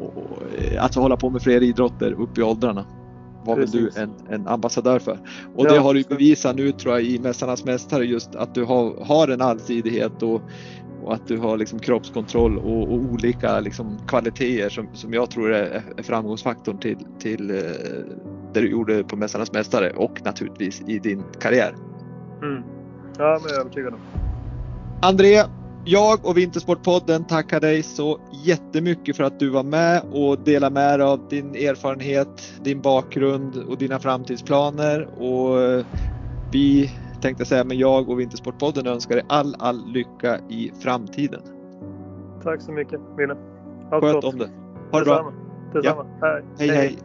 och, 0.00 0.16
och 0.16 0.42
alltså 0.78 1.00
hålla 1.00 1.16
på 1.16 1.30
med 1.30 1.42
fler 1.42 1.62
idrotter 1.62 2.12
upp 2.12 2.38
i 2.38 2.42
åldrarna 2.42 2.86
var 3.46 3.56
väl 3.56 3.70
du 3.70 3.90
en, 3.96 4.10
en, 4.28 4.48
ambassadör 4.48 4.98
för. 4.98 5.18
Och 5.54 5.66
ja, 5.66 5.72
det 5.72 5.78
har 5.78 5.94
du 5.94 6.02
bevisat 6.02 6.56
nu 6.56 6.72
tror 6.72 6.94
jag 6.94 7.04
i 7.04 7.18
Mästarnas 7.18 7.64
Mästare 7.64 8.04
just 8.04 8.34
att 8.34 8.54
du 8.54 8.64
har, 8.64 9.04
har 9.04 9.28
en 9.28 9.40
allsidighet 9.40 10.22
och 10.22 10.42
och 11.04 11.14
att 11.14 11.28
du 11.28 11.38
har 11.38 11.56
liksom 11.56 11.78
kroppskontroll 11.78 12.58
och, 12.58 12.82
och 12.82 12.98
olika 12.98 13.60
liksom 13.60 13.98
kvaliteter 14.08 14.68
som, 14.68 14.88
som 14.92 15.12
jag 15.14 15.30
tror 15.30 15.52
är, 15.52 15.82
är 15.96 16.02
framgångsfaktorn 16.02 16.78
till, 16.78 16.98
till 17.18 17.50
eh, 17.50 17.56
det 18.54 18.60
du 18.60 18.70
gjorde 18.70 19.04
på 19.04 19.16
Mästarnas 19.16 19.52
Mästare 19.52 19.90
och 19.90 20.20
naturligtvis 20.24 20.82
i 20.86 20.98
din 20.98 21.22
karriär. 21.40 21.74
Mm. 22.42 22.62
Ja, 23.18 23.38
men 23.42 23.48
jag 23.48 23.56
är 23.56 23.60
övertygad 23.60 23.94
om. 23.94 24.00
André, 25.02 25.42
jag 25.84 26.26
och 26.26 26.38
Vintersportpodden 26.38 27.24
tackar 27.24 27.60
dig 27.60 27.82
så 27.82 28.20
jättemycket 28.44 29.16
för 29.16 29.24
att 29.24 29.38
du 29.40 29.50
var 29.50 29.62
med 29.62 30.02
och 30.12 30.38
delade 30.38 30.74
med 30.74 31.00
dig 31.00 31.06
av 31.06 31.28
din 31.28 31.54
erfarenhet, 31.54 32.52
din 32.62 32.80
bakgrund 32.80 33.56
och 33.56 33.78
dina 33.78 33.98
framtidsplaner. 33.98 35.08
Och 35.18 35.62
eh, 35.62 35.86
vi 36.52 36.90
tänkte 37.20 37.44
säga, 37.44 37.64
men 37.64 37.78
jag 37.78 38.08
och 38.08 38.20
Vintersportpodden 38.20 38.86
önskar 38.86 39.14
dig 39.14 39.24
all, 39.28 39.56
all 39.58 39.92
lycka 39.92 40.38
i 40.48 40.72
framtiden. 40.80 41.40
Tack 42.42 42.62
så 42.62 42.72
mycket, 42.72 43.00
Wille. 43.16 43.36
Sköt 43.90 44.24
om 44.24 44.38
det. 44.38 44.50
Ha 44.92 44.98
det 44.98 45.04
bra. 45.04 45.32
Detsamma. 45.72 46.06
Ja. 46.20 46.28
Hej. 46.58 46.68
hej. 46.68 46.76
hej. 46.76 46.98